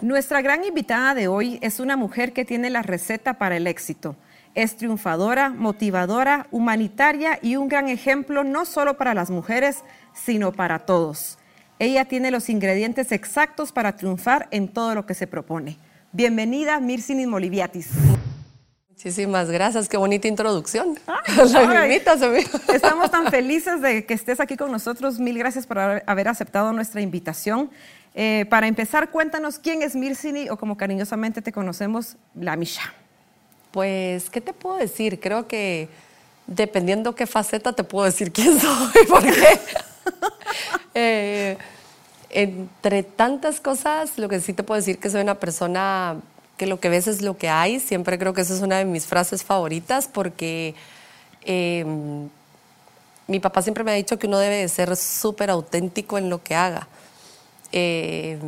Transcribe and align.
Nuestra 0.00 0.42
gran 0.42 0.64
invitada 0.64 1.12
de 1.12 1.26
hoy 1.26 1.58
es 1.60 1.80
una 1.80 1.96
mujer 1.96 2.32
que 2.32 2.44
tiene 2.44 2.70
la 2.70 2.82
receta 2.82 3.34
para 3.34 3.56
el 3.56 3.66
éxito. 3.66 4.14
Es 4.54 4.76
triunfadora, 4.76 5.50
motivadora, 5.50 6.46
humanitaria 6.52 7.40
y 7.42 7.56
un 7.56 7.68
gran 7.68 7.88
ejemplo 7.88 8.44
no 8.44 8.64
solo 8.64 8.96
para 8.96 9.12
las 9.12 9.28
mujeres, 9.28 9.78
sino 10.14 10.52
para 10.52 10.80
todos. 10.80 11.38
Ella 11.80 12.04
tiene 12.04 12.30
los 12.30 12.48
ingredientes 12.48 13.10
exactos 13.10 13.72
para 13.72 13.96
triunfar 13.96 14.46
en 14.52 14.68
todo 14.68 14.94
lo 14.94 15.04
que 15.04 15.14
se 15.14 15.26
propone. 15.26 15.78
Bienvenida, 16.12 16.78
Mirsinis 16.78 17.26
Moliviatis. 17.26 17.90
Muchísimas 18.88 19.50
gracias, 19.50 19.88
qué 19.88 19.96
bonita 19.96 20.26
introducción. 20.26 20.98
estamos 22.74 23.10
tan 23.10 23.30
felices 23.30 23.80
de 23.80 24.04
que 24.04 24.14
estés 24.14 24.40
aquí 24.40 24.56
con 24.56 24.72
nosotros. 24.72 25.20
Mil 25.20 25.38
gracias 25.38 25.66
por 25.66 25.78
haber 25.78 26.28
aceptado 26.28 26.72
nuestra 26.72 27.00
invitación. 27.00 27.70
Eh, 28.20 28.46
para 28.50 28.66
empezar, 28.66 29.10
cuéntanos 29.10 29.60
quién 29.60 29.80
es 29.80 29.94
Mirsini 29.94 30.48
o 30.50 30.56
como 30.56 30.76
cariñosamente 30.76 31.40
te 31.40 31.52
conocemos, 31.52 32.16
la 32.34 32.56
Misha. 32.56 32.92
Pues, 33.70 34.28
¿qué 34.28 34.40
te 34.40 34.52
puedo 34.52 34.76
decir? 34.76 35.20
Creo 35.20 35.46
que 35.46 35.88
dependiendo 36.48 37.14
qué 37.14 37.28
faceta 37.28 37.74
te 37.74 37.84
puedo 37.84 38.06
decir 38.06 38.32
quién 38.32 38.58
soy, 38.60 39.06
porque 39.08 39.60
eh, 40.94 41.58
entre 42.30 43.04
tantas 43.04 43.60
cosas, 43.60 44.18
lo 44.18 44.28
que 44.28 44.40
sí 44.40 44.52
te 44.52 44.64
puedo 44.64 44.80
decir 44.80 44.98
que 44.98 45.10
soy 45.10 45.20
una 45.20 45.36
persona 45.36 46.16
que 46.56 46.66
lo 46.66 46.80
que 46.80 46.88
ves 46.88 47.06
es 47.06 47.22
lo 47.22 47.38
que 47.38 47.48
hay. 47.48 47.78
Siempre 47.78 48.18
creo 48.18 48.34
que 48.34 48.40
esa 48.40 48.52
es 48.52 48.62
una 48.62 48.78
de 48.78 48.84
mis 48.84 49.06
frases 49.06 49.44
favoritas 49.44 50.08
porque 50.12 50.74
em, 51.42 52.28
mi 53.28 53.38
papá 53.38 53.62
siempre 53.62 53.84
me 53.84 53.92
ha 53.92 53.94
dicho 53.94 54.18
que 54.18 54.26
uno 54.26 54.40
debe 54.40 54.56
de 54.56 54.68
ser 54.68 54.96
súper 54.96 55.50
auténtico 55.50 56.18
en 56.18 56.30
lo 56.30 56.42
que 56.42 56.56
haga. 56.56 56.88
Eh, 57.72 58.38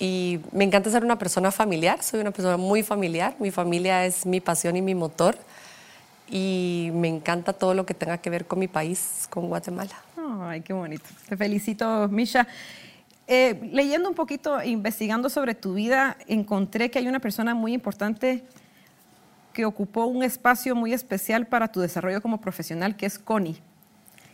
y 0.00 0.40
me 0.52 0.64
encanta 0.64 0.90
ser 0.90 1.04
una 1.04 1.18
persona 1.18 1.50
familiar, 1.50 2.02
soy 2.02 2.20
una 2.20 2.32
persona 2.32 2.56
muy 2.56 2.82
familiar, 2.82 3.36
mi 3.38 3.50
familia 3.50 4.04
es 4.04 4.26
mi 4.26 4.40
pasión 4.40 4.76
y 4.76 4.82
mi 4.82 4.94
motor 4.94 5.36
y 6.28 6.90
me 6.94 7.08
encanta 7.08 7.52
todo 7.52 7.74
lo 7.74 7.86
que 7.86 7.94
tenga 7.94 8.18
que 8.18 8.30
ver 8.30 8.46
con 8.46 8.58
mi 8.58 8.68
país, 8.68 9.26
con 9.30 9.48
Guatemala. 9.48 9.94
Ay, 10.42 10.62
qué 10.62 10.72
bonito. 10.72 11.04
Te 11.28 11.36
felicito, 11.36 12.08
Misha. 12.08 12.48
Eh, 13.26 13.70
leyendo 13.72 14.08
un 14.08 14.14
poquito, 14.14 14.62
investigando 14.62 15.30
sobre 15.30 15.54
tu 15.54 15.74
vida, 15.74 16.16
encontré 16.26 16.90
que 16.90 16.98
hay 16.98 17.08
una 17.08 17.20
persona 17.20 17.54
muy 17.54 17.72
importante 17.72 18.44
que 19.52 19.64
ocupó 19.64 20.06
un 20.06 20.22
espacio 20.22 20.74
muy 20.74 20.92
especial 20.92 21.46
para 21.46 21.68
tu 21.68 21.80
desarrollo 21.80 22.20
como 22.20 22.40
profesional, 22.40 22.96
que 22.96 23.06
es 23.06 23.18
Connie. 23.18 23.56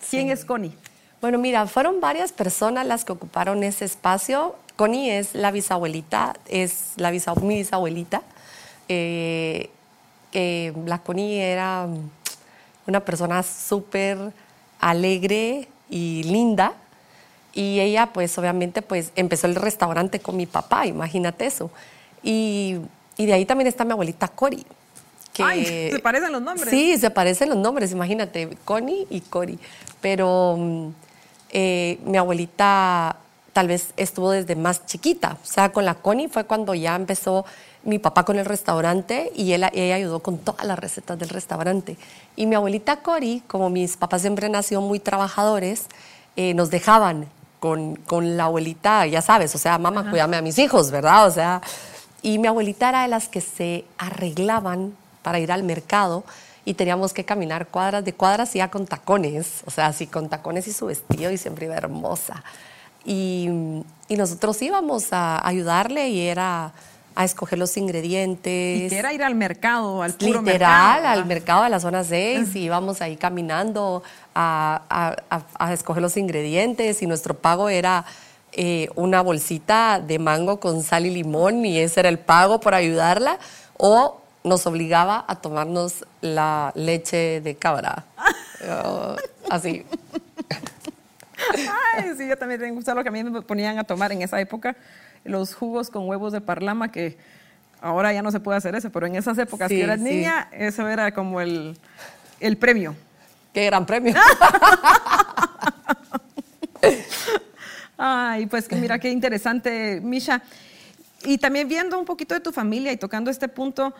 ¿Quién 0.08 0.30
es 0.30 0.44
Connie? 0.44 0.74
Bueno, 1.20 1.38
mira, 1.38 1.66
fueron 1.66 2.00
varias 2.00 2.32
personas 2.32 2.86
las 2.86 3.04
que 3.04 3.12
ocuparon 3.12 3.62
ese 3.62 3.84
espacio. 3.84 4.56
Connie 4.76 5.18
es 5.18 5.34
la 5.34 5.50
bisabuelita, 5.50 6.34
es 6.48 6.94
la 6.96 7.10
mi 7.10 7.56
bisabuelita. 7.56 8.22
Eh, 8.88 9.68
la 10.32 10.98
Connie 10.98 11.40
era 11.40 11.86
una 12.86 13.00
persona 13.00 13.42
súper 13.42 14.32
alegre 14.80 15.68
y 15.90 16.22
linda. 16.22 16.72
Y 17.52 17.80
ella, 17.80 18.06
pues, 18.12 18.38
obviamente, 18.38 18.80
pues, 18.80 19.12
empezó 19.16 19.46
el 19.46 19.56
restaurante 19.56 20.20
con 20.20 20.36
mi 20.36 20.46
papá, 20.46 20.86
imagínate 20.86 21.46
eso. 21.46 21.70
Y, 22.22 22.78
y 23.16 23.26
de 23.26 23.34
ahí 23.34 23.44
también 23.44 23.68
está 23.68 23.84
mi 23.84 23.92
abuelita 23.92 24.28
Cori. 24.28 24.64
Que, 25.32 25.90
¿se 25.92 25.98
parecen 26.00 26.32
los 26.32 26.42
nombres? 26.42 26.70
Sí, 26.70 26.96
se 26.98 27.10
parecen 27.10 27.48
los 27.50 27.58
nombres, 27.58 27.92
imagínate, 27.92 28.56
Connie 28.64 29.06
y 29.10 29.20
Cori. 29.20 29.58
Pero 30.00 30.56
mm, 30.58 30.88
eh, 31.50 31.98
mi 32.04 32.18
abuelita 32.18 33.16
tal 33.52 33.68
vez 33.68 33.92
estuvo 33.96 34.30
desde 34.30 34.56
más 34.56 34.86
chiquita. 34.86 35.36
O 35.42 35.46
sea, 35.46 35.72
con 35.72 35.84
la 35.84 35.94
Connie 35.94 36.28
fue 36.28 36.44
cuando 36.44 36.74
ya 36.74 36.94
empezó 36.94 37.44
mi 37.82 37.98
papá 37.98 38.24
con 38.24 38.38
el 38.38 38.44
restaurante 38.44 39.32
y 39.34 39.52
ella 39.52 39.70
ayudó 39.94 40.20
con 40.20 40.38
todas 40.38 40.66
las 40.66 40.78
recetas 40.78 41.18
del 41.18 41.30
restaurante. 41.30 41.96
Y 42.36 42.46
mi 42.46 42.54
abuelita 42.54 42.96
Cori, 42.98 43.42
como 43.46 43.70
mis 43.70 43.96
papás 43.96 44.22
siempre 44.22 44.48
nacieron 44.48 44.86
muy 44.86 45.00
trabajadores, 45.00 45.86
eh, 46.36 46.54
nos 46.54 46.70
dejaban 46.70 47.26
con, 47.58 47.96
con, 47.96 48.36
la 48.36 48.44
abuelita, 48.44 49.06
ya 49.06 49.20
sabes, 49.20 49.54
o 49.54 49.58
sea, 49.58 49.78
mamá, 49.78 50.08
cuídame 50.10 50.36
a 50.36 50.42
mis 50.42 50.58
hijos, 50.58 50.90
¿verdad? 50.90 51.26
O 51.26 51.30
sea, 51.30 51.60
y 52.22 52.38
mi 52.38 52.46
abuelita 52.46 52.88
era 52.88 53.02
de 53.02 53.08
las 53.08 53.28
que 53.28 53.40
se 53.40 53.84
arreglaban 53.98 54.94
para 55.22 55.40
ir 55.40 55.52
al 55.52 55.62
mercado 55.62 56.24
y 56.64 56.74
teníamos 56.74 57.12
que 57.12 57.24
caminar 57.24 57.68
cuadras 57.68 58.04
de 58.04 58.12
cuadras 58.12 58.54
y 58.54 58.58
ya 58.58 58.70
con 58.70 58.86
tacones, 58.86 59.62
o 59.66 59.70
sea, 59.70 59.86
así 59.86 60.06
con 60.06 60.28
tacones 60.28 60.66
y 60.68 60.72
su 60.72 60.86
vestido 60.86 61.30
y 61.30 61.38
siempre 61.38 61.66
iba 61.66 61.76
hermosa. 61.76 62.42
Y, 63.04 63.48
y 64.08 64.16
nosotros 64.16 64.60
íbamos 64.60 65.12
a 65.12 65.46
ayudarle 65.46 66.10
y 66.10 66.26
era 66.26 66.72
a 67.14 67.24
escoger 67.24 67.58
los 67.58 67.76
ingredientes. 67.76 68.82
Y 68.82 68.88
que 68.88 68.98
era 68.98 69.12
ir 69.12 69.22
al 69.22 69.34
mercado, 69.34 70.02
al 70.02 70.14
puro 70.14 70.42
Literal, 70.42 71.04
al 71.04 71.26
mercado 71.26 71.64
de 71.64 71.70
la 71.70 71.80
zona 71.80 72.04
6 72.04 72.54
y 72.54 72.60
íbamos 72.60 73.02
ahí 73.02 73.16
caminando 73.16 74.02
a, 74.34 75.16
a, 75.28 75.42
a, 75.58 75.72
escoger 75.72 76.02
los 76.02 76.16
ingredientes 76.16 77.02
y 77.02 77.06
nuestro 77.06 77.34
pago 77.34 77.68
era 77.68 78.04
eh, 78.52 78.88
una 78.94 79.22
bolsita 79.22 80.00
de 80.00 80.18
mango 80.18 80.60
con 80.60 80.82
sal 80.82 81.06
y 81.06 81.10
limón 81.10 81.64
y 81.64 81.78
ese 81.78 82.00
era 82.00 82.08
el 82.08 82.18
pago 82.18 82.60
por 82.60 82.74
ayudarla 82.74 83.38
o 83.76 84.20
nos 84.42 84.66
obligaba 84.66 85.24
a 85.28 85.36
tomarnos 85.36 86.04
la 86.20 86.72
leche 86.74 87.40
de 87.40 87.56
cabra. 87.56 88.04
Oh, 88.68 89.16
así. 89.50 89.84
Ay, 91.96 92.12
sí, 92.16 92.28
yo 92.28 92.36
también 92.36 92.60
tengo 92.60 92.80
que 92.80 92.94
lo 92.94 93.02
que 93.02 93.08
a 93.08 93.12
mí 93.12 93.24
me 93.24 93.42
ponían 93.42 93.78
a 93.78 93.84
tomar 93.84 94.12
en 94.12 94.22
esa 94.22 94.40
época, 94.40 94.76
los 95.24 95.54
jugos 95.54 95.90
con 95.90 96.08
huevos 96.08 96.32
de 96.32 96.40
parlama, 96.40 96.90
que 96.92 97.16
ahora 97.80 98.12
ya 98.12 98.22
no 98.22 98.30
se 98.30 98.40
puede 98.40 98.58
hacer 98.58 98.74
eso, 98.74 98.90
pero 98.90 99.06
en 99.06 99.16
esas 99.16 99.38
épocas 99.38 99.68
que 99.68 99.82
eras 99.82 100.00
niña, 100.00 100.48
eso 100.52 100.86
era 100.88 101.12
como 101.12 101.40
el, 101.40 101.78
el 102.40 102.56
premio. 102.56 102.94
Qué 103.52 103.66
gran 103.66 103.84
premio. 103.86 104.14
Ay, 107.96 108.46
pues 108.46 108.70
mira 108.72 108.98
qué 108.98 109.10
interesante, 109.10 110.00
Misha. 110.02 110.42
Y 111.24 111.36
también 111.36 111.68
viendo 111.68 111.98
un 111.98 112.06
poquito 112.06 112.34
de 112.34 112.40
tu 112.40 112.52
familia 112.52 112.92
y 112.92 112.96
tocando 112.96 113.30
este 113.30 113.48
punto, 113.48 113.92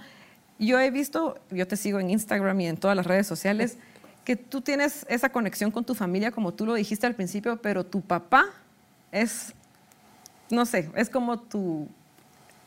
yo 0.66 0.78
he 0.78 0.91
visto, 0.91 1.38
yo 1.50 1.66
te 1.66 1.76
sigo 1.76 2.00
en 2.00 2.10
Instagram 2.10 2.60
y 2.60 2.66
en 2.69 2.76
todas 2.76 2.97
las 2.97 3.06
redes 3.06 3.26
sociales, 3.26 3.76
que 4.25 4.37
tú 4.37 4.60
tienes 4.60 5.06
esa 5.09 5.31
conexión 5.31 5.71
con 5.71 5.84
tu 5.84 5.94
familia, 5.94 6.31
como 6.31 6.53
tú 6.53 6.66
lo 6.66 6.75
dijiste 6.75 7.06
al 7.06 7.15
principio, 7.15 7.56
pero 7.60 7.84
tu 7.84 8.00
papá 8.03 8.47
es, 9.10 9.54
no 10.50 10.66
sé, 10.66 10.91
es 10.94 11.09
como 11.09 11.38
tu, 11.38 11.88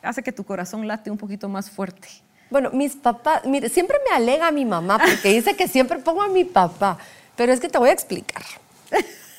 hace 0.02 0.24
que 0.24 0.32
tu 0.32 0.44
corazón 0.44 0.88
late 0.88 1.12
un 1.12 1.18
poquito 1.18 1.48
más 1.48 1.70
fuerte. 1.70 2.08
Bueno, 2.50 2.72
mis 2.72 2.96
papás, 2.96 3.46
mire, 3.46 3.70
siempre 3.70 3.98
me 4.08 4.16
alega 4.16 4.52
mi 4.52 4.66
mamá 4.66 5.00
porque 5.00 5.30
dice 5.30 5.56
que 5.56 5.68
siempre 5.68 6.00
pongo 6.00 6.22
a 6.22 6.28
mi 6.28 6.44
papá, 6.44 6.98
pero 7.36 7.54
es 7.54 7.60
que 7.60 7.70
te 7.70 7.78
voy 7.78 7.90
a 7.90 7.94
explicar. 7.94 8.44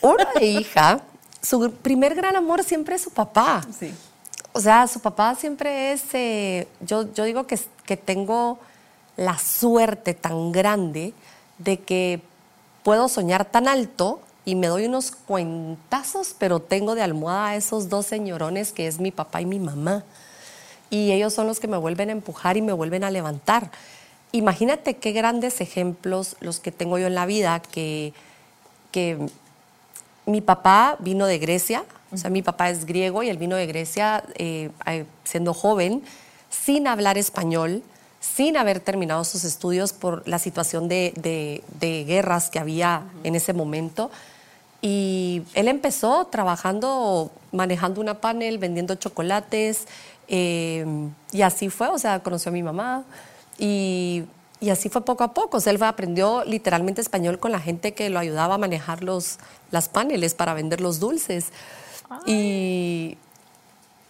Una 0.00 0.26
hija, 0.42 1.00
su 1.42 1.72
primer 1.82 2.15
gran 2.15 2.36
amor 2.36 2.62
siempre 2.65 2.97
es 2.97 3.03
su 3.03 3.10
papá. 3.10 3.65
Sí. 3.78 3.92
O 4.56 4.60
sea, 4.60 4.87
su 4.87 5.00
papá 5.00 5.34
siempre 5.34 5.92
es, 5.92 6.03
eh, 6.15 6.69
yo, 6.81 7.12
yo 7.12 7.25
digo 7.25 7.44
que, 7.47 7.59
que 7.84 7.97
tengo 7.97 8.60
la 9.16 9.37
suerte 9.37 10.15
tan 10.15 10.53
grande 10.53 11.12
de 11.59 11.81
que 11.81 12.20
puedo 12.84 13.09
soñar 13.09 13.44
tan 13.44 13.66
alto 13.66 14.20
y 14.44 14.54
me 14.54 14.69
doy 14.69 14.87
unos 14.87 15.10
cuentazos, 15.10 16.37
pero 16.38 16.60
tengo 16.60 16.94
de 16.94 17.03
almohada 17.03 17.48
a 17.48 17.56
esos 17.56 17.88
dos 17.88 18.06
señorones 18.06 18.72
que 18.72 18.87
es 18.87 19.00
mi 19.00 19.10
papá 19.10 19.41
y 19.41 19.47
mi 19.47 19.59
mamá. 19.59 20.04
Y 20.88 21.10
ellos 21.10 21.34
son 21.34 21.48
los 21.48 21.59
que 21.59 21.66
me 21.66 21.76
vuelven 21.76 22.10
a 22.10 22.12
empujar 22.12 22.56
y 22.56 22.62
me 22.62 22.72
vuelven 22.72 23.03
a 23.03 23.10
levantar. 23.10 23.72
Imagínate 24.31 24.98
qué 24.98 25.10
grandes 25.10 25.60
ejemplos 25.60 26.36
los 26.41 26.60
que 26.60 26.71
tengo 26.71 26.98
yo 26.98 27.09
en 27.09 27.16
la 27.16 27.26
vida, 27.26 27.60
que, 27.60 28.12
que 28.92 29.19
mi 30.27 30.41
papá 30.41 30.97
vino 31.01 31.27
de 31.27 31.39
Grecia, 31.39 31.84
o 32.15 32.16
sea, 32.16 32.31
mi 32.31 32.43
papá 32.43 32.71
es 32.71 32.87
griego 32.87 33.22
y 33.22 33.28
él 33.28 33.39
vino 33.39 33.57
de 33.57 33.66
Grecia 33.66 34.25
eh, 34.37 34.71
siendo 35.25 35.53
joven, 35.53 36.03
sin 36.49 36.87
hablar 36.87 37.19
español, 37.19 37.83
sin 38.21 38.57
haber 38.57 38.81
terminado 38.81 39.25
sus 39.25 39.45
estudios 39.45 39.93
por 39.93 40.27
la 40.27 40.39
situación 40.39 40.89
de, 40.89 41.63
guerras 42.07 42.51
que 42.51 42.59
había 42.59 43.03
en 43.25 43.34
ese 43.34 43.53
momento. 43.53 44.11
Y 44.81 45.43
él 45.55 45.69
empezó 45.69 46.27
trabajando, 46.27 47.31
manejando 47.53 48.01
una 48.01 48.21
panel, 48.21 48.59
vendiendo 48.59 48.95
chocolates, 48.95 49.87
eh, 50.28 50.87
y 51.33 51.43
así 51.43 51.69
fue, 51.69 51.89
o 51.89 51.99
sea, 51.99 52.21
conoció 52.21 52.51
a 52.51 52.53
mi 52.53 52.63
mamá, 52.63 53.05
y, 53.59 54.25
y, 54.61 54.71
así 54.71 54.89
fue 54.89 55.05
poco 55.05 55.25
a 55.25 55.33
poco. 55.33 55.57
O 55.57 55.61
sea, 55.61 55.72
él 55.72 55.83
aprendió 55.83 56.45
literalmente 56.45 57.01
español 57.01 57.39
con 57.39 57.53
la 57.53 57.61
gente 57.61 57.95
que 57.95 58.11
lo 58.11 58.19
ayudaba 58.19 58.55
a 58.55 58.59
manejar 58.59 59.03
los, 59.03 59.39
las 59.71 59.89
paneles 59.89 60.34
para 60.34 60.55
vender 60.55 60.81
los 60.81 61.01
dulces. 61.01 61.47
Y, 62.27 63.16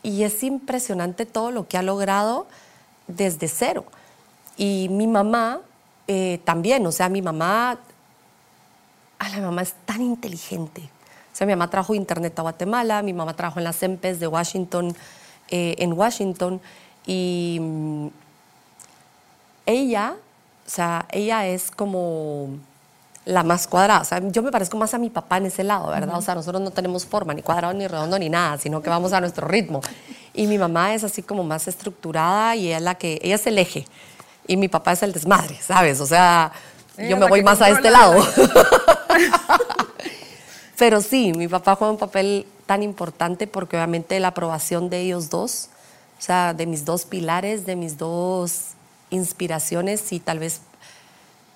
y 0.02 0.22
es 0.22 0.42
impresionante 0.42 1.26
todo 1.26 1.50
lo 1.50 1.66
que 1.68 1.78
ha 1.78 1.82
logrado 1.82 2.46
desde 3.06 3.48
cero. 3.48 3.84
Y 4.56 4.88
mi 4.90 5.06
mamá 5.06 5.60
eh, 6.06 6.40
también, 6.44 6.86
o 6.86 6.92
sea, 6.92 7.08
mi 7.08 7.22
mamá, 7.22 7.78
a 9.18 9.28
la 9.28 9.40
mamá 9.40 9.62
es 9.62 9.74
tan 9.84 10.02
inteligente. 10.02 10.82
O 11.32 11.36
sea, 11.36 11.46
mi 11.46 11.52
mamá 11.52 11.70
trajo 11.70 11.94
internet 11.94 12.38
a 12.38 12.42
Guatemala, 12.42 13.02
mi 13.02 13.12
mamá 13.12 13.34
trabajó 13.34 13.58
en 13.58 13.64
las 13.64 13.82
EMPES 13.82 14.20
de 14.20 14.26
Washington 14.26 14.94
eh, 15.48 15.74
en 15.78 15.92
Washington 15.92 16.60
y 17.06 17.58
mm, 17.60 18.06
ella, 19.66 20.16
o 20.66 20.70
sea, 20.70 21.06
ella 21.10 21.46
es 21.46 21.70
como 21.70 22.48
la 23.24 23.42
más 23.42 23.66
cuadrada. 23.66 24.00
O 24.00 24.04
sea, 24.04 24.20
yo 24.20 24.42
me 24.42 24.50
parezco 24.50 24.76
más 24.76 24.94
a 24.94 24.98
mi 24.98 25.10
papá 25.10 25.38
en 25.38 25.46
ese 25.46 25.64
lado, 25.64 25.88
¿verdad? 25.88 26.18
O 26.18 26.22
sea, 26.22 26.34
nosotros 26.34 26.62
no 26.62 26.70
tenemos 26.70 27.06
forma, 27.06 27.34
ni 27.34 27.42
cuadrado, 27.42 27.74
ni 27.74 27.86
redondo, 27.86 28.18
ni 28.18 28.28
nada, 28.28 28.58
sino 28.58 28.82
que 28.82 28.90
vamos 28.90 29.12
a 29.12 29.20
nuestro 29.20 29.48
ritmo. 29.48 29.80
Y 30.34 30.46
mi 30.46 30.58
mamá 30.58 30.94
es 30.94 31.04
así 31.04 31.22
como 31.22 31.44
más 31.44 31.68
estructurada 31.68 32.56
y 32.56 32.66
ella 32.66 32.76
es 32.76 32.82
la 32.82 32.94
que, 32.96 33.18
ella 33.22 33.36
es 33.36 33.46
el 33.46 33.58
eje. 33.58 33.86
Y 34.46 34.56
mi 34.56 34.68
papá 34.68 34.92
es 34.92 35.02
el 35.02 35.12
desmadre, 35.12 35.58
¿sabes? 35.62 36.00
O 36.00 36.06
sea, 36.06 36.52
yo 36.98 37.16
me 37.16 37.26
voy 37.26 37.42
más 37.42 37.62
a 37.62 37.70
este 37.70 37.90
lado. 37.90 38.22
Pero 40.78 41.00
sí, 41.00 41.32
mi 41.32 41.48
papá 41.48 41.76
juega 41.76 41.92
un 41.92 41.98
papel 41.98 42.46
tan 42.66 42.82
importante 42.82 43.46
porque 43.46 43.76
obviamente 43.76 44.18
la 44.20 44.28
aprobación 44.28 44.90
de 44.90 45.00
ellos 45.00 45.30
dos, 45.30 45.68
o 46.18 46.22
sea, 46.22 46.52
de 46.52 46.66
mis 46.66 46.84
dos 46.84 47.04
pilares, 47.04 47.64
de 47.64 47.76
mis 47.76 47.96
dos 47.96 48.70
inspiraciones 49.10 50.12
y 50.12 50.20
tal 50.20 50.40
vez 50.40 50.60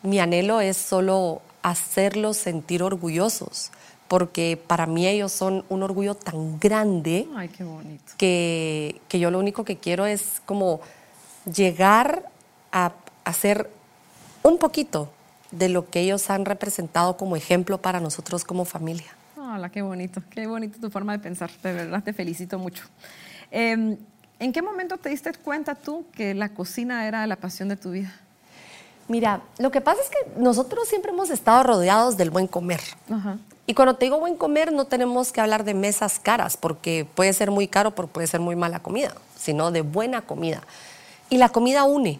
mi 0.02 0.20
anhelo 0.20 0.60
es 0.60 0.76
solo 0.76 1.42
hacerlos 1.62 2.36
sentir 2.36 2.82
orgullosos, 2.82 3.70
porque 4.08 4.58
para 4.66 4.86
mí 4.86 5.06
ellos 5.06 5.32
son 5.32 5.64
un 5.68 5.82
orgullo 5.82 6.14
tan 6.14 6.58
grande 6.58 7.28
Ay, 7.36 7.48
qué 7.48 7.64
bonito. 7.64 8.12
que, 8.16 9.00
que 9.08 9.18
yo 9.18 9.30
lo 9.30 9.38
único 9.38 9.64
que 9.64 9.76
quiero 9.76 10.06
es 10.06 10.40
como 10.46 10.80
llegar 11.52 12.24
a 12.72 12.92
hacer 13.24 13.70
un 14.42 14.58
poquito 14.58 15.10
de 15.50 15.68
lo 15.68 15.88
que 15.90 16.00
ellos 16.00 16.30
han 16.30 16.44
representado 16.44 17.16
como 17.16 17.36
ejemplo 17.36 17.78
para 17.78 18.00
nosotros 18.00 18.44
como 18.44 18.64
familia. 18.64 19.06
Hola, 19.36 19.70
qué 19.70 19.82
bonito, 19.82 20.22
qué 20.30 20.46
bonito 20.46 20.78
tu 20.78 20.90
forma 20.90 21.12
de 21.12 21.18
pensar, 21.20 21.50
de 21.62 21.72
verdad 21.72 22.02
te 22.02 22.12
felicito 22.12 22.58
mucho. 22.58 22.84
Eh, 23.50 23.96
¿En 24.40 24.52
qué 24.52 24.62
momento 24.62 24.98
te 24.98 25.08
diste 25.08 25.32
cuenta 25.32 25.74
tú 25.74 26.06
que 26.12 26.34
la 26.34 26.50
cocina 26.50 27.08
era 27.08 27.26
la 27.26 27.36
pasión 27.36 27.68
de 27.68 27.76
tu 27.76 27.90
vida? 27.90 28.12
Mira, 29.08 29.40
lo 29.58 29.70
que 29.70 29.80
pasa 29.80 30.00
es 30.02 30.10
que 30.10 30.40
nosotros 30.40 30.86
siempre 30.86 31.12
hemos 31.12 31.30
estado 31.30 31.62
rodeados 31.62 32.16
del 32.16 32.30
buen 32.30 32.46
comer. 32.46 32.80
Ajá. 33.10 33.38
Y 33.68 33.74
cuando 33.74 33.96
te 33.96 34.06
digo 34.06 34.18
buen 34.18 34.34
comer, 34.34 34.72
no 34.72 34.86
tenemos 34.86 35.30
que 35.30 35.42
hablar 35.42 35.62
de 35.62 35.74
mesas 35.74 36.18
caras, 36.18 36.56
porque 36.56 37.06
puede 37.14 37.34
ser 37.34 37.50
muy 37.50 37.68
caro, 37.68 37.90
pero 37.90 38.08
puede 38.08 38.26
ser 38.26 38.40
muy 38.40 38.56
mala 38.56 38.80
comida, 38.80 39.12
sino 39.38 39.70
de 39.70 39.82
buena 39.82 40.22
comida. 40.22 40.62
Y 41.28 41.36
la 41.36 41.50
comida 41.50 41.84
une. 41.84 42.18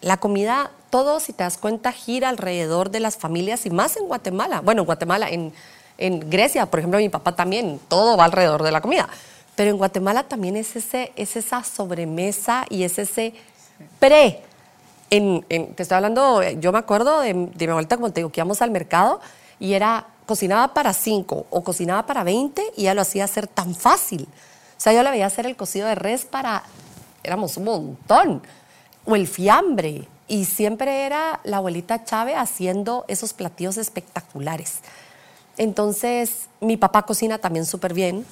La 0.00 0.16
comida, 0.16 0.72
todo, 0.90 1.20
si 1.20 1.32
te 1.32 1.44
das 1.44 1.56
cuenta, 1.56 1.92
gira 1.92 2.30
alrededor 2.30 2.90
de 2.90 2.98
las 2.98 3.16
familias 3.16 3.64
y 3.64 3.70
más 3.70 3.96
en 3.96 4.08
Guatemala. 4.08 4.60
Bueno, 4.60 4.82
en 4.82 4.86
Guatemala, 4.86 5.30
en, 5.30 5.52
en 5.98 6.28
Grecia, 6.28 6.66
por 6.66 6.80
ejemplo, 6.80 6.98
mi 6.98 7.08
papá 7.08 7.36
también, 7.36 7.80
todo 7.86 8.16
va 8.16 8.24
alrededor 8.24 8.64
de 8.64 8.72
la 8.72 8.80
comida. 8.80 9.08
Pero 9.54 9.70
en 9.70 9.78
Guatemala 9.78 10.24
también 10.24 10.56
es, 10.56 10.74
ese, 10.74 11.12
es 11.14 11.36
esa 11.36 11.62
sobremesa 11.62 12.64
y 12.68 12.82
es 12.82 12.98
ese 12.98 13.34
pre. 14.00 14.42
En, 15.10 15.44
en- 15.48 15.74
te 15.74 15.82
estoy 15.82 15.96
hablando, 15.96 16.42
yo 16.52 16.72
me 16.72 16.78
acuerdo 16.78 17.20
de, 17.20 17.32
de 17.34 17.66
mi 17.66 17.70
abuelita, 17.70 17.96
como 17.96 18.10
te 18.12 18.20
digo, 18.20 18.30
que 18.30 18.40
íbamos 18.40 18.62
al 18.62 18.70
mercado 18.70 19.20
y 19.58 19.72
era, 19.74 20.06
cocinaba 20.26 20.72
para 20.72 20.92
cinco 20.92 21.46
o 21.50 21.62
cocinaba 21.64 22.06
para 22.06 22.22
20 22.24 22.62
y 22.76 22.82
ella 22.82 22.94
lo 22.94 23.02
hacía 23.02 23.24
hacer 23.24 23.46
tan 23.48 23.74
fácil. 23.74 24.22
O 24.22 24.80
sea, 24.80 24.92
yo 24.92 25.02
le 25.02 25.10
veía 25.10 25.26
hacer 25.26 25.46
el 25.46 25.56
cocido 25.56 25.88
de 25.88 25.94
res 25.96 26.24
para, 26.24 26.62
éramos 27.24 27.56
un 27.56 27.64
montón, 27.64 28.42
o 29.04 29.16
el 29.16 29.26
fiambre. 29.26 30.06
Y 30.28 30.44
siempre 30.44 31.04
era 31.06 31.40
la 31.42 31.56
abuelita 31.56 32.04
Chávez 32.04 32.36
haciendo 32.38 33.04
esos 33.08 33.32
platillos 33.34 33.76
espectaculares. 33.78 34.78
Entonces, 35.58 36.48
mi 36.60 36.76
papá 36.76 37.02
cocina 37.02 37.38
también 37.38 37.66
súper 37.66 37.92
bien. 37.94 38.24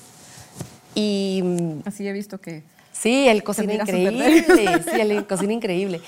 Y 0.95 1.43
Así 1.85 2.07
he 2.07 2.13
visto 2.13 2.41
que... 2.41 2.63
Sí, 2.93 3.29
él 3.29 3.43
cocina 3.45 3.75
increíble. 3.75 4.45
Sí, 4.47 4.91
él 5.01 5.27
cocina 5.27 5.53
increíble. 5.53 6.01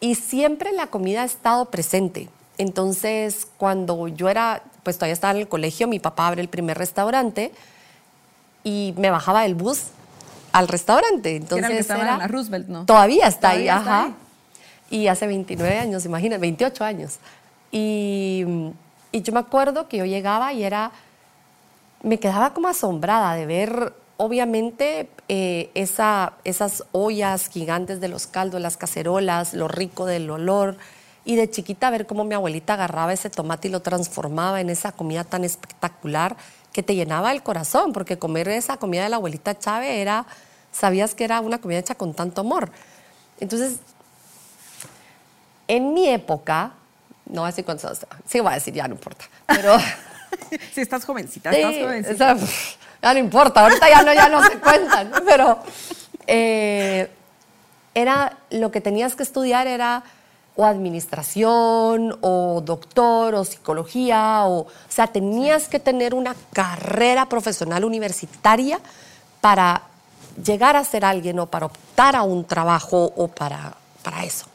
Y 0.00 0.14
siempre 0.14 0.72
la 0.72 0.88
comida 0.88 1.22
ha 1.22 1.24
estado 1.24 1.66
presente. 1.66 2.28
Entonces, 2.58 3.46
cuando 3.56 4.08
yo 4.08 4.28
era, 4.28 4.62
pues 4.82 4.96
todavía 4.96 5.14
estaba 5.14 5.32
en 5.32 5.38
el 5.40 5.48
colegio, 5.48 5.88
mi 5.88 5.98
papá 5.98 6.28
abre 6.28 6.42
el 6.42 6.48
primer 6.48 6.78
restaurante 6.78 7.52
y 8.64 8.94
me 8.96 9.10
bajaba 9.10 9.42
del 9.42 9.54
bus 9.54 9.84
al 10.52 10.68
restaurante. 10.68 11.36
Entonces 11.36 11.58
era 11.58 11.68
el 11.68 11.74
que 11.74 11.80
estaba 11.80 12.00
en 12.00 12.18
la 12.18 12.28
Roosevelt, 12.28 12.68
¿no? 12.68 12.84
Todavía 12.86 13.26
está 13.26 13.50
ahí, 13.50 13.68
está 13.68 13.76
ajá. 13.76 14.12
Y 14.90 15.08
hace 15.08 15.26
29 15.26 15.78
años, 15.78 16.04
imagina, 16.04 16.38
28 16.38 16.84
años. 16.84 17.18
Y, 17.70 18.44
y 19.12 19.22
yo 19.22 19.32
me 19.32 19.40
acuerdo 19.40 19.88
que 19.88 19.98
yo 19.98 20.04
llegaba 20.04 20.52
y 20.52 20.64
era, 20.64 20.92
me 22.02 22.18
quedaba 22.18 22.54
como 22.54 22.68
asombrada 22.68 23.34
de 23.34 23.46
ver, 23.46 23.92
obviamente, 24.16 25.10
eh, 25.28 25.70
esa, 25.74 26.34
esas 26.44 26.84
ollas 26.92 27.48
gigantes 27.48 28.00
de 28.00 28.08
los 28.08 28.26
caldos, 28.26 28.60
las 28.60 28.76
cacerolas, 28.76 29.54
lo 29.54 29.68
rico 29.68 30.06
del 30.06 30.30
olor. 30.30 30.76
Y 31.24 31.34
de 31.34 31.50
chiquita 31.50 31.90
ver 31.90 32.06
cómo 32.06 32.24
mi 32.24 32.34
abuelita 32.34 32.74
agarraba 32.74 33.12
ese 33.12 33.30
tomate 33.30 33.66
y 33.66 33.70
lo 33.72 33.82
transformaba 33.82 34.60
en 34.60 34.70
esa 34.70 34.92
comida 34.92 35.24
tan 35.24 35.42
espectacular 35.42 36.36
que 36.72 36.84
te 36.84 36.94
llenaba 36.94 37.32
el 37.32 37.42
corazón, 37.42 37.92
porque 37.92 38.18
comer 38.18 38.48
esa 38.48 38.76
comida 38.76 39.02
de 39.02 39.08
la 39.08 39.16
abuelita 39.16 39.58
Chávez 39.58 39.90
era, 39.90 40.26
sabías 40.70 41.14
que 41.14 41.24
era 41.24 41.40
una 41.40 41.58
comida 41.58 41.78
hecha 41.78 41.96
con 41.96 42.14
tanto 42.14 42.42
amor. 42.42 42.70
Entonces, 43.40 43.78
en 45.66 45.94
mi 45.94 46.08
época, 46.08 46.74
no 47.24 47.40
voy 47.40 47.48
a 47.48 47.50
decir 47.50 47.64
cuántos 47.64 48.06
sí 48.26 48.40
voy 48.40 48.52
a 48.52 48.54
decir, 48.54 48.74
ya 48.74 48.86
no 48.86 48.94
importa, 48.94 49.24
pero... 49.46 49.76
Sí, 50.74 50.82
estás 50.82 51.04
jovencita, 51.04 51.50
Sí, 51.50 51.60
estás 51.60 51.76
jovencita. 51.82 52.36
No 53.12 53.20
importa, 53.20 53.62
ahorita 53.62 53.88
ya 53.88 54.02
no, 54.02 54.12
ya 54.12 54.28
no 54.28 54.42
se 54.42 54.58
cuentan, 54.58 55.12
pero 55.24 55.58
eh, 56.26 57.10
era 57.94 58.36
lo 58.50 58.70
que 58.70 58.80
tenías 58.80 59.14
que 59.14 59.22
estudiar 59.22 59.66
era 59.66 60.02
o 60.56 60.64
administración 60.64 62.16
o 62.22 62.62
doctor 62.64 63.34
o 63.34 63.44
psicología 63.44 64.44
o, 64.46 64.60
o 64.60 64.66
sea, 64.88 65.06
tenías 65.06 65.68
que 65.68 65.78
tener 65.78 66.14
una 66.14 66.34
carrera 66.52 67.28
profesional 67.28 67.84
universitaria 67.84 68.80
para 69.40 69.82
llegar 70.42 70.76
a 70.76 70.84
ser 70.84 71.04
alguien 71.04 71.38
o 71.38 71.46
para 71.46 71.66
optar 71.66 72.16
a 72.16 72.22
un 72.22 72.44
trabajo 72.44 73.12
o 73.16 73.28
para, 73.28 73.74
para 74.02 74.24
eso. 74.24 74.46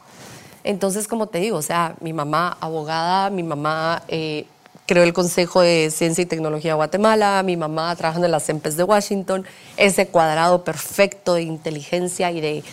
Entonces, 0.64 1.08
como 1.08 1.26
te 1.26 1.38
digo, 1.38 1.56
o 1.56 1.62
sea, 1.62 1.94
mi 2.00 2.12
mamá 2.12 2.56
abogada, 2.60 3.30
mi 3.30 3.42
mamá 3.42 4.02
eh, 4.08 4.46
creó 4.86 5.04
el 5.04 5.12
Consejo 5.12 5.60
de 5.60 5.90
Ciencia 5.90 6.22
y 6.22 6.26
Tecnología 6.26 6.72
de 6.72 6.76
Guatemala, 6.76 7.42
mi 7.44 7.56
mamá 7.56 7.94
trabajando 7.96 8.26
en 8.26 8.32
las 8.32 8.44
CEMPES 8.44 8.76
de 8.76 8.84
Washington, 8.84 9.46
ese 9.76 10.08
cuadrado 10.08 10.64
perfecto 10.64 11.34
de 11.34 11.42
inteligencia 11.42 12.30
y 12.30 12.40
de... 12.40 12.64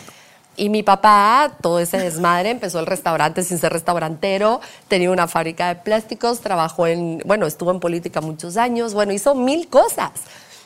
Y 0.57 0.67
mi 0.67 0.83
papá, 0.83 1.53
todo 1.61 1.79
ese 1.79 1.97
desmadre, 1.97 2.49
empezó 2.49 2.79
el 2.79 2.85
restaurante 2.85 3.43
sin 3.43 3.59
ser 3.59 3.71
restaurantero, 3.71 4.59
tenía 4.89 5.09
una 5.09 5.29
fábrica 5.29 5.69
de 5.69 5.75
plásticos, 5.75 6.41
trabajó 6.41 6.85
en, 6.85 7.23
bueno, 7.25 7.45
estuvo 7.45 7.71
en 7.71 7.79
política 7.79 8.19
muchos 8.19 8.57
años, 8.57 8.93
bueno, 8.93 9.13
hizo 9.13 9.35
mil 9.35 9.69
cosas. 9.69 10.11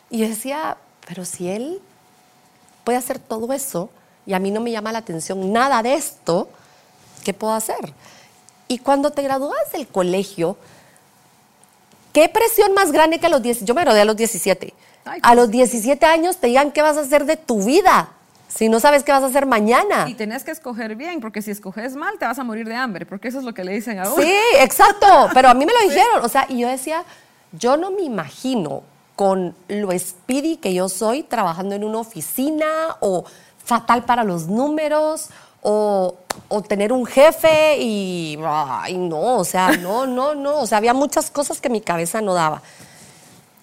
Y 0.09 0.27
decía, 0.27 0.77
pero 1.07 1.25
si 1.25 1.47
él 1.47 1.79
puede 2.83 2.97
hacer 2.97 3.19
todo 3.19 3.53
eso 3.53 3.91
y 4.25 4.33
a 4.33 4.39
mí 4.39 4.49
no 4.49 4.61
me 4.61 4.71
llama 4.71 4.91
la 4.91 4.99
atención 4.99 5.53
nada 5.53 5.83
de 5.83 5.93
esto, 5.93 6.49
¿qué 7.23 7.33
puedo 7.33 7.53
hacer? 7.53 7.93
Y 8.67 8.79
cuando 8.79 9.11
te 9.11 9.21
gradúas 9.21 9.71
del 9.73 9.87
colegio, 9.87 10.57
¿qué 12.13 12.29
presión 12.29 12.73
más 12.73 12.91
grande 12.91 13.19
que 13.19 13.25
a 13.25 13.29
los 13.29 13.41
10? 13.41 13.65
Yo 13.65 13.73
me 13.73 13.81
gradué 13.81 14.01
a 14.01 14.05
los 14.05 14.15
17. 14.15 14.73
Ay, 15.05 15.19
a 15.21 15.35
los 15.35 15.51
17 15.51 16.05
años 16.05 16.37
te 16.37 16.47
digan 16.47 16.71
qué 16.71 16.81
vas 16.81 16.95
a 16.95 17.01
hacer 17.01 17.25
de 17.25 17.35
tu 17.35 17.61
vida, 17.61 18.09
si 18.47 18.69
no 18.69 18.79
sabes 18.79 19.03
qué 19.03 19.11
vas 19.11 19.23
a 19.23 19.25
hacer 19.25 19.45
mañana. 19.45 20.07
Y 20.07 20.13
tenés 20.13 20.43
que 20.43 20.51
escoger 20.51 20.95
bien, 20.95 21.19
porque 21.19 21.41
si 21.41 21.51
escoges 21.51 21.95
mal 21.95 22.17
te 22.17 22.25
vas 22.25 22.39
a 22.39 22.43
morir 22.43 22.67
de 22.67 22.75
hambre, 22.75 23.05
porque 23.05 23.27
eso 23.27 23.39
es 23.39 23.43
lo 23.43 23.53
que 23.53 23.65
le 23.65 23.73
dicen 23.73 23.99
a 23.99 24.03
uno. 24.03 24.23
Sí, 24.23 24.33
exacto, 24.59 25.29
pero 25.33 25.49
a 25.49 25.53
mí 25.53 25.65
me 25.65 25.73
lo 25.73 25.79
dijeron, 25.89 26.23
o 26.23 26.29
sea, 26.29 26.45
y 26.47 26.59
yo 26.59 26.69
decía, 26.69 27.03
yo 27.51 27.75
no 27.75 27.91
me 27.91 28.03
imagino 28.03 28.83
con 29.15 29.55
lo 29.67 29.97
speedy 29.97 30.57
que 30.57 30.73
yo 30.73 30.89
soy 30.89 31.23
trabajando 31.23 31.75
en 31.75 31.83
una 31.83 31.99
oficina 31.99 32.65
o 32.99 33.25
fatal 33.63 34.03
para 34.03 34.23
los 34.23 34.47
números 34.47 35.29
o, 35.63 36.15
o 36.49 36.61
tener 36.61 36.93
un 36.93 37.05
jefe 37.05 37.77
y, 37.79 38.37
ay, 38.45 38.97
no, 38.97 39.37
o 39.37 39.45
sea, 39.45 39.71
no, 39.77 40.05
no, 40.05 40.35
no, 40.35 40.59
o 40.59 40.67
sea, 40.67 40.77
había 40.77 40.93
muchas 40.93 41.31
cosas 41.31 41.59
que 41.59 41.69
mi 41.69 41.81
cabeza 41.81 42.21
no 42.21 42.33
daba. 42.33 42.61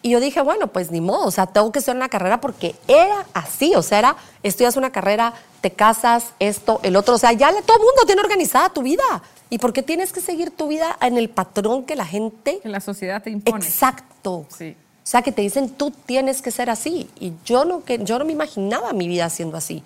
Y 0.03 0.11
yo 0.11 0.21
dije, 0.21 0.41
bueno, 0.41 0.69
pues 0.69 0.91
ni 0.91 1.03
modo, 1.03 1.27
o 1.27 1.31
sea, 1.31 1.47
tengo 1.47 1.71
que 1.73 1.81
hacer 1.81 1.95
una 1.95 2.09
carrera 2.09 2.41
porque 2.41 2.75
era 2.89 3.27
así, 3.35 3.75
o 3.75 3.83
sea, 3.83 3.99
era, 3.99 4.17
estudias 4.43 4.77
una 4.77 4.91
carrera, 4.91 5.35
te 5.61 5.73
casas, 5.73 6.33
esto, 6.39 6.81
el 6.83 6.97
otro, 6.97 7.15
o 7.15 7.19
sea, 7.19 7.33
ya 7.33 7.51
todo 7.63 7.77
el 7.77 7.83
mundo 7.83 8.03
tiene 8.07 8.23
organizada 8.23 8.71
tu 8.71 8.83
vida. 8.83 9.05
¿Y 9.51 9.59
por 9.59 9.73
qué 9.73 9.83
tienes 9.83 10.13
que 10.13 10.21
seguir 10.21 10.53
tu 10.53 10.69
vida 10.69 10.97
en 11.03 11.19
el 11.19 11.29
patrón 11.29 11.85
que 11.85 11.97
la 11.97 12.07
gente... 12.07 12.61
Que 12.63 12.69
la 12.69 12.81
sociedad 12.81 13.21
te 13.21 13.31
impone. 13.31 13.67
Exacto. 13.67 14.47
Sí. 14.49 14.77
O 15.03 15.07
sea, 15.11 15.23
que 15.23 15.33
te 15.33 15.43
dicen, 15.43 15.71
tú 15.71 15.91
tienes 15.91 16.41
que 16.41 16.53
ser 16.53 16.71
así. 16.71 17.11
Y 17.19 17.33
yo 17.45 17.65
no, 17.65 17.85
que, 17.85 17.99
yo 17.99 18.21
no 18.21 18.25
me 18.25 18.33
imaginaba 18.33 18.93
mi 18.93 19.09
vida 19.09 19.29
siendo 19.29 19.57
así. 19.57 19.83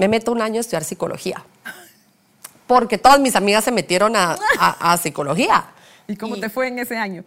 Me 0.00 0.08
meto 0.08 0.32
un 0.32 0.40
año 0.40 0.56
a 0.56 0.60
estudiar 0.60 0.82
psicología. 0.82 1.44
Porque 2.66 2.96
todas 2.96 3.20
mis 3.20 3.36
amigas 3.36 3.64
se 3.64 3.70
metieron 3.70 4.16
a, 4.16 4.34
a- 4.58 4.92
a 4.92 4.96
psicología. 4.96 5.66
¿Y 6.08 6.16
cómo 6.16 6.38
te 6.40 6.48
fue 6.48 6.68
en 6.68 6.78
ese 6.78 6.96
año? 6.96 7.22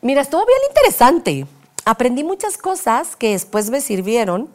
Mira, 0.00 0.22
estuvo 0.22 0.46
bien 0.46 0.58
interesante. 0.70 1.46
Aprendí 1.84 2.24
muchas 2.24 2.56
cosas 2.56 3.14
que 3.14 3.32
después 3.32 3.68
me 3.68 3.82
sirvieron 3.82 4.48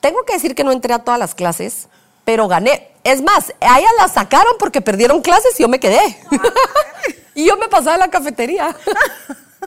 tengo 0.00 0.24
que 0.24 0.32
decir 0.32 0.56
que 0.56 0.64
no 0.64 0.72
entré 0.72 0.92
a 0.92 0.98
todas 0.98 1.20
las 1.20 1.32
clases, 1.36 1.86
pero 2.24 2.48
gané. 2.48 2.88
Es 3.04 3.22
más, 3.22 3.54
a 3.60 3.78
ellas 3.78 3.92
las 4.00 4.14
sacaron 4.14 4.54
porque 4.58 4.80
perdieron 4.80 5.22
clases 5.22 5.54
y 5.60 5.62
yo 5.62 5.68
me 5.68 5.78
quedé. 5.78 6.00
y 7.36 7.46
yo 7.46 7.56
me 7.56 7.68
pasaba 7.68 7.94
a 7.94 7.98
la 7.98 8.08
cafetería. 8.10 8.76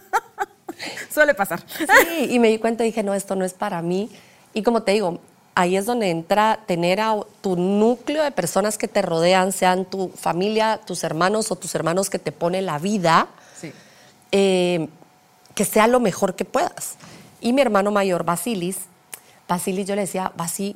Suele 1.10 1.34
pasar. 1.34 1.64
Sí, 1.70 2.28
y 2.32 2.40
me 2.40 2.50
di 2.50 2.58
cuenta 2.60 2.84
y 2.84 2.88
dije, 2.88 3.02
no, 3.02 3.14
esto 3.14 3.36
no 3.38 3.46
es 3.46 3.54
para 3.54 3.82
mí. 3.82 4.10
Y 4.54 4.62
como 4.62 4.84
te 4.84 4.92
digo, 4.92 5.22
ahí 5.56 5.78
es 5.78 5.86
donde 5.86 6.10
entra 6.10 6.60
tener 6.68 7.00
a 7.00 7.18
tu 7.42 7.56
núcleo 7.56 8.24
de 8.24 8.32
personas 8.32 8.78
que 8.78 8.88
te 8.88 9.02
rodean, 9.02 9.52
sean 9.52 9.86
tu 9.86 10.10
familia, 10.10 10.80
tus 10.86 11.04
hermanos 11.04 11.52
o 11.52 11.56
tus 11.56 11.74
hermanos 11.76 12.10
que 12.10 12.20
te 12.20 12.32
ponen 12.32 12.66
la 12.66 12.78
vida, 12.78 13.28
Sí. 13.60 13.72
eh, 14.32 14.88
que 15.54 15.64
sea 15.66 15.88
lo 15.88 16.00
mejor 16.02 16.36
que 16.36 16.44
puedas. 16.46 16.96
Y 17.42 17.54
mi 17.54 17.62
hermano 17.62 17.90
mayor, 17.92 18.24
Basilis, 18.26 18.78
Basilis 19.48 19.88
yo 19.88 19.96
le 19.96 20.02
decía, 20.02 20.32
Basi, 20.36 20.76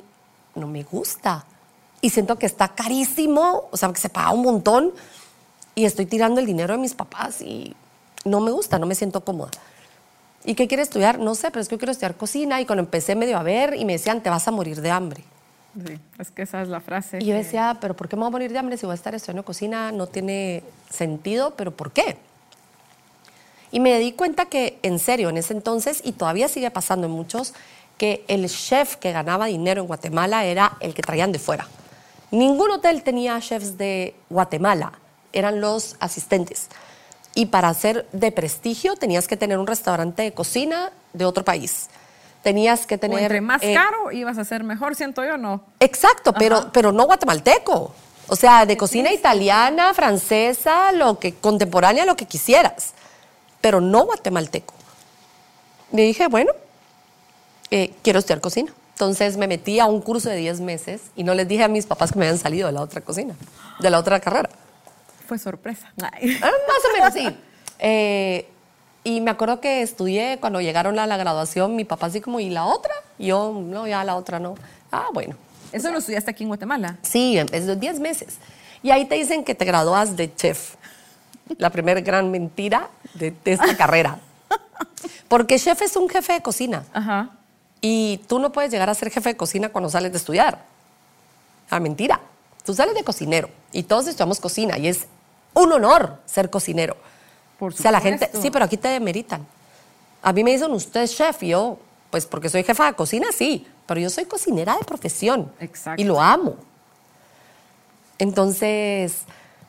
no 0.54 0.66
me 0.66 0.82
gusta. 0.84 1.44
Y 2.00 2.10
siento 2.10 2.38
que 2.38 2.46
está 2.46 2.68
carísimo, 2.68 3.68
o 3.70 3.76
sea, 3.76 3.92
que 3.92 4.00
se 4.00 4.08
paga 4.08 4.30
un 4.30 4.42
montón. 4.42 4.92
Y 5.74 5.84
estoy 5.84 6.06
tirando 6.06 6.40
el 6.40 6.46
dinero 6.46 6.72
de 6.74 6.80
mis 6.80 6.94
papás 6.94 7.42
y 7.42 7.74
no 8.24 8.40
me 8.40 8.50
gusta, 8.50 8.78
no 8.78 8.86
me 8.86 8.94
siento 8.94 9.22
cómoda. 9.22 9.50
¿Y 10.44 10.54
qué 10.54 10.66
quiere 10.68 10.82
estudiar? 10.82 11.18
No 11.18 11.34
sé, 11.34 11.50
pero 11.50 11.60
es 11.60 11.68
que 11.68 11.74
yo 11.74 11.78
quiero 11.78 11.92
estudiar 11.92 12.16
cocina. 12.16 12.60
Y 12.60 12.66
cuando 12.66 12.82
empecé 12.82 13.14
medio 13.14 13.38
a 13.38 13.42
ver 13.42 13.74
y 13.76 13.84
me 13.84 13.92
decían, 13.92 14.22
te 14.22 14.30
vas 14.30 14.46
a 14.48 14.50
morir 14.50 14.80
de 14.80 14.90
hambre. 14.90 15.22
Sí, 15.86 16.00
es 16.18 16.30
que 16.30 16.42
esa 16.42 16.62
es 16.62 16.68
la 16.68 16.80
frase. 16.80 17.18
Y 17.20 17.26
yo 17.26 17.34
decía, 17.34 17.78
pero 17.80 17.94
¿por 17.94 18.08
qué 18.08 18.16
me 18.16 18.20
voy 18.20 18.28
a 18.28 18.30
morir 18.30 18.52
de 18.52 18.58
hambre 18.58 18.76
si 18.76 18.86
voy 18.86 18.92
a 18.92 18.96
estar 18.96 19.14
estudiando 19.14 19.44
cocina? 19.44 19.92
No 19.92 20.06
tiene 20.06 20.64
sentido, 20.88 21.54
pero 21.56 21.70
¿por 21.70 21.92
qué? 21.92 22.16
Y 23.70 23.78
me 23.78 23.96
di 23.98 24.12
cuenta 24.12 24.46
que, 24.46 24.80
en 24.82 24.98
serio, 24.98 25.28
en 25.28 25.36
ese 25.36 25.52
entonces, 25.52 26.00
y 26.04 26.12
todavía 26.12 26.48
sigue 26.48 26.70
pasando 26.70 27.06
en 27.06 27.12
muchos, 27.12 27.54
que 27.98 28.24
el 28.26 28.48
chef 28.48 28.96
que 28.96 29.12
ganaba 29.12 29.46
dinero 29.46 29.82
en 29.82 29.86
Guatemala 29.86 30.44
era 30.44 30.76
el 30.80 30.94
que 30.94 31.02
traían 31.02 31.32
de 31.32 31.38
fuera. 31.38 31.68
Ningún 32.30 32.70
hotel 32.70 33.02
tenía 33.02 33.38
chefs 33.40 33.76
de 33.76 34.14
Guatemala, 34.28 34.92
eran 35.32 35.60
los 35.60 35.96
asistentes. 36.00 36.68
Y 37.34 37.46
para 37.46 37.72
ser 37.74 38.06
de 38.12 38.32
prestigio 38.32 38.96
tenías 38.96 39.28
que 39.28 39.36
tener 39.36 39.58
un 39.58 39.66
restaurante 39.66 40.22
de 40.22 40.32
cocina 40.32 40.92
de 41.12 41.24
otro 41.24 41.44
país. 41.44 41.88
Tenías 42.42 42.86
que 42.86 42.96
o 42.96 42.98
tener... 42.98 43.20
entre 43.20 43.40
más 43.40 43.62
eh, 43.62 43.74
caro 43.74 44.10
ibas 44.12 44.38
a 44.38 44.44
ser 44.44 44.64
mejor, 44.64 44.96
siento 44.96 45.24
yo, 45.24 45.36
¿no? 45.36 45.62
Exacto, 45.78 46.32
pero, 46.32 46.56
Ajá. 46.56 46.70
pero 46.72 46.92
no 46.92 47.04
guatemalteco. 47.04 47.94
O 48.28 48.36
sea, 48.36 48.64
de 48.64 48.76
cocina 48.76 49.12
italiana, 49.12 49.92
francesa, 49.92 50.92
lo 50.92 51.18
que 51.18 51.34
contemporánea, 51.34 52.04
lo 52.04 52.16
que 52.16 52.26
quisieras, 52.26 52.92
pero 53.60 53.80
no 53.80 54.04
guatemalteco. 54.04 54.74
Y 55.92 55.96
dije, 55.96 56.28
bueno, 56.28 56.52
eh, 57.70 57.92
quiero 58.02 58.20
estudiar 58.20 58.40
cocina. 58.40 58.72
Entonces 58.92 59.36
me 59.36 59.48
metí 59.48 59.80
a 59.80 59.86
un 59.86 60.00
curso 60.00 60.28
de 60.28 60.36
10 60.36 60.60
meses 60.60 61.00
y 61.16 61.24
no 61.24 61.34
les 61.34 61.48
dije 61.48 61.64
a 61.64 61.68
mis 61.68 61.86
papás 61.86 62.12
que 62.12 62.18
me 62.18 62.26
habían 62.26 62.38
salido 62.38 62.66
de 62.66 62.72
la 62.72 62.82
otra 62.82 63.00
cocina, 63.00 63.34
de 63.80 63.90
la 63.90 63.98
otra 63.98 64.20
carrera. 64.20 64.50
Fue 65.30 65.38
sorpresa. 65.38 65.92
Ay. 66.12 66.36
Ah, 66.42 66.50
Más 66.66 66.84
o 66.90 66.92
menos, 66.92 67.14
sí. 67.14 67.38
Eh, 67.78 68.48
y 69.04 69.20
me 69.20 69.30
acuerdo 69.30 69.60
que 69.60 69.80
estudié 69.80 70.38
cuando 70.40 70.60
llegaron 70.60 70.98
a 70.98 71.06
la 71.06 71.16
graduación, 71.16 71.76
mi 71.76 71.84
papá 71.84 72.06
así 72.06 72.20
como, 72.20 72.40
¿y 72.40 72.50
la 72.50 72.64
otra? 72.64 72.92
Y 73.16 73.26
yo, 73.26 73.52
no, 73.64 73.86
ya 73.86 74.02
la 74.02 74.16
otra 74.16 74.40
no. 74.40 74.56
Ah, 74.90 75.06
bueno. 75.12 75.36
Eso 75.70 75.92
lo 75.92 75.98
estudiaste 75.98 76.32
aquí 76.32 76.42
en 76.42 76.48
Guatemala. 76.48 76.98
Sí, 77.02 77.38
es 77.38 77.66
de 77.66 77.76
10 77.76 78.00
meses. 78.00 78.38
Y 78.82 78.90
ahí 78.90 79.04
te 79.04 79.14
dicen 79.14 79.44
que 79.44 79.54
te 79.54 79.64
gradúas 79.64 80.16
de 80.16 80.34
chef. 80.34 80.74
La 81.58 81.70
primera 81.70 82.00
gran 82.00 82.28
mentira 82.32 82.90
de, 83.14 83.30
de 83.30 83.52
esta 83.52 83.76
carrera. 83.76 84.18
Porque 85.28 85.60
chef 85.60 85.80
es 85.80 85.94
un 85.94 86.08
jefe 86.08 86.32
de 86.32 86.42
cocina. 86.42 86.82
Ajá. 86.92 87.30
Y 87.80 88.20
tú 88.26 88.40
no 88.40 88.50
puedes 88.50 88.72
llegar 88.72 88.90
a 88.90 88.94
ser 88.96 89.12
jefe 89.12 89.28
de 89.28 89.36
cocina 89.36 89.68
cuando 89.68 89.90
sales 89.90 90.10
de 90.10 90.18
estudiar. 90.18 90.64
Ah, 91.70 91.78
mentira. 91.78 92.20
Tú 92.64 92.74
sales 92.74 92.96
de 92.96 93.04
cocinero 93.04 93.48
y 93.72 93.84
todos 93.84 94.08
estudiamos 94.08 94.40
cocina 94.40 94.76
y 94.76 94.88
es 94.88 95.06
un 95.54 95.72
honor 95.72 96.18
ser 96.26 96.50
cocinero. 96.50 96.96
Por 97.58 97.72
O 97.72 97.76
sea, 97.76 97.90
la 97.92 98.00
gente, 98.00 98.26
supuesto. 98.26 98.42
sí, 98.42 98.50
pero 98.50 98.64
aquí 98.64 98.76
te 98.76 98.88
demeritan. 98.88 99.46
A 100.22 100.32
mí 100.32 100.44
me 100.44 100.52
dicen, 100.52 100.70
usted 100.72 101.02
es 101.02 101.14
chef, 101.16 101.42
y 101.42 101.48
yo, 101.48 101.78
pues 102.10 102.26
porque 102.26 102.48
soy 102.48 102.62
jefa 102.64 102.86
de 102.86 102.94
cocina, 102.94 103.28
sí, 103.32 103.66
pero 103.86 104.00
yo 104.00 104.10
soy 104.10 104.24
cocinera 104.24 104.76
de 104.76 104.84
profesión. 104.84 105.50
Exacto. 105.60 106.00
Y 106.00 106.04
lo 106.04 106.20
amo. 106.20 106.56
Entonces, 108.18 109.22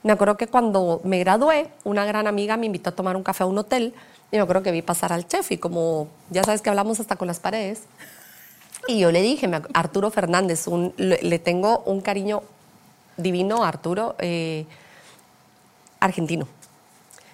me 0.04 0.12
acuerdo 0.12 0.38
que 0.38 0.48
cuando 0.48 1.02
me 1.04 1.20
gradué, 1.20 1.70
una 1.84 2.06
gran 2.06 2.28
amiga 2.28 2.58
me 2.58 2.66
invitó 2.66 2.90
a 2.90 2.94
tomar 2.96 3.16
un 3.16 3.24
café 3.24 3.44
a 3.44 3.48
un 3.48 3.58
hotel 3.58 3.94
y 4.32 4.36
me 4.38 4.42
acuerdo 4.42 4.64
que 4.64 4.72
vi 4.72 4.82
pasar 4.82 5.14
al 5.14 5.28
chef 5.28 5.52
y 5.52 5.58
como 5.58 6.08
ya 6.30 6.44
sabes 6.44 6.62
que 6.62 6.70
hablamos 6.70 7.00
hasta 7.00 7.16
con 7.16 7.28
las 7.28 7.40
paredes, 7.40 7.82
y 8.88 9.00
yo 9.00 9.12
le 9.12 9.22
dije, 9.22 9.50
Arturo 9.74 10.10
Fernández, 10.10 10.68
un- 10.68 10.94
le 10.98 11.40
tengo 11.40 11.84
un 11.86 12.02
cariño 12.02 12.42
divino 13.16 13.64
a 13.64 13.68
Arturo, 13.68 14.16
eh, 14.20 14.66
argentino. 16.02 16.48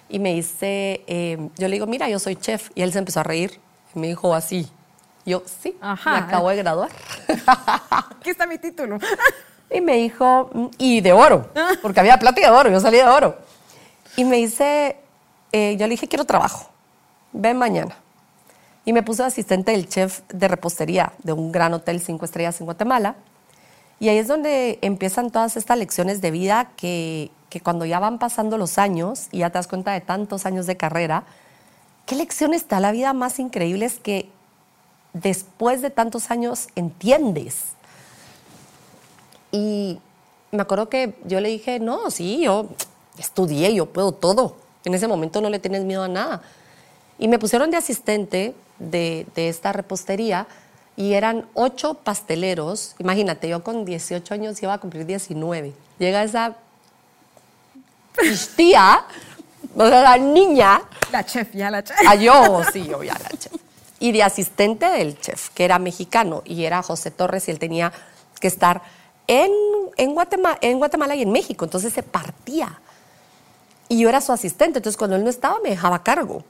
Y 0.08 0.20
me 0.20 0.34
dice, 0.34 1.02
eh, 1.06 1.36
yo 1.58 1.66
le 1.68 1.74
digo, 1.74 1.86
mira, 1.86 2.08
yo 2.08 2.18
soy 2.20 2.36
chef. 2.36 2.70
Y 2.76 2.82
él 2.82 2.92
se 2.92 2.98
empezó 3.00 3.20
a 3.20 3.24
reír. 3.24 3.60
Y 3.94 3.98
me 3.98 4.06
dijo 4.06 4.32
así. 4.34 4.68
Yo, 5.26 5.42
sí, 5.60 5.76
Ajá. 5.80 6.12
me 6.12 6.18
acabo 6.18 6.48
de 6.48 6.56
graduar. 6.56 6.90
Aquí 8.20 8.30
está 8.30 8.46
mi 8.46 8.58
título. 8.58 8.98
Y 9.70 9.82
me 9.82 9.96
dijo, 9.96 10.48
mm, 10.52 10.66
y 10.78 11.00
de 11.02 11.12
oro, 11.12 11.50
porque 11.82 12.00
había 12.00 12.18
plata 12.18 12.40
y 12.40 12.44
de 12.44 12.48
oro, 12.50 12.70
yo 12.70 12.80
salí 12.80 12.96
de 12.96 13.04
oro. 13.04 13.36
Y 14.16 14.24
me 14.24 14.36
dice, 14.36 14.96
eh, 15.52 15.76
yo 15.78 15.86
le 15.86 15.90
dije, 15.90 16.08
quiero 16.08 16.24
trabajo, 16.24 16.70
ven 17.32 17.58
mañana. 17.58 17.94
Y 18.86 18.94
me 18.94 19.02
puse 19.02 19.22
asistente 19.22 19.72
del 19.72 19.86
chef 19.86 20.22
de 20.30 20.48
repostería 20.48 21.12
de 21.22 21.34
un 21.34 21.52
gran 21.52 21.74
hotel 21.74 22.00
cinco 22.00 22.24
estrellas 22.24 22.58
en 22.60 22.64
Guatemala. 22.64 23.16
Y 24.00 24.08
ahí 24.08 24.18
es 24.18 24.28
donde 24.28 24.78
empiezan 24.82 25.30
todas 25.30 25.56
estas 25.56 25.76
lecciones 25.78 26.20
de 26.20 26.30
vida 26.30 26.70
que, 26.76 27.30
que 27.50 27.60
cuando 27.60 27.84
ya 27.84 27.98
van 27.98 28.18
pasando 28.18 28.58
los 28.58 28.78
años 28.78 29.26
y 29.32 29.38
ya 29.38 29.50
te 29.50 29.58
das 29.58 29.66
cuenta 29.66 29.92
de 29.92 30.00
tantos 30.00 30.46
años 30.46 30.66
de 30.66 30.76
carrera, 30.76 31.24
¿qué 32.06 32.14
lecciones 32.14 32.64
te 32.64 32.74
da 32.74 32.80
la 32.80 32.92
vida 32.92 33.12
más 33.12 33.38
increíbles 33.38 33.98
que 33.98 34.30
después 35.12 35.82
de 35.82 35.90
tantos 35.90 36.30
años 36.30 36.68
entiendes? 36.76 37.72
Y 39.50 39.98
me 40.50 40.62
acuerdo 40.62 40.88
que 40.88 41.18
yo 41.24 41.40
le 41.40 41.48
dije, 41.48 41.80
no, 41.80 42.10
sí, 42.10 42.42
yo 42.42 42.68
estudié, 43.18 43.74
yo 43.74 43.86
puedo 43.86 44.12
todo. 44.12 44.56
En 44.84 44.94
ese 44.94 45.08
momento 45.08 45.40
no 45.40 45.50
le 45.50 45.58
tienes 45.58 45.84
miedo 45.84 46.04
a 46.04 46.08
nada. 46.08 46.42
Y 47.18 47.28
me 47.28 47.38
pusieron 47.38 47.70
de 47.70 47.76
asistente 47.76 48.54
de, 48.78 49.26
de 49.34 49.48
esta 49.48 49.72
repostería 49.72 50.46
y 50.98 51.14
eran 51.14 51.46
ocho 51.54 51.94
pasteleros. 51.94 52.96
Imagínate, 52.98 53.48
yo 53.48 53.62
con 53.62 53.84
18 53.84 54.34
años 54.34 54.60
iba 54.60 54.74
a 54.74 54.78
cumplir 54.78 55.06
19. 55.06 55.72
Llega 56.00 56.24
esa 56.24 56.56
tía, 58.56 59.04
o 59.76 59.88
sea, 59.88 60.02
la 60.02 60.18
niña, 60.18 60.82
La 61.12 61.24
chef, 61.24 61.54
ya 61.54 61.70
la 61.70 61.84
chef. 61.84 61.96
a 62.04 62.16
yo, 62.16 62.62
sí, 62.72 62.84
yo 62.84 63.04
ya 63.04 63.14
la 63.14 63.28
chef. 63.28 63.52
Y 64.00 64.10
de 64.10 64.24
asistente 64.24 64.86
del 64.86 65.20
chef, 65.20 65.50
que 65.50 65.64
era 65.64 65.78
mexicano, 65.78 66.42
y 66.44 66.64
era 66.64 66.82
José 66.82 67.12
Torres, 67.12 67.46
y 67.46 67.52
él 67.52 67.60
tenía 67.60 67.92
que 68.40 68.48
estar 68.48 68.82
en, 69.28 69.52
en, 69.96 70.14
Guatemala, 70.14 70.58
en 70.60 70.78
Guatemala 70.78 71.14
y 71.14 71.22
en 71.22 71.30
México, 71.30 71.64
entonces 71.64 71.92
se 71.92 72.02
partía. 72.02 72.80
Y 73.88 74.00
yo 74.00 74.08
era 74.08 74.20
su 74.20 74.32
asistente, 74.32 74.80
entonces 74.80 74.96
cuando 74.96 75.14
él 75.14 75.22
no 75.22 75.30
estaba 75.30 75.60
me 75.62 75.70
dejaba 75.70 76.02
cargo. 76.02 76.42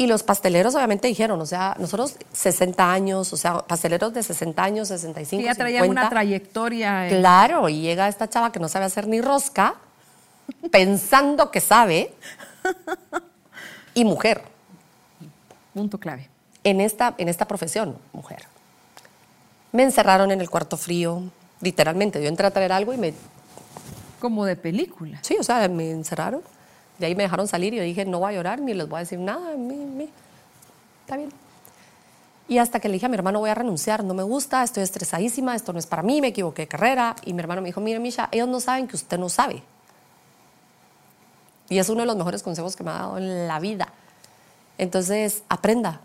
Y 0.00 0.06
los 0.06 0.22
pasteleros 0.22 0.74
obviamente 0.74 1.08
dijeron, 1.08 1.38
o 1.42 1.44
sea, 1.44 1.76
nosotros 1.78 2.14
60 2.32 2.90
años, 2.90 3.34
o 3.34 3.36
sea, 3.36 3.58
pasteleros 3.58 4.14
de 4.14 4.22
60 4.22 4.62
años, 4.64 4.88
65, 4.88 5.40
Sí, 5.42 5.44
ya 5.44 5.54
traían 5.54 5.82
50, 5.82 6.00
una 6.00 6.08
trayectoria. 6.08 7.06
eh. 7.06 7.18
Claro, 7.18 7.68
y 7.68 7.82
llega 7.82 8.08
esta 8.08 8.26
chava 8.26 8.50
que 8.50 8.58
no 8.58 8.68
sabe 8.70 8.86
hacer 8.86 9.06
ni 9.06 9.20
rosca, 9.20 9.74
pensando 10.70 11.50
que 11.50 11.60
sabe, 11.60 12.14
y 13.92 14.06
mujer, 14.06 14.40
Punto 15.74 15.98
clave. 15.98 16.30
en 16.64 16.80
esta, 16.80 17.14
en 17.18 17.28
esta 17.28 17.46
profesión, 17.46 17.98
mujer. 18.14 18.44
Me 19.72 19.82
encerraron 19.82 20.30
en 20.30 20.40
el 20.40 20.48
cuarto 20.48 20.78
frío, 20.78 21.24
literalmente. 21.60 22.22
Yo 22.22 22.28
entré 22.30 22.46
a 22.46 22.50
traer 22.50 22.72
algo 22.72 22.94
y 22.94 22.96
me... 22.96 23.12
Como 24.18 24.46
de 24.46 24.56
película. 24.56 25.18
Sí, 25.20 25.36
o 25.38 25.42
sea, 25.42 25.68
me 25.68 25.90
encerraron. 25.90 26.40
De 27.00 27.06
ahí 27.06 27.14
me 27.14 27.22
dejaron 27.22 27.48
salir 27.48 27.72
y 27.72 27.78
yo 27.78 27.82
dije, 27.82 28.04
no 28.04 28.18
voy 28.18 28.34
a 28.34 28.36
llorar 28.36 28.60
ni 28.60 28.74
les 28.74 28.86
voy 28.88 28.98
a 28.98 29.00
decir 29.00 29.18
nada. 29.18 29.56
Mi, 29.56 29.74
mi. 29.74 30.08
Está 31.00 31.16
bien. 31.16 31.30
Y 32.46 32.58
hasta 32.58 32.78
que 32.78 32.88
le 32.88 32.94
dije 32.94 33.06
a 33.06 33.08
mi 33.08 33.14
hermano, 33.14 33.38
voy 33.38 33.48
a 33.48 33.54
renunciar, 33.54 34.04
no 34.04 34.12
me 34.12 34.22
gusta, 34.22 34.62
estoy 34.62 34.82
estresadísima, 34.82 35.54
esto 35.54 35.72
no 35.72 35.78
es 35.78 35.86
para 35.86 36.02
mí, 36.02 36.20
me 36.20 36.28
equivoqué 36.28 36.62
de 36.62 36.68
carrera. 36.68 37.16
Y 37.24 37.32
mi 37.32 37.40
hermano 37.40 37.62
me 37.62 37.68
dijo, 37.68 37.80
mire, 37.80 38.00
Misha, 38.00 38.28
ellos 38.32 38.48
no 38.48 38.60
saben 38.60 38.86
que 38.86 38.96
usted 38.96 39.18
no 39.18 39.28
sabe. 39.28 39.62
Y 41.70 41.78
es 41.78 41.88
uno 41.88 42.00
de 42.00 42.06
los 42.06 42.16
mejores 42.16 42.42
consejos 42.42 42.76
que 42.76 42.84
me 42.84 42.90
ha 42.90 42.94
dado 42.94 43.18
en 43.18 43.48
la 43.48 43.60
vida. 43.60 43.88
Entonces, 44.76 45.42
aprenda 45.48 46.00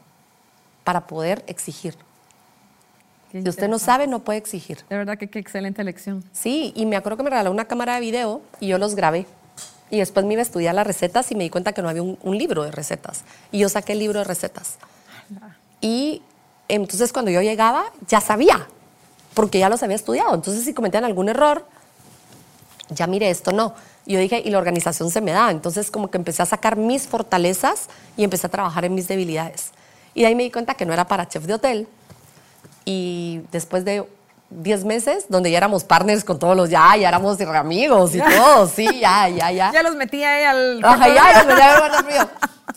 para 0.84 1.08
poder 1.08 1.44
exigir. 1.48 1.98
Si 3.32 3.50
usted 3.50 3.68
no 3.68 3.80
sabe, 3.80 4.08
no 4.08 4.20
puede 4.20 4.38
exigir. 4.38 4.78
De 4.88 4.98
verdad 4.98 5.18
que 5.18 5.30
qué 5.30 5.40
excelente 5.40 5.84
lección. 5.84 6.24
Sí, 6.32 6.72
y 6.76 6.86
me 6.86 6.96
acuerdo 6.96 7.18
que 7.18 7.24
me 7.24 7.32
regaló 7.32 7.52
una 7.52 7.66
cámara 7.66 7.96
de 7.96 8.02
video 8.02 8.42
y 8.62 8.68
yo 8.68 8.78
los 8.78 8.96
grabé. 8.96 9.26
Y 9.90 10.00
después 10.00 10.26
me 10.26 10.34
iba 10.34 10.42
a 10.42 10.44
estudiar 10.44 10.76
las 10.76 10.88
recetas 10.88 11.32
y 11.32 11.36
me 11.36 11.44
di 11.44 11.50
cuenta 11.50 11.74
que 11.74 11.82
no 11.82 11.90
había 11.90 12.02
un, 12.02 12.38
libro 12.38 12.64
de 12.64 12.72
recetas. 12.72 13.24
Y 13.52 13.60
yo 13.60 13.70
saqué 13.70 13.94
el 13.94 14.00
libro 14.00 14.20
de 14.20 14.26
recetas. 14.26 14.76
Y 15.80 16.22
entonces 16.68 17.14
cuando 17.14 17.32
yo 17.32 17.42
llegaba, 17.42 17.86
ya 18.08 18.22
sabía. 18.22 18.68
porque 19.34 19.60
ya 19.60 19.70
los 19.70 19.84
había 19.84 19.98
estudiado. 19.98 20.34
Entonces, 20.34 20.64
si 20.64 20.74
cometían 20.74 21.04
algún 21.04 21.28
error, 21.28 21.66
ya 22.90 23.06
mire, 23.06 23.30
esto 23.30 23.52
no. 23.52 23.76
Y 24.06 24.14
yo 24.14 24.20
dije, 24.20 24.42
y 24.44 24.50
la 24.50 24.58
organización 24.58 25.12
se 25.12 25.20
me 25.20 25.34
da. 25.34 25.52
Entonces, 25.52 25.92
como 25.92 26.10
que 26.10 26.18
empecé 26.18 26.42
a 26.42 26.46
sacar 26.46 26.78
mis 26.78 27.06
fortalezas 27.06 27.90
y 28.16 28.24
empecé 28.24 28.48
a 28.48 28.50
trabajar 28.50 28.86
en 28.86 28.96
mis 28.96 29.10
debilidades. 29.10 29.72
Y 30.14 30.22
de 30.22 30.28
ahí 30.28 30.36
me 30.36 30.44
di 30.44 30.52
cuenta 30.52 30.76
que 30.76 30.86
no 30.86 30.94
era 30.94 31.06
para 31.06 31.28
chef 31.28 31.44
de 31.46 31.54
hotel. 31.54 31.88
Y 32.86 33.42
después 33.52 33.84
de 33.84 34.08
10 34.62 34.86
meses, 34.86 35.26
donde 35.30 35.52
ya 35.52 35.58
éramos 35.58 35.84
partners 35.84 36.24
con 36.24 36.40
todos 36.40 36.56
los, 36.56 36.70
ya, 36.70 36.96
ya 36.98 37.10
éramos 37.10 37.40
amigos 37.42 38.16
y 38.16 38.20
todo, 38.38 38.68
sí, 38.68 38.86
ya, 39.00 39.28
ya, 39.30 39.52
ya. 39.52 39.72
Ya 39.72 39.84
los 39.84 39.96
metí 39.96 40.24
ahí 40.24 40.44
al... 40.44 40.84
Ajá, 40.84 41.08
ya, 41.08 41.44
los 41.44 41.48
metía 41.48 41.76
al 41.76 42.06
frío. 42.06 42.30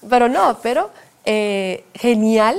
Pero 0.09 0.29
no, 0.29 0.59
pero 0.63 0.91
eh, 1.25 1.85
genial 1.95 2.57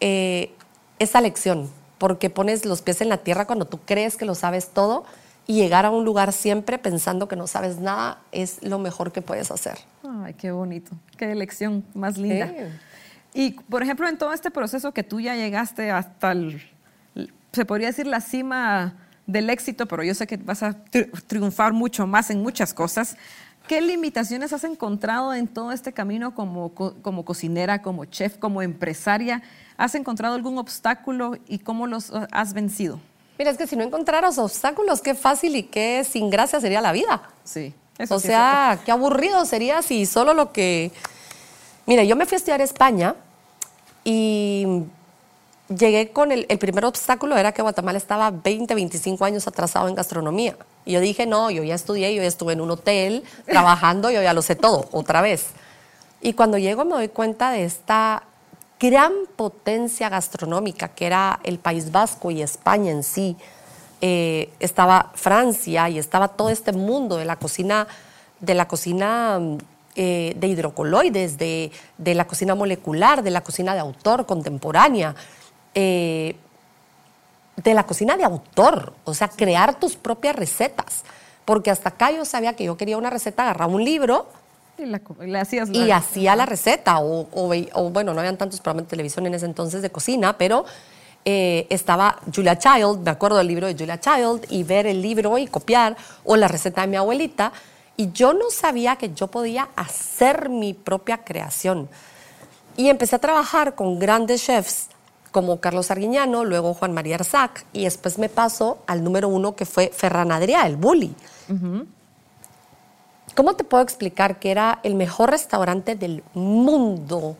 eh, 0.00 0.52
esa 0.98 1.20
lección, 1.20 1.70
porque 1.98 2.30
pones 2.30 2.64
los 2.64 2.82
pies 2.82 3.00
en 3.00 3.08
la 3.08 3.18
tierra 3.18 3.46
cuando 3.46 3.64
tú 3.64 3.80
crees 3.84 4.16
que 4.16 4.24
lo 4.24 4.34
sabes 4.34 4.68
todo 4.68 5.04
y 5.46 5.54
llegar 5.54 5.86
a 5.86 5.90
un 5.90 6.04
lugar 6.04 6.32
siempre 6.32 6.78
pensando 6.78 7.28
que 7.28 7.36
no 7.36 7.46
sabes 7.46 7.78
nada 7.78 8.18
es 8.32 8.62
lo 8.62 8.78
mejor 8.78 9.12
que 9.12 9.22
puedes 9.22 9.50
hacer. 9.50 9.78
Ay, 10.24 10.34
qué 10.34 10.50
bonito, 10.50 10.92
qué 11.16 11.34
lección 11.34 11.84
más 11.94 12.18
linda. 12.18 12.52
Y, 13.32 13.52
por 13.52 13.82
ejemplo, 13.82 14.08
en 14.08 14.18
todo 14.18 14.32
este 14.32 14.50
proceso 14.50 14.92
que 14.92 15.02
tú 15.02 15.20
ya 15.20 15.36
llegaste 15.36 15.90
hasta 15.90 16.32
el, 16.32 16.62
se 17.56 17.64
podría 17.64 17.88
decir 17.88 18.06
la 18.06 18.20
cima 18.20 18.94
del 19.26 19.50
éxito, 19.50 19.86
pero 19.86 20.04
yo 20.04 20.14
sé 20.14 20.26
que 20.26 20.36
vas 20.36 20.62
a 20.62 20.76
triunfar 21.26 21.72
mucho 21.72 22.06
más 22.06 22.30
en 22.30 22.42
muchas 22.42 22.72
cosas. 22.72 23.16
¿Qué 23.66 23.80
limitaciones 23.80 24.52
has 24.52 24.62
encontrado 24.62 25.34
en 25.34 25.48
todo 25.48 25.72
este 25.72 25.92
camino 25.92 26.34
como, 26.34 26.72
como 26.72 27.24
cocinera, 27.24 27.82
como 27.82 28.04
chef, 28.04 28.36
como 28.38 28.62
empresaria? 28.62 29.42
¿Has 29.76 29.96
encontrado 29.96 30.36
algún 30.36 30.58
obstáculo 30.58 31.36
y 31.48 31.58
cómo 31.58 31.88
los 31.88 32.12
has 32.30 32.54
vencido? 32.54 33.00
Mira, 33.38 33.50
es 33.50 33.58
que 33.58 33.66
si 33.66 33.74
no 33.74 33.82
encontraras 33.82 34.38
obstáculos, 34.38 35.00
qué 35.00 35.14
fácil 35.14 35.56
y 35.56 35.64
qué 35.64 36.06
sin 36.08 36.30
gracia 36.30 36.60
sería 36.60 36.80
la 36.80 36.92
vida. 36.92 37.22
Sí. 37.42 37.74
Eso 37.98 38.14
o 38.14 38.20
sea, 38.20 38.78
qué 38.84 38.92
aburrido 38.92 39.44
sería 39.46 39.82
si 39.82 40.06
solo 40.06 40.32
lo 40.32 40.52
que... 40.52 40.92
Mira, 41.86 42.04
yo 42.04 42.14
me 42.14 42.26
fui 42.26 42.36
a 42.36 42.38
estudiar 42.38 42.60
a 42.60 42.64
España 42.64 43.14
y 44.04 44.84
llegué 45.68 46.10
con 46.10 46.32
el, 46.32 46.46
el, 46.48 46.58
primer 46.58 46.84
obstáculo 46.84 47.36
era 47.36 47.52
que 47.52 47.62
Guatemala 47.62 47.98
estaba 47.98 48.30
20, 48.30 48.74
25 48.74 49.24
años 49.24 49.46
atrasado 49.46 49.88
en 49.88 49.94
gastronomía. 49.94 50.56
Y 50.84 50.92
yo 50.92 51.00
dije, 51.00 51.26
no, 51.26 51.50
yo 51.50 51.62
ya 51.64 51.74
estudié, 51.74 52.14
yo 52.14 52.22
ya 52.22 52.28
estuve 52.28 52.52
en 52.52 52.60
un 52.60 52.70
hotel 52.70 53.24
trabajando, 53.46 54.10
yo 54.10 54.22
ya 54.22 54.32
lo 54.32 54.42
sé 54.42 54.54
todo, 54.56 54.88
otra 54.92 55.20
vez. 55.20 55.48
Y 56.20 56.32
cuando 56.32 56.58
llego 56.58 56.84
me 56.84 56.92
doy 56.92 57.08
cuenta 57.08 57.50
de 57.50 57.64
esta 57.64 58.22
gran 58.78 59.12
potencia 59.36 60.08
gastronómica 60.08 60.88
que 60.88 61.06
era 61.06 61.40
el 61.44 61.58
País 61.58 61.92
Vasco 61.92 62.30
y 62.30 62.42
España 62.42 62.90
en 62.90 63.02
sí. 63.02 63.36
Eh, 64.02 64.50
estaba 64.60 65.12
Francia 65.14 65.88
y 65.88 65.98
estaba 65.98 66.28
todo 66.28 66.50
este 66.50 66.72
mundo 66.72 67.16
de 67.16 67.24
la 67.24 67.36
cocina, 67.36 67.88
de 68.40 68.54
la 68.54 68.68
cocina 68.68 69.40
eh, 69.94 70.34
de 70.36 70.46
hidrocoloides, 70.48 71.38
de, 71.38 71.72
de, 71.96 72.14
la 72.14 72.26
cocina 72.26 72.54
molecular, 72.54 73.22
de 73.22 73.30
la 73.30 73.42
cocina 73.42 73.72
de 73.72 73.80
autor 73.80 74.26
contemporánea, 74.26 75.14
eh, 75.76 76.36
de 77.56 77.74
la 77.74 77.84
cocina 77.84 78.16
de 78.16 78.24
autor, 78.24 78.94
o 79.04 79.12
sea, 79.12 79.28
crear 79.28 79.78
tus 79.78 79.94
propias 79.96 80.34
recetas. 80.34 81.04
Porque 81.44 81.70
hasta 81.70 81.90
acá 81.90 82.10
yo 82.10 82.24
sabía 82.24 82.54
que 82.54 82.64
yo 82.64 82.76
quería 82.76 82.96
una 82.96 83.10
receta, 83.10 83.42
agarraba 83.42 83.72
un 83.72 83.84
libro, 83.84 84.26
y, 84.78 85.90
hacía 85.90 86.36
la 86.36 86.44
receta, 86.44 86.98
o, 87.00 87.26
bueno, 87.90 88.12
no 88.14 88.20
habían 88.20 88.36
tantos 88.36 88.60
programas 88.60 88.86
de 88.86 88.90
televisión 88.90 89.26
en 89.26 89.34
ese 89.34 89.46
entonces 89.46 89.80
de 89.80 89.90
cocina, 89.90 90.36
pero 90.36 90.64
eh, 91.24 91.66
estaba 91.70 92.20
Julia 92.34 92.58
Child, 92.58 92.98
me 93.02 93.10
acuerdo 93.10 93.38
del 93.38 93.46
libro 93.46 93.66
de 93.66 93.74
Julia 93.74 94.00
Child, 94.00 94.46
y 94.50 94.64
ver 94.64 94.86
el 94.86 95.00
libro 95.00 95.38
y 95.38 95.46
copiar, 95.46 95.96
o 96.24 96.36
la 96.36 96.48
receta 96.48 96.82
de 96.82 96.88
mi 96.88 96.96
abuelita, 96.96 97.52
y 97.96 98.12
yo 98.12 98.34
no 98.34 98.50
sabía 98.50 98.96
que 98.96 99.14
yo 99.14 99.28
podía 99.28 99.68
hacer 99.76 100.48
mi 100.48 100.74
propia 100.74 101.18
creación. 101.18 101.88
Y 102.76 102.88
empecé 102.88 103.16
a 103.16 103.18
trabajar 103.18 103.74
con 103.74 103.98
grandes 103.98 104.44
chefs 104.44 104.88
como 105.36 105.60
Carlos 105.60 105.90
Arguiñano, 105.90 106.46
luego 106.46 106.72
Juan 106.72 106.94
María 106.94 107.16
Arzac, 107.16 107.66
y 107.74 107.84
después 107.84 108.16
me 108.16 108.30
paso 108.30 108.78
al 108.86 109.04
número 109.04 109.28
uno 109.28 109.54
que 109.54 109.66
fue 109.66 109.90
Ferran 109.94 110.30
Adrià, 110.30 110.64
el 110.64 110.76
bully. 110.76 111.14
¿Cómo 113.34 113.54
te 113.54 113.62
puedo 113.62 113.82
explicar 113.82 114.38
que 114.38 114.50
era 114.50 114.80
el 114.82 114.94
mejor 114.94 115.32
restaurante 115.32 115.94
del 115.94 116.24
mundo 116.32 117.36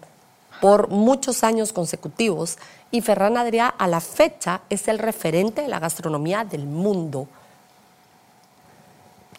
por 0.61 0.91
muchos 0.91 1.43
años 1.43 1.73
consecutivos? 1.73 2.59
Y 2.91 3.01
Ferran 3.01 3.39
Adrià 3.39 3.73
a 3.79 3.87
la 3.87 4.03
fecha 4.03 4.61
es 4.69 4.89
el 4.89 4.99
referente 4.99 5.63
de 5.63 5.69
la 5.69 5.79
gastronomía 5.79 6.45
del 6.45 6.67
mundo. 6.67 7.29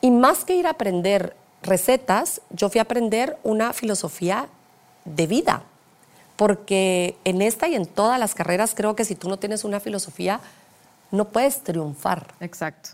Y 0.02 0.10
más 0.10 0.46
que 0.46 0.56
ir 0.56 0.66
a 0.66 0.72
aprender 0.72 1.36
recetas, 1.62 2.42
yo 2.50 2.72
fui 2.72 2.80
a 2.80 2.90
aprender 2.90 3.38
una 3.44 3.72
filosofía 3.74 4.48
de 5.06 5.28
vida. 5.28 5.62
Porque 6.38 7.18
en 7.26 7.42
esta 7.42 7.68
y 7.68 7.76
en 7.76 7.86
todas 7.86 8.20
las 8.20 8.34
carreras 8.34 8.74
creo 8.74 8.96
que 8.96 9.04
si 9.04 9.16
tú 9.16 9.28
no 9.28 9.38
tienes 9.38 9.66
una 9.66 9.82
filosofía, 9.82 10.40
no 11.12 11.26
puedes 11.26 11.64
triunfar. 11.64 12.34
Exacto 12.40 12.92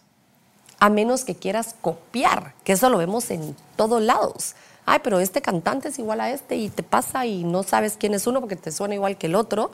a 0.83 0.89
menos 0.89 1.23
que 1.23 1.33
quieras 1.33 1.75
copiar, 1.79 2.55
que 2.65 2.73
eso 2.73 2.89
lo 2.89 2.97
vemos 2.97 3.31
en 3.31 3.55
todos 3.77 4.01
lados. 4.01 4.53
Ay, 4.85 4.99
pero 5.01 5.21
este 5.21 5.41
cantante 5.41 5.87
es 5.87 5.97
igual 5.97 6.19
a 6.19 6.29
este 6.29 6.57
y 6.57 6.67
te 6.67 6.83
pasa 6.83 7.25
y 7.25 7.45
no 7.45 7.63
sabes 7.63 7.95
quién 7.97 8.13
es 8.13 8.27
uno 8.27 8.41
porque 8.41 8.57
te 8.57 8.69
suena 8.69 8.93
igual 8.93 9.17
que 9.17 9.27
el 9.27 9.35
otro, 9.35 9.71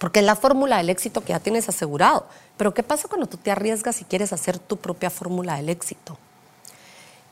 porque 0.00 0.18
es 0.18 0.26
la 0.26 0.34
fórmula 0.34 0.78
del 0.78 0.90
éxito 0.90 1.20
que 1.20 1.28
ya 1.28 1.38
tienes 1.38 1.68
asegurado. 1.68 2.26
Pero 2.56 2.74
¿qué 2.74 2.82
pasa 2.82 3.06
cuando 3.06 3.28
tú 3.28 3.36
te 3.36 3.52
arriesgas 3.52 4.00
y 4.00 4.04
quieres 4.06 4.32
hacer 4.32 4.58
tu 4.58 4.76
propia 4.76 5.08
fórmula 5.08 5.54
del 5.54 5.68
éxito? 5.68 6.18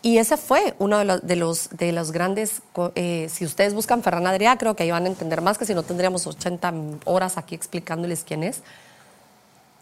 Y 0.01 0.19
ese 0.19 0.37
fue 0.37 0.75
uno 0.79 0.99
de 0.99 1.05
los, 1.37 1.71
de 1.71 1.93
los, 1.93 2.13
grandes, 2.13 2.63
eh, 2.95 3.29
si 3.31 3.45
ustedes 3.45 3.75
buscan 3.75 4.03
Ferran 4.03 4.27
Adrià, 4.27 4.57
creo 4.57 4.77
que 4.77 4.85
ahí 4.85 4.91
van 4.93 5.05
a 5.05 5.09
entender 5.09 5.41
más 5.41 5.59
que 5.59 5.67
si 5.67 5.75
no 5.75 5.83
tendríamos 5.83 6.27
80 6.27 6.73
horas 7.05 7.37
aquí 7.37 7.57
explicándoles 7.57 8.23
quién 8.23 8.45
es. 8.45 8.63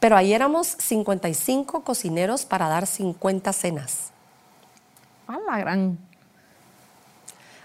Pero 0.00 0.16
ahí 0.16 0.32
éramos 0.32 0.68
55 0.68 1.82
cocineros 1.84 2.46
para 2.46 2.68
dar 2.68 2.86
50 2.86 3.52
cenas. 3.52 4.10
¡A 5.26 5.38
la 5.38 5.58
gran! 5.58 5.98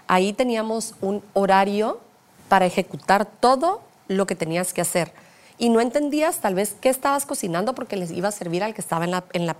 Ahí 0.06 0.34
teníamos 0.34 0.94
un 1.00 1.22
horario 1.32 2.00
para 2.48 2.66
ejecutar 2.66 3.24
todo 3.24 3.80
lo 4.08 4.26
que 4.26 4.34
tenías 4.34 4.74
que 4.74 4.82
hacer. 4.82 5.12
Y 5.56 5.70
no 5.70 5.80
entendías 5.80 6.40
tal 6.40 6.54
vez 6.54 6.76
qué 6.80 6.90
estabas 6.90 7.24
cocinando 7.24 7.74
porque 7.74 7.96
les 7.96 8.10
iba 8.10 8.28
a 8.28 8.32
servir 8.32 8.62
al 8.62 8.74
que 8.74 8.82
estaba 8.82 9.04
en 9.04 9.12
la, 9.12 9.24
en 9.32 9.46
la, 9.46 9.56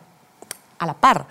a 0.79 0.87
la 0.87 0.95
par. 0.95 1.27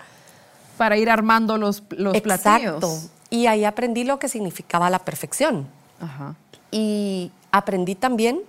Para 0.76 0.96
ir 0.96 1.10
armando 1.10 1.58
los, 1.58 1.82
los 1.90 2.14
Exacto. 2.14 2.98
Y 3.30 3.46
ahí 3.46 3.64
aprendí 3.64 4.04
lo 4.04 4.18
que 4.18 4.28
significaba 4.28 4.90
la 4.90 4.98
perfección. 4.98 5.66
Ajá. 6.00 6.34
Y 6.70 7.30
aprendí 7.50 7.94
también 7.94 8.40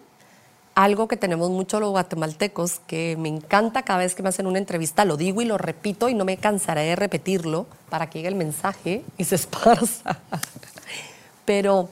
algo 0.75 1.07
que 1.07 1.17
tenemos 1.17 1.49
mucho 1.49 1.79
los 1.79 1.91
guatemaltecos, 1.91 2.79
que 2.87 3.15
me 3.19 3.29
encanta 3.29 3.83
cada 3.83 3.99
vez 3.99 4.15
que 4.15 4.23
me 4.23 4.29
hacen 4.29 4.47
una 4.47 4.57
entrevista, 4.57 5.05
lo 5.05 5.17
digo 5.17 5.41
y 5.41 5.45
lo 5.45 5.57
repito 5.57 6.09
y 6.09 6.15
no 6.15 6.25
me 6.25 6.37
cansaré 6.37 6.81
de 6.81 6.95
repetirlo 6.95 7.67
para 7.89 8.09
que 8.09 8.19
llegue 8.19 8.29
el 8.29 8.35
mensaje 8.35 9.03
y 9.17 9.23
se 9.25 9.35
esparza. 9.35 10.19
Pero 11.45 11.89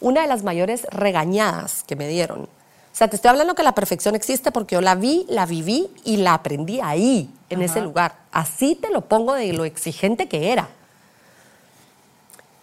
una 0.00 0.22
de 0.22 0.26
las 0.26 0.42
mayores 0.42 0.86
regañadas 0.90 1.84
que 1.84 1.96
me 1.96 2.08
dieron, 2.08 2.48
o 2.92 2.94
sea, 2.94 3.08
te 3.08 3.16
estoy 3.16 3.30
hablando 3.30 3.54
que 3.54 3.62
la 3.62 3.74
perfección 3.74 4.14
existe 4.14 4.52
porque 4.52 4.74
yo 4.74 4.82
la 4.82 4.94
vi, 4.94 5.24
la 5.28 5.46
viví 5.46 5.88
y 6.04 6.18
la 6.18 6.34
aprendí 6.34 6.80
ahí, 6.80 7.30
en 7.48 7.62
ese 7.62 7.80
lugar. 7.80 8.16
Así 8.30 8.74
te 8.74 8.90
lo 8.90 9.00
pongo 9.00 9.32
de 9.32 9.52
lo 9.54 9.64
exigente 9.64 10.28
que 10.28 10.52
era. 10.52 10.68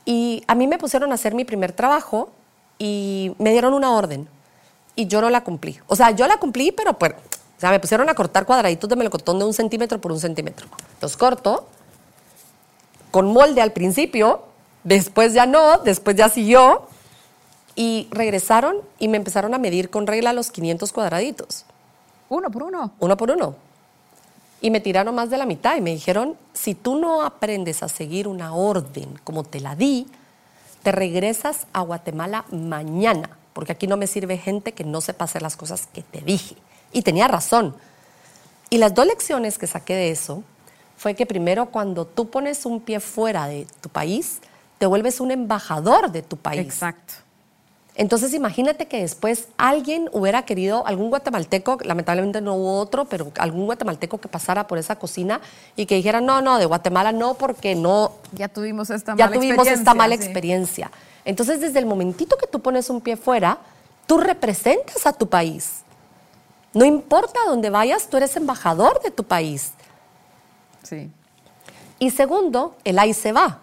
Y 0.05 0.43
a 0.47 0.53
mí 0.53 0.67
me 0.67 0.77
pusieron 0.77 1.11
a 1.11 1.15
hacer 1.15 1.33
mi 1.33 1.45
primer 1.45 1.71
trabajo 1.71 2.29
y 2.77 3.33
me 3.39 3.51
dieron 3.51 3.73
una 3.73 3.91
orden 3.91 4.27
y 4.95 5.07
yo 5.07 5.19
no 5.19 5.29
la 5.29 5.43
cumplí. 5.43 5.79
O 5.87 5.95
sea, 5.95 6.11
yo 6.11 6.27
la 6.27 6.37
cumplí, 6.37 6.71
pero 6.71 6.93
pues, 6.93 7.13
o 7.13 7.59
sea, 7.59 7.71
me 7.71 7.79
pusieron 7.79 8.07
a 8.09 8.13
cortar 8.13 8.45
cuadraditos 8.45 8.89
de 8.89 8.95
melocotón 8.95 9.39
de 9.39 9.45
un 9.45 9.53
centímetro 9.53 9.99
por 9.99 10.11
un 10.11 10.19
centímetro. 10.19 10.67
Los 11.01 11.17
corto 11.17 11.67
con 13.09 13.33
molde 13.33 13.61
al 13.61 13.71
principio, 13.71 14.43
después 14.83 15.33
ya 15.33 15.45
no, 15.45 15.79
después 15.79 16.15
ya 16.15 16.29
siguió. 16.29 16.87
Y 17.79 18.09
regresaron 18.11 18.81
y 18.99 19.07
me 19.07 19.15
empezaron 19.15 19.53
a 19.53 19.57
medir 19.57 19.89
con 19.89 20.05
regla 20.05 20.33
los 20.33 20.51
500 20.51 20.91
cuadraditos. 20.91 21.63
Uno 22.27 22.51
por 22.51 22.63
uno. 22.63 22.91
Uno 22.99 23.15
por 23.15 23.31
uno. 23.31 23.55
Y 24.59 24.69
me 24.69 24.81
tiraron 24.81 25.15
más 25.15 25.29
de 25.29 25.37
la 25.37 25.45
mitad 25.45 25.77
y 25.77 25.81
me 25.81 25.91
dijeron, 25.91 26.35
si 26.53 26.75
tú 26.75 26.97
no 26.97 27.21
aprendes 27.21 27.81
a 27.81 27.87
seguir 27.87 28.27
una 28.27 28.53
orden 28.53 29.17
como 29.23 29.45
te 29.45 29.61
la 29.61 29.75
di, 29.75 30.07
te 30.83 30.91
regresas 30.91 31.67
a 31.71 31.79
Guatemala 31.81 32.43
mañana 32.51 33.39
porque 33.53 33.73
aquí 33.73 33.87
no 33.87 33.97
me 33.97 34.07
sirve 34.07 34.37
gente 34.37 34.71
que 34.71 34.83
no 34.83 35.01
sepa 35.01 35.25
hacer 35.25 35.41
las 35.41 35.57
cosas 35.57 35.87
que 35.91 36.01
te 36.01 36.21
dije. 36.21 36.55
Y 36.93 37.01
tenía 37.01 37.27
razón. 37.27 37.75
Y 38.69 38.77
las 38.77 38.93
dos 38.93 39.05
lecciones 39.05 39.57
que 39.57 39.67
saqué 39.67 39.95
de 39.95 40.11
eso 40.11 40.43
fue 40.95 41.13
que 41.13 41.25
primero 41.25 41.65
cuando 41.65 42.05
tú 42.05 42.29
pones 42.29 42.65
un 42.65 42.79
pie 42.79 43.01
fuera 43.01 43.47
de 43.47 43.67
tu 43.81 43.89
país, 43.89 44.39
te 44.77 44.85
vuelves 44.85 45.19
un 45.19 45.31
embajador 45.31 46.09
de 46.11 46.21
tu 46.21 46.37
país. 46.37 46.61
Exacto. 46.61 47.15
Entonces 47.99 48.33
imagínate 48.33 48.87
que 48.87 49.01
después 49.01 49.49
alguien 49.57 50.09
hubiera 50.13 50.43
querido, 50.43 50.87
algún 50.87 51.09
guatemalteco, 51.09 51.79
lamentablemente 51.83 52.39
no 52.39 52.55
hubo 52.55 52.79
otro, 52.79 53.03
pero 53.03 53.29
algún 53.37 53.65
guatemalteco 53.65 54.19
que 54.19 54.29
pasara 54.29 54.67
por 54.67 54.77
esa 54.77 54.95
cocina 54.95 55.41
y 55.75 55.85
que 55.85 55.95
dijera, 55.95 56.21
no, 56.21 56.41
no, 56.41 56.59
de 56.59 56.65
Guatemala 56.65 57.11
no, 57.11 57.33
porque 57.33 57.75
no... 57.75 58.13
Ya 58.31 58.47
tuvimos 58.47 58.89
esta 58.89 59.17
ya 59.17 59.25
mala 59.25 59.35
tuvimos 59.35 59.67
esta 59.67 59.93
mala 59.93 60.15
sí. 60.15 60.23
experiencia. 60.23 60.89
Entonces 61.25 61.59
desde 61.59 61.77
el 61.77 61.85
momentito 61.85 62.37
que 62.37 62.47
tú 62.47 62.61
pones 62.61 62.89
un 62.89 63.01
pie 63.01 63.17
fuera, 63.17 63.57
tú 64.07 64.17
representas 64.17 65.05
a 65.05 65.11
tu 65.11 65.27
país. 65.27 65.81
No 66.73 66.85
importa 66.85 67.37
dónde 67.47 67.69
vayas, 67.69 68.07
tú 68.07 68.15
eres 68.15 68.33
embajador 68.37 69.01
de 69.03 69.11
tu 69.11 69.25
país. 69.25 69.73
Sí. 70.83 71.11
Y 71.99 72.11
segundo, 72.11 72.77
el 72.85 72.97
ahí 72.97 73.13
se 73.13 73.33
va. 73.33 73.59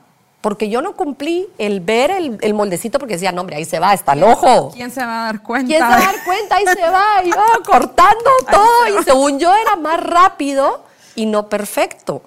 Porque 0.47 0.69
yo 0.69 0.81
no 0.81 0.95
cumplí 0.95 1.49
el 1.59 1.81
ver 1.81 2.13
el, 2.13 2.39
el 2.41 2.55
moldecito 2.55 3.01
porque 3.01 3.15
decía, 3.15 3.33
no, 3.33 3.41
hombre, 3.41 3.57
ahí 3.57 3.65
se 3.65 3.81
va, 3.81 3.93
está 3.93 4.13
el 4.13 4.23
ojo. 4.23 4.71
¿Quién 4.73 4.93
se 4.93 5.05
va 5.05 5.23
a 5.23 5.33
dar 5.33 5.43
cuenta? 5.43 5.67
¿Quién 5.67 5.83
se 5.83 5.89
va 5.89 5.97
a 5.97 6.13
dar 6.13 6.25
cuenta? 6.25 6.55
Ahí 6.55 6.65
se 6.67 6.89
va, 6.89 7.25
y 7.25 7.31
yo 7.31 7.37
cortando 7.67 8.31
todo. 8.49 9.01
Y 9.01 9.03
según 9.03 9.41
yo 9.41 9.53
era 9.53 9.75
más 9.75 10.01
rápido 10.01 10.85
y 11.17 11.27
no 11.27 11.49
perfecto. 11.49 12.23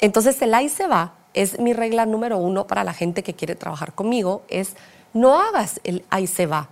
Entonces 0.00 0.42
el 0.42 0.54
ahí 0.54 0.68
se 0.68 0.88
va 0.88 1.12
es 1.34 1.60
mi 1.60 1.72
regla 1.72 2.04
número 2.04 2.36
uno 2.36 2.66
para 2.66 2.82
la 2.82 2.92
gente 2.92 3.22
que 3.22 3.34
quiere 3.34 3.54
trabajar 3.54 3.92
conmigo, 3.92 4.42
es 4.48 4.74
no 5.14 5.40
hagas 5.40 5.80
el 5.84 6.04
ahí 6.10 6.26
se 6.26 6.46
va. 6.46 6.68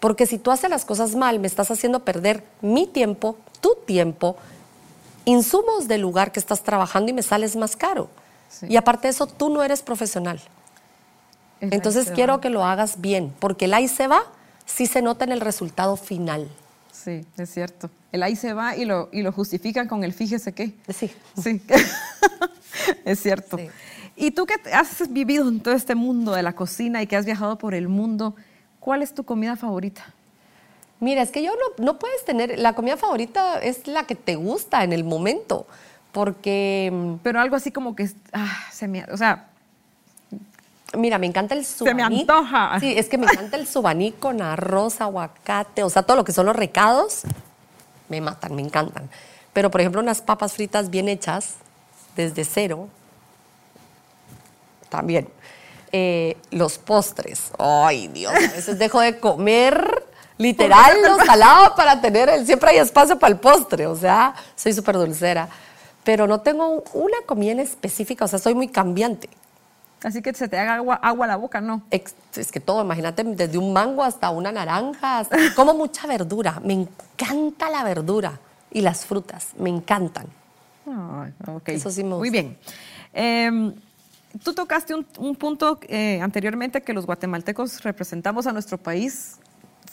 Porque 0.00 0.24
si 0.24 0.38
tú 0.38 0.50
haces 0.50 0.70
las 0.70 0.86
cosas 0.86 1.14
mal, 1.14 1.40
me 1.40 1.46
estás 1.46 1.70
haciendo 1.70 2.06
perder 2.06 2.42
mi 2.62 2.86
tiempo, 2.86 3.36
tu 3.60 3.76
tiempo, 3.84 4.36
insumos 5.26 5.88
del 5.88 6.00
lugar 6.00 6.32
que 6.32 6.40
estás 6.40 6.62
trabajando 6.62 7.10
y 7.10 7.12
me 7.12 7.22
sales 7.22 7.54
más 7.54 7.76
caro. 7.76 8.08
Sí. 8.48 8.66
Y 8.68 8.76
aparte 8.76 9.08
de 9.08 9.12
eso, 9.12 9.26
tú 9.26 9.50
no 9.50 9.62
eres 9.62 9.82
profesional. 9.82 10.40
El 11.60 11.72
Entonces 11.72 12.10
quiero 12.10 12.34
va. 12.34 12.40
que 12.40 12.50
lo 12.50 12.64
hagas 12.64 13.00
bien, 13.00 13.32
porque 13.38 13.64
el 13.64 13.74
ahí 13.74 13.88
se 13.88 14.06
va 14.08 14.22
sí 14.66 14.86
se 14.86 15.00
nota 15.00 15.24
en 15.24 15.32
el 15.32 15.40
resultado 15.40 15.96
final. 15.96 16.50
Sí, 16.92 17.24
es 17.38 17.50
cierto. 17.50 17.88
El 18.12 18.22
ahí 18.22 18.36
se 18.36 18.52
va 18.52 18.76
y 18.76 18.84
lo, 18.84 19.08
y 19.12 19.22
lo 19.22 19.32
justifican 19.32 19.86
con 19.88 20.04
el 20.04 20.12
fíjese 20.12 20.52
qué. 20.52 20.74
Sí. 20.88 21.10
Sí, 21.40 21.62
es 23.04 23.20
cierto. 23.20 23.56
Sí. 23.56 23.68
Y 24.16 24.30
tú 24.32 24.46
que 24.46 24.54
has 24.72 25.12
vivido 25.12 25.48
en 25.48 25.60
todo 25.60 25.74
este 25.74 25.94
mundo 25.94 26.32
de 26.32 26.42
la 26.42 26.54
cocina 26.54 27.02
y 27.02 27.06
que 27.06 27.16
has 27.16 27.24
viajado 27.24 27.58
por 27.58 27.74
el 27.74 27.88
mundo, 27.88 28.34
¿cuál 28.80 29.02
es 29.02 29.14
tu 29.14 29.24
comida 29.24 29.56
favorita? 29.56 30.04
Mira, 30.98 31.20
es 31.20 31.30
que 31.30 31.42
yo 31.42 31.52
no, 31.52 31.84
no 31.84 31.98
puedes 31.98 32.24
tener, 32.24 32.58
la 32.58 32.74
comida 32.74 32.96
favorita 32.96 33.58
es 33.58 33.86
la 33.86 34.04
que 34.04 34.14
te 34.14 34.34
gusta 34.34 34.82
en 34.82 34.94
el 34.94 35.04
momento, 35.04 35.66
porque, 36.16 36.88
mm, 36.90 37.16
Pero 37.22 37.42
algo 37.42 37.56
así 37.56 37.70
como 37.70 37.94
que, 37.94 38.08
ah, 38.32 38.64
se 38.72 38.88
me, 38.88 39.04
o 39.04 39.18
sea, 39.18 39.48
mira, 40.96 41.18
me 41.18 41.26
encanta 41.26 41.52
el 41.52 41.60
me 41.60 41.66
subaní. 41.66 42.20
antoja. 42.22 42.80
Sí, 42.80 42.94
es 42.96 43.10
que 43.10 43.18
me 43.18 43.26
encanta 43.26 43.58
el 43.58 43.66
subaní 43.66 44.12
con 44.12 44.40
arroz, 44.40 45.02
aguacate, 45.02 45.82
o 45.82 45.90
sea, 45.90 46.04
todo 46.04 46.16
lo 46.16 46.24
que 46.24 46.32
son 46.32 46.46
los 46.46 46.56
recados, 46.56 47.24
me 48.08 48.22
matan, 48.22 48.56
me 48.56 48.62
encantan. 48.62 49.10
Pero, 49.52 49.70
por 49.70 49.82
ejemplo, 49.82 50.00
unas 50.00 50.22
papas 50.22 50.54
fritas 50.54 50.88
bien 50.88 51.10
hechas, 51.10 51.56
desde 52.16 52.46
cero, 52.46 52.88
también. 54.88 55.28
Eh, 55.92 56.38
los 56.50 56.78
postres, 56.78 57.50
ay 57.58 58.08
Dios, 58.08 58.32
a 58.32 58.38
veces 58.38 58.78
dejo 58.78 59.00
de 59.00 59.20
comer 59.20 60.06
literal 60.38 60.96
lo 61.02 61.24
salado 61.24 61.74
para 61.74 62.00
tener 62.00 62.28
el, 62.30 62.46
siempre 62.46 62.70
hay 62.70 62.78
espacio 62.78 63.18
para 63.18 63.34
el 63.34 63.38
postre, 63.38 63.86
o 63.86 63.96
sea, 63.96 64.34
soy 64.54 64.72
súper 64.72 64.96
dulcera, 64.96 65.48
pero 66.06 66.28
no 66.28 66.40
tengo 66.40 66.84
una 66.94 67.16
comida 67.26 67.50
en 67.50 67.58
específica, 67.58 68.24
o 68.24 68.28
sea, 68.28 68.38
soy 68.38 68.54
muy 68.54 68.68
cambiante. 68.68 69.28
así 70.04 70.22
que 70.22 70.32
se 70.34 70.46
te 70.46 70.56
haga 70.56 70.76
agua, 70.76 70.94
agua 71.02 71.24
a 71.24 71.28
la 71.28 71.36
boca, 71.36 71.60
¿no? 71.60 71.82
Es 72.36 72.52
que 72.52 72.60
todo, 72.60 72.80
imagínate, 72.82 73.24
desde 73.24 73.58
un 73.58 73.72
mango 73.72 74.04
hasta 74.04 74.30
una 74.30 74.52
naranja, 74.52 75.18
hasta- 75.18 75.36
como 75.56 75.74
mucha 75.74 76.06
verdura, 76.06 76.60
me 76.64 76.74
encanta 76.74 77.68
la 77.70 77.82
verdura 77.82 78.38
y 78.70 78.82
las 78.82 79.04
frutas, 79.04 79.48
me 79.58 79.68
encantan. 79.68 80.26
Eso 81.74 81.90
sí 81.90 82.04
me 82.04 82.14
Muy 82.14 82.30
bien. 82.30 82.56
Em, 83.12 83.74
tú 84.44 84.52
tocaste 84.54 84.94
un, 84.94 85.04
un 85.18 85.34
punto 85.34 85.80
eh, 85.88 86.20
anteriormente 86.22 86.82
que 86.82 86.92
los 86.92 87.04
guatemaltecos 87.04 87.82
representamos 87.82 88.46
a 88.46 88.52
nuestro 88.52 88.78
país 88.78 89.38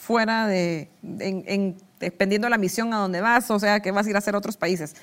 fuera 0.00 0.46
de, 0.46 0.88
en- 1.02 1.42
en- 1.48 1.76
dependiendo 1.98 2.46
de 2.46 2.50
la 2.50 2.58
misión 2.58 2.94
a 2.94 2.98
donde 2.98 3.20
vas, 3.20 3.50
o 3.50 3.58
sea, 3.58 3.80
que 3.80 3.90
vas 3.90 4.06
a 4.06 4.10
ir 4.10 4.14
a 4.14 4.18
hacer 4.18 4.36
a 4.36 4.38
otros 4.38 4.56
países. 4.56 4.94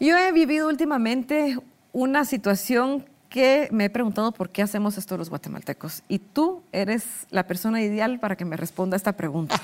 Yo 0.00 0.16
he 0.16 0.30
vivido 0.30 0.68
últimamente 0.68 1.58
una 1.92 2.24
situación 2.24 3.04
que 3.28 3.68
me 3.72 3.86
he 3.86 3.90
preguntado 3.90 4.30
por 4.32 4.50
qué 4.50 4.62
hacemos 4.62 4.96
esto 4.96 5.18
los 5.18 5.28
guatemaltecos. 5.28 6.02
Y 6.08 6.20
tú 6.20 6.62
eres 6.70 7.26
la 7.30 7.46
persona 7.46 7.82
ideal 7.82 8.20
para 8.20 8.36
que 8.36 8.44
me 8.44 8.56
responda 8.56 8.96
esta 8.96 9.12
pregunta. 9.12 9.60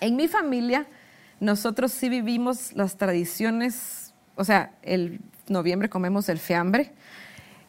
En 0.00 0.14
mi 0.14 0.28
familia, 0.28 0.86
nosotros 1.40 1.92
sí 1.92 2.08
vivimos 2.08 2.72
las 2.74 2.96
tradiciones, 2.96 4.14
o 4.36 4.44
sea, 4.44 4.72
el 4.82 5.20
noviembre 5.48 5.88
comemos 5.88 6.28
el 6.28 6.38
fiambre, 6.38 6.92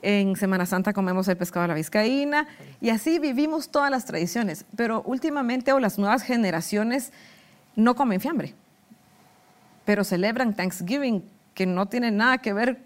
en 0.03 0.35
Semana 0.35 0.65
Santa 0.65 0.93
comemos 0.93 1.27
el 1.29 1.37
pescado 1.37 1.65
a 1.65 1.67
la 1.67 1.73
vizcaína, 1.73 2.47
y 2.79 2.89
así 2.89 3.19
vivimos 3.19 3.69
todas 3.69 3.89
las 3.89 4.05
tradiciones. 4.05 4.65
Pero 4.75 5.01
últimamente, 5.03 5.71
o 5.73 5.79
las 5.79 5.97
nuevas 5.97 6.21
generaciones, 6.21 7.11
no 7.75 7.95
comen 7.95 8.21
fiambre, 8.21 8.53
pero 9.85 10.03
celebran 10.03 10.53
Thanksgiving, 10.55 11.23
que 11.53 11.65
no 11.65 11.87
tiene 11.87 12.11
nada 12.11 12.37
que 12.39 12.53
ver, 12.53 12.81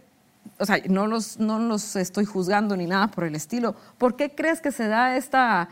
o 0.60 0.66
sea, 0.66 0.78
no 0.90 1.08
los, 1.08 1.40
no 1.40 1.60
los 1.60 1.96
estoy 1.96 2.26
juzgando 2.26 2.76
ni 2.76 2.86
nada 2.88 3.08
por 3.10 3.24
el 3.24 3.36
estilo. 3.36 3.76
¿Por 3.98 4.16
qué 4.16 4.34
crees 4.34 4.62
que 4.62 4.72
se 4.72 4.88
da 4.88 5.16
esta, 5.18 5.70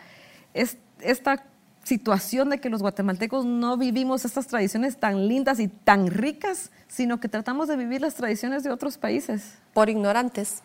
es- 0.54 0.78
esta 1.02 1.44
situación 1.84 2.50
de 2.50 2.60
que 2.60 2.70
los 2.70 2.82
guatemaltecos 2.82 3.46
no 3.46 3.78
vivimos 3.78 4.26
estas 4.26 4.48
tradiciones 4.48 4.98
tan 4.98 5.28
lindas 5.28 5.60
y 5.60 5.68
tan 5.68 6.08
ricas, 6.08 6.72
sino 6.88 7.20
que 7.20 7.28
tratamos 7.30 7.68
de 7.68 7.76
vivir 7.78 8.02
las 8.02 8.16
tradiciones 8.16 8.64
de 8.64 8.72
otros 8.72 8.98
países? 8.98 9.54
Por 9.74 9.90
ignorantes. 9.90 10.62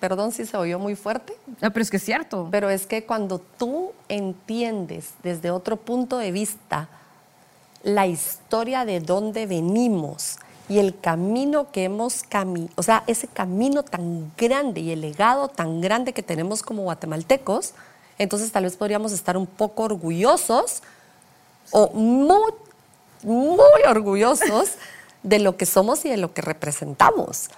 Perdón 0.00 0.32
si 0.32 0.44
se 0.46 0.56
oyó 0.56 0.80
muy 0.80 0.96
fuerte, 0.96 1.32
Ah, 1.60 1.70
pero 1.70 1.82
es 1.82 1.90
que 1.90 1.98
es 1.98 2.02
cierto. 2.04 2.48
pero 2.50 2.68
es 2.68 2.86
que 2.88 3.04
cuando 3.06 3.38
tú 3.38 3.92
entiendes 4.08 5.14
desde 5.22 5.52
otro 5.52 5.76
punto 5.76 6.18
de 6.18 6.32
vista 6.32 6.88
la 7.82 8.06
historia 8.06 8.84
de 8.84 9.00
dónde 9.00 9.46
venimos 9.46 10.38
y 10.68 10.78
el 10.78 10.98
camino 10.98 11.70
que 11.70 11.84
hemos 11.84 12.22
caminado, 12.22 12.72
o 12.76 12.82
sea, 12.82 13.04
ese 13.06 13.26
camino 13.28 13.82
tan 13.82 14.32
grande 14.36 14.80
y 14.80 14.90
el 14.92 15.00
legado 15.00 15.48
tan 15.48 15.80
grande 15.80 16.12
que 16.12 16.22
tenemos 16.22 16.62
como 16.62 16.82
guatemaltecos, 16.82 17.74
entonces 18.18 18.52
tal 18.52 18.64
vez 18.64 18.76
podríamos 18.76 19.12
estar 19.12 19.36
un 19.36 19.46
poco 19.46 19.82
orgullosos 19.84 20.82
o 21.70 21.90
muy, 21.90 22.52
muy 23.22 23.82
orgullosos 23.88 24.72
de 25.22 25.38
lo 25.38 25.56
que 25.56 25.66
somos 25.66 26.04
y 26.04 26.10
de 26.10 26.16
lo 26.16 26.32
que 26.32 26.42
representamos. 26.42 27.50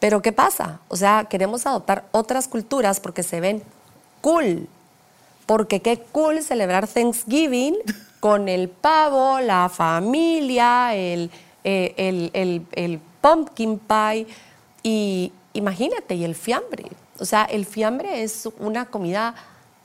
Pero 0.00 0.20
¿qué 0.20 0.32
pasa? 0.32 0.80
O 0.88 0.96
sea, 0.96 1.26
queremos 1.30 1.66
adoptar 1.66 2.04
otras 2.12 2.48
culturas 2.48 3.00
porque 3.00 3.22
se 3.22 3.40
ven 3.40 3.62
cool. 4.20 4.68
Porque 5.46 5.80
qué 5.80 5.98
cool 6.12 6.42
celebrar 6.42 6.86
Thanksgiving 6.86 7.76
con 8.24 8.48
el 8.48 8.70
pavo, 8.70 9.38
la 9.40 9.68
familia, 9.68 10.94
el, 10.94 11.30
eh, 11.62 11.92
el, 11.98 12.30
el- 12.32 12.66
el 12.72 12.98
pumpkin 13.20 13.78
pie 13.78 14.26
y 14.82 15.30
imagínate, 15.52 16.14
y 16.14 16.24
el 16.24 16.34
fiambre. 16.34 16.86
O 17.18 17.26
sea, 17.26 17.44
el 17.44 17.66
fiambre 17.66 18.22
es 18.22 18.48
una 18.58 18.86
comida 18.86 19.34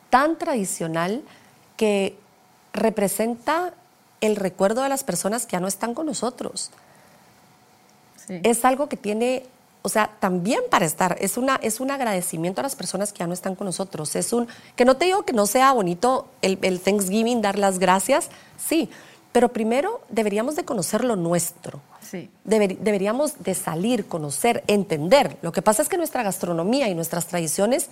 tan 0.09 0.37
tradicional 0.37 1.21
que 1.75 2.15
representa 2.71 3.73
el 4.21 4.37
recuerdo 4.37 4.83
de 4.83 4.89
las 4.89 5.03
personas 5.03 5.45
que 5.45 5.57
ya 5.57 5.59
no 5.59 5.67
están 5.67 5.93
con 5.93 6.05
nosotros 6.05 6.71
Sí. 8.25 8.39
es 8.43 8.63
algo 8.63 8.87
que 8.87 8.95
tiene, 8.95 9.43
o 9.81 9.89
sea, 9.89 10.09
también 10.19 10.61
para 10.69 10.85
estar, 10.85 11.15
es, 11.19 11.37
una, 11.37 11.55
es 11.61 11.79
un 11.79 11.89
agradecimiento 11.91 12.59
a 12.61 12.63
las 12.63 12.75
personas 12.75 13.13
que 13.13 13.19
ya 13.19 13.27
no 13.27 13.33
están 13.33 13.55
con 13.55 13.65
nosotros. 13.65 14.15
Es 14.15 14.33
un, 14.33 14.47
que 14.75 14.83
no 14.85 14.97
te 14.97 15.05
digo 15.05 15.23
que 15.23 15.33
no 15.33 15.45
sea 15.47 15.71
bonito 15.71 16.27
el, 16.41 16.59
el 16.61 16.81
Thanksgiving, 16.81 17.41
dar 17.41 17.57
las 17.57 17.79
gracias, 17.79 18.29
sí, 18.57 18.89
pero 19.31 19.49
primero 19.49 20.01
deberíamos 20.09 20.55
de 20.55 20.65
conocer 20.65 21.03
lo 21.05 21.15
nuestro. 21.15 21.79
Sí. 22.01 22.29
Deber- 22.43 22.77
deberíamos 22.79 23.41
de 23.43 23.53
salir, 23.55 24.07
conocer, 24.07 24.63
entender. 24.67 25.37
Lo 25.41 25.51
que 25.51 25.61
pasa 25.61 25.81
es 25.83 25.87
que 25.89 25.97
nuestra 25.97 26.23
gastronomía 26.23 26.89
y 26.89 26.95
nuestras 26.95 27.27
tradiciones 27.27 27.89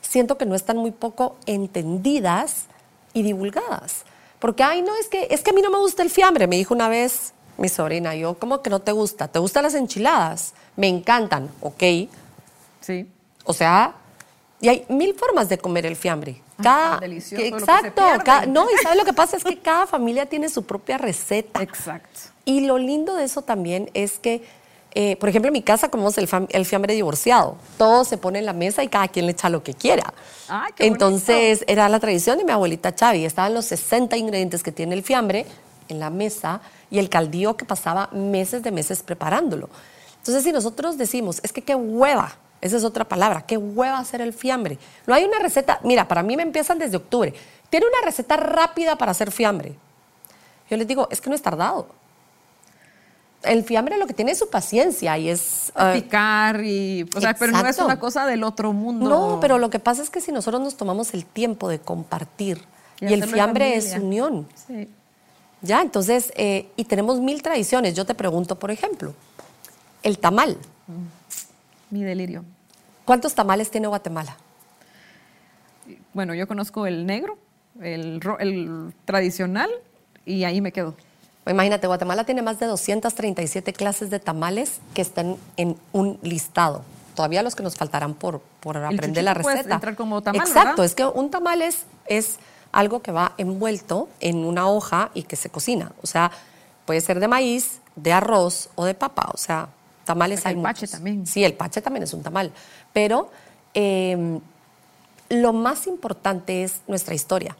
siento 0.00 0.38
que 0.38 0.46
no 0.46 0.54
están 0.54 0.76
muy 0.76 0.92
poco 0.92 1.36
entendidas 1.46 2.66
y 3.12 3.22
divulgadas. 3.22 4.04
Porque, 4.38 4.62
ay, 4.62 4.82
no, 4.82 4.94
es 4.96 5.08
que, 5.08 5.26
es 5.30 5.42
que 5.42 5.50
a 5.50 5.52
mí 5.52 5.60
no 5.62 5.70
me 5.70 5.78
gusta 5.78 6.02
el 6.02 6.10
fiambre, 6.10 6.46
me 6.46 6.56
dijo 6.56 6.72
una 6.72 6.88
vez 6.88 7.32
mi 7.56 7.68
sobrina. 7.68 8.14
Yo, 8.14 8.38
¿cómo 8.38 8.62
que 8.62 8.70
no 8.70 8.78
te 8.80 8.92
gusta? 8.92 9.26
¿Te 9.28 9.40
gustan 9.40 9.64
las 9.64 9.74
enchiladas? 9.74 10.54
Me 10.78 10.86
encantan, 10.88 11.50
ok. 11.60 11.82
Sí. 12.80 13.06
O 13.44 13.52
sea, 13.52 13.94
y 14.60 14.68
hay 14.68 14.86
mil 14.88 15.12
formas 15.14 15.48
de 15.48 15.58
comer 15.58 15.84
el 15.86 15.96
fiambre. 15.96 16.40
Ay, 16.58 16.64
Cada, 16.64 17.00
delicioso 17.00 17.42
que- 17.42 17.50
lo 17.50 17.56
que 17.58 17.64
se 17.64 17.70
exacto. 17.72 18.02
cada- 18.24 18.46
no, 18.46 18.64
y 18.70 18.76
¿sabes 18.82 18.96
lo 18.96 19.04
que 19.04 19.12
pasa? 19.12 19.36
Es 19.36 19.44
que 19.44 19.58
cada 19.58 19.86
familia 19.86 20.26
tiene 20.26 20.48
su 20.48 20.64
propia 20.64 20.96
receta. 20.96 21.60
Exacto. 21.62 22.20
Y 22.44 22.60
lo 22.60 22.78
lindo 22.78 23.14
de 23.16 23.24
eso 23.24 23.42
también 23.42 23.90
es 23.92 24.18
que 24.18 24.42
eh, 24.94 25.16
por 25.16 25.28
ejemplo, 25.28 25.48
en 25.48 25.52
mi 25.52 25.62
casa 25.62 25.90
comemos 25.90 26.16
el, 26.16 26.28
el 26.48 26.64
fiambre 26.64 26.94
divorciado. 26.94 27.56
Todo 27.76 28.04
se 28.04 28.16
pone 28.16 28.38
en 28.38 28.46
la 28.46 28.54
mesa 28.54 28.82
y 28.82 28.88
cada 28.88 29.06
quien 29.08 29.26
le 29.26 29.32
echa 29.32 29.50
lo 29.50 29.62
que 29.62 29.74
quiera. 29.74 30.14
Ay, 30.48 30.72
qué 30.74 30.86
Entonces, 30.86 31.62
era 31.68 31.88
la 31.90 32.00
tradición 32.00 32.38
de 32.38 32.44
mi 32.44 32.52
abuelita 32.52 32.94
Chavi. 32.94 33.24
Estaban 33.26 33.52
los 33.52 33.66
60 33.66 34.16
ingredientes 34.16 34.62
que 34.62 34.72
tiene 34.72 34.94
el 34.94 35.02
fiambre 35.02 35.44
en 35.88 36.00
la 36.00 36.08
mesa 36.08 36.62
y 36.90 36.98
el 36.98 37.10
caldío 37.10 37.56
que 37.56 37.66
pasaba 37.66 38.08
meses 38.12 38.62
de 38.62 38.72
meses 38.72 39.02
preparándolo. 39.02 39.68
Entonces, 40.28 40.44
si 40.44 40.52
nosotros 40.52 40.98
decimos, 40.98 41.40
es 41.42 41.54
que 41.54 41.62
qué 41.62 41.74
hueva, 41.74 42.36
esa 42.60 42.76
es 42.76 42.84
otra 42.84 43.06
palabra, 43.08 43.46
qué 43.46 43.56
hueva 43.56 43.98
hacer 43.98 44.20
el 44.20 44.34
fiambre. 44.34 44.78
No 45.06 45.14
hay 45.14 45.24
una 45.24 45.38
receta, 45.38 45.80
mira, 45.84 46.06
para 46.06 46.22
mí 46.22 46.36
me 46.36 46.42
empiezan 46.42 46.78
desde 46.78 46.98
octubre. 46.98 47.32
Tiene 47.70 47.86
una 47.86 48.04
receta 48.04 48.36
rápida 48.36 48.96
para 48.96 49.12
hacer 49.12 49.32
fiambre. 49.32 49.74
Yo 50.68 50.76
les 50.76 50.86
digo, 50.86 51.08
es 51.10 51.22
que 51.22 51.30
no 51.30 51.34
es 51.34 51.40
tardado. 51.40 51.88
El 53.42 53.64
fiambre 53.64 53.96
lo 53.96 54.06
que 54.06 54.12
tiene 54.12 54.32
es 54.32 54.38
su 54.38 54.50
paciencia 54.50 55.16
y 55.16 55.30
es... 55.30 55.72
Eh, 55.78 55.92
picar 56.02 56.62
y, 56.62 57.08
o 57.16 57.20
sea, 57.22 57.32
pero 57.32 57.52
no 57.52 57.66
es 57.66 57.78
una 57.78 57.98
cosa 57.98 58.26
del 58.26 58.44
otro 58.44 58.74
mundo. 58.74 59.08
no, 59.08 59.38
pero 59.40 59.56
lo 59.56 59.70
que 59.70 59.78
pasa 59.78 60.02
es 60.02 60.10
que 60.10 60.20
si 60.20 60.30
nosotros 60.30 60.60
nos 60.60 60.76
tomamos 60.76 61.14
el 61.14 61.24
tiempo 61.24 61.70
de 61.70 61.78
compartir, 61.78 62.60
Y 63.00 63.06
y, 63.06 63.14
el 63.14 63.24
fiambre 63.24 63.76
es 63.76 63.94
unión, 63.94 64.46
Sí. 64.66 64.90
¿ya? 65.62 65.80
Entonces, 65.80 66.34
eh, 66.36 66.68
y 66.76 66.84
tenemos 66.84 67.18
mil 67.18 67.40
tradiciones. 67.40 67.94
Yo 67.94 68.04
te 68.04 68.14
pregunto, 68.14 68.58
por 68.58 68.70
ejemplo, 68.70 69.14
el 70.02 70.18
tamal. 70.18 70.56
Mi 71.90 72.04
delirio. 72.04 72.44
¿Cuántos 73.04 73.34
tamales 73.34 73.70
tiene 73.70 73.88
Guatemala? 73.88 74.36
Bueno, 76.12 76.34
yo 76.34 76.46
conozco 76.46 76.86
el 76.86 77.06
negro, 77.06 77.38
el, 77.80 78.20
el 78.40 78.92
tradicional, 79.04 79.70
y 80.26 80.44
ahí 80.44 80.60
me 80.60 80.72
quedo. 80.72 80.94
Imagínate, 81.46 81.86
Guatemala 81.86 82.24
tiene 82.24 82.42
más 82.42 82.58
de 82.60 82.66
237 82.66 83.72
clases 83.72 84.10
de 84.10 84.20
tamales 84.20 84.80
que 84.92 85.00
están 85.00 85.36
en 85.56 85.76
un 85.92 86.18
listado. 86.22 86.82
Todavía 87.14 87.42
los 87.42 87.56
que 87.56 87.62
nos 87.62 87.76
faltarán 87.76 88.14
por, 88.14 88.40
por 88.60 88.76
aprender 88.76 89.24
la 89.24 89.34
receta. 89.34 89.74
entrar 89.74 89.96
como 89.96 90.22
tamal, 90.22 90.42
Exacto, 90.42 90.82
¿verdad? 90.82 90.84
es 90.84 90.94
que 90.94 91.06
un 91.06 91.30
tamal 91.30 91.62
es, 91.62 91.84
es 92.06 92.38
algo 92.70 93.00
que 93.00 93.10
va 93.10 93.32
envuelto 93.38 94.08
en 94.20 94.44
una 94.44 94.68
hoja 94.68 95.10
y 95.14 95.22
que 95.22 95.36
se 95.36 95.48
cocina. 95.48 95.92
O 96.02 96.06
sea, 96.06 96.30
puede 96.84 97.00
ser 97.00 97.18
de 97.18 97.28
maíz, 97.28 97.80
de 97.96 98.12
arroz 98.12 98.68
o 98.74 98.84
de 98.84 98.94
papa. 98.94 99.30
O 99.32 99.38
sea, 99.38 99.68
tamales 100.08 100.40
Porque 100.40 100.48
hay 100.48 100.56
el 100.56 100.62
pache 100.62 100.88
también. 100.88 101.26
Sí, 101.26 101.44
el 101.44 101.54
pache 101.54 101.80
también 101.80 102.02
es 102.02 102.12
un 102.12 102.22
tamal. 102.22 102.50
Pero 102.92 103.30
eh, 103.74 104.40
lo 105.28 105.52
más 105.52 105.86
importante 105.86 106.64
es 106.64 106.80
nuestra 106.88 107.14
historia. 107.14 107.56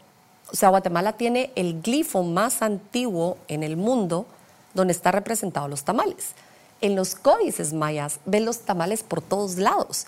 O 0.51 0.55
sea, 0.55 0.69
Guatemala 0.69 1.13
tiene 1.13 1.51
el 1.55 1.81
glifo 1.81 2.23
más 2.23 2.61
antiguo 2.61 3.37
en 3.47 3.63
el 3.63 3.77
mundo 3.77 4.25
donde 4.73 4.93
está 4.93 5.11
representado 5.11 5.67
los 5.67 5.83
tamales. 5.83 6.33
En 6.81 6.95
los 6.95 7.15
códices 7.15 7.73
mayas 7.73 8.19
ven 8.25 8.45
los 8.45 8.61
tamales 8.61 9.03
por 9.03 9.21
todos 9.21 9.57
lados, 9.57 10.07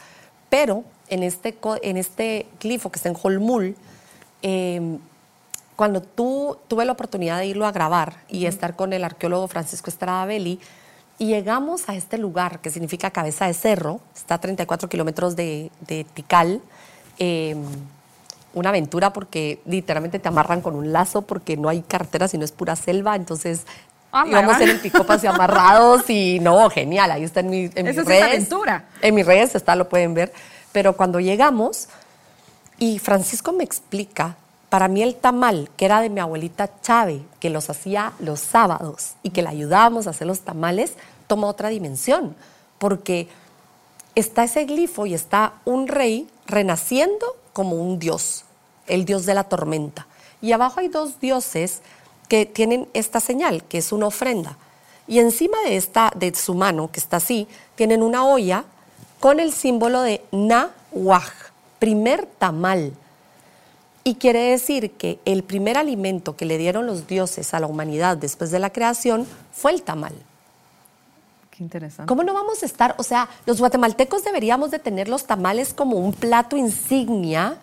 pero 0.49 0.83
en 1.09 1.23
este, 1.23 1.57
en 1.83 1.97
este 1.97 2.47
glifo 2.59 2.91
que 2.91 2.97
está 2.97 3.09
en 3.09 3.17
Holmul, 3.21 3.75
eh, 4.41 4.97
cuando 5.75 6.01
tú 6.01 6.57
tuve 6.67 6.85
la 6.85 6.93
oportunidad 6.93 7.39
de 7.39 7.47
irlo 7.47 7.65
a 7.65 7.71
grabar 7.71 8.23
y 8.29 8.45
estar 8.45 8.75
con 8.75 8.93
el 8.93 9.03
arqueólogo 9.03 9.47
Francisco 9.47 9.89
Estrada 9.89 10.25
Belli, 10.25 10.59
y 11.21 11.27
llegamos 11.27 11.87
a 11.87 11.93
este 11.93 12.17
lugar 12.17 12.61
que 12.61 12.71
significa 12.71 13.11
cabeza 13.11 13.45
de 13.45 13.53
cerro, 13.53 14.01
está 14.15 14.35
a 14.35 14.41
34 14.41 14.89
kilómetros 14.89 15.35
de, 15.35 15.69
de 15.81 16.03
Tikal, 16.03 16.61
eh, 17.19 17.55
una 18.55 18.69
aventura 18.69 19.13
porque 19.13 19.61
literalmente 19.67 20.17
te 20.17 20.27
amarran 20.27 20.61
con 20.61 20.75
un 20.75 20.91
lazo 20.91 21.21
porque 21.21 21.57
no 21.57 21.69
hay 21.69 21.83
carretera 21.83 22.27
sino 22.27 22.43
es 22.43 22.51
pura 22.51 22.75
selva, 22.75 23.15
entonces 23.15 23.67
Ah, 24.11 24.25
íbamos 24.27 24.59
en 24.61 24.69
el 24.69 24.79
picopas 24.79 25.23
y 25.23 25.27
amarrados 25.27 26.09
y 26.09 26.39
no, 26.39 26.67
genial, 26.71 27.11
ahí 27.11 27.23
está 27.23 27.41
en, 27.41 27.51
mi, 27.51 27.69
en 27.75 27.85
mis 27.85 27.97
es 27.97 28.05
redes. 28.05 28.23
aventura. 28.23 28.85
En 29.03 29.13
mis 29.13 29.25
redes 29.25 29.53
está, 29.53 29.75
lo 29.75 29.87
pueden 29.87 30.15
ver, 30.15 30.33
pero 30.71 30.97
cuando 30.97 31.19
llegamos 31.19 31.87
y 32.79 32.97
Francisco 32.97 33.53
me 33.53 33.63
explica, 33.63 34.37
para 34.71 34.87
mí 34.87 35.03
el 35.03 35.15
tamal, 35.15 35.69
que 35.75 35.83
era 35.83 35.99
de 35.99 36.09
mi 36.09 36.21
abuelita 36.21 36.69
Chávez, 36.81 37.21
que 37.41 37.49
los 37.49 37.69
hacía 37.69 38.13
los 38.19 38.39
sábados 38.39 39.15
y 39.21 39.31
que 39.31 39.41
le 39.41 39.49
ayudábamos 39.49 40.07
a 40.07 40.11
hacer 40.11 40.25
los 40.27 40.39
tamales, 40.41 40.93
toma 41.31 41.47
otra 41.47 41.69
dimensión, 41.69 42.35
porque 42.77 43.29
está 44.15 44.43
ese 44.43 44.65
glifo 44.65 45.05
y 45.05 45.13
está 45.13 45.53
un 45.63 45.87
rey 45.87 46.27
renaciendo 46.45 47.37
como 47.53 47.77
un 47.77 47.99
dios, 47.99 48.43
el 48.85 49.05
dios 49.05 49.25
de 49.25 49.33
la 49.33 49.45
tormenta. 49.45 50.07
Y 50.41 50.51
abajo 50.51 50.81
hay 50.81 50.89
dos 50.89 51.21
dioses 51.21 51.79
que 52.27 52.45
tienen 52.45 52.89
esta 52.93 53.21
señal, 53.21 53.63
que 53.63 53.77
es 53.77 53.93
una 53.93 54.07
ofrenda. 54.07 54.57
Y 55.07 55.19
encima 55.19 55.57
de, 55.63 55.77
esta, 55.77 56.11
de 56.17 56.35
su 56.35 56.53
mano, 56.53 56.91
que 56.91 56.99
está 56.99 57.15
así, 57.15 57.47
tienen 57.75 58.03
una 58.03 58.25
olla 58.25 58.65
con 59.21 59.39
el 59.39 59.53
símbolo 59.53 60.01
de 60.01 60.21
Nahuaj, 60.33 61.31
primer 61.79 62.25
tamal. 62.25 62.91
Y 64.03 64.15
quiere 64.15 64.49
decir 64.49 64.91
que 64.91 65.17
el 65.23 65.43
primer 65.43 65.77
alimento 65.77 66.35
que 66.35 66.43
le 66.43 66.57
dieron 66.57 66.87
los 66.87 67.07
dioses 67.07 67.53
a 67.53 67.61
la 67.61 67.67
humanidad 67.67 68.17
después 68.17 68.51
de 68.51 68.59
la 68.59 68.71
creación 68.71 69.25
fue 69.53 69.71
el 69.71 69.81
tamal. 69.81 70.15
Qué. 71.69 72.07
¿Cómo 72.07 72.23
no 72.23 72.33
vamos 72.33 72.63
a 72.63 72.65
estar? 72.65 72.95
O 72.97 73.03
sea, 73.03 73.29
los 73.45 73.59
guatemaltecos 73.59 74.23
deberíamos 74.23 74.71
de 74.71 74.79
tener 74.79 75.07
los 75.07 75.25
tamales 75.25 75.73
como 75.73 75.97
un 75.97 76.13
plato 76.13 76.57
insignia 76.57 77.57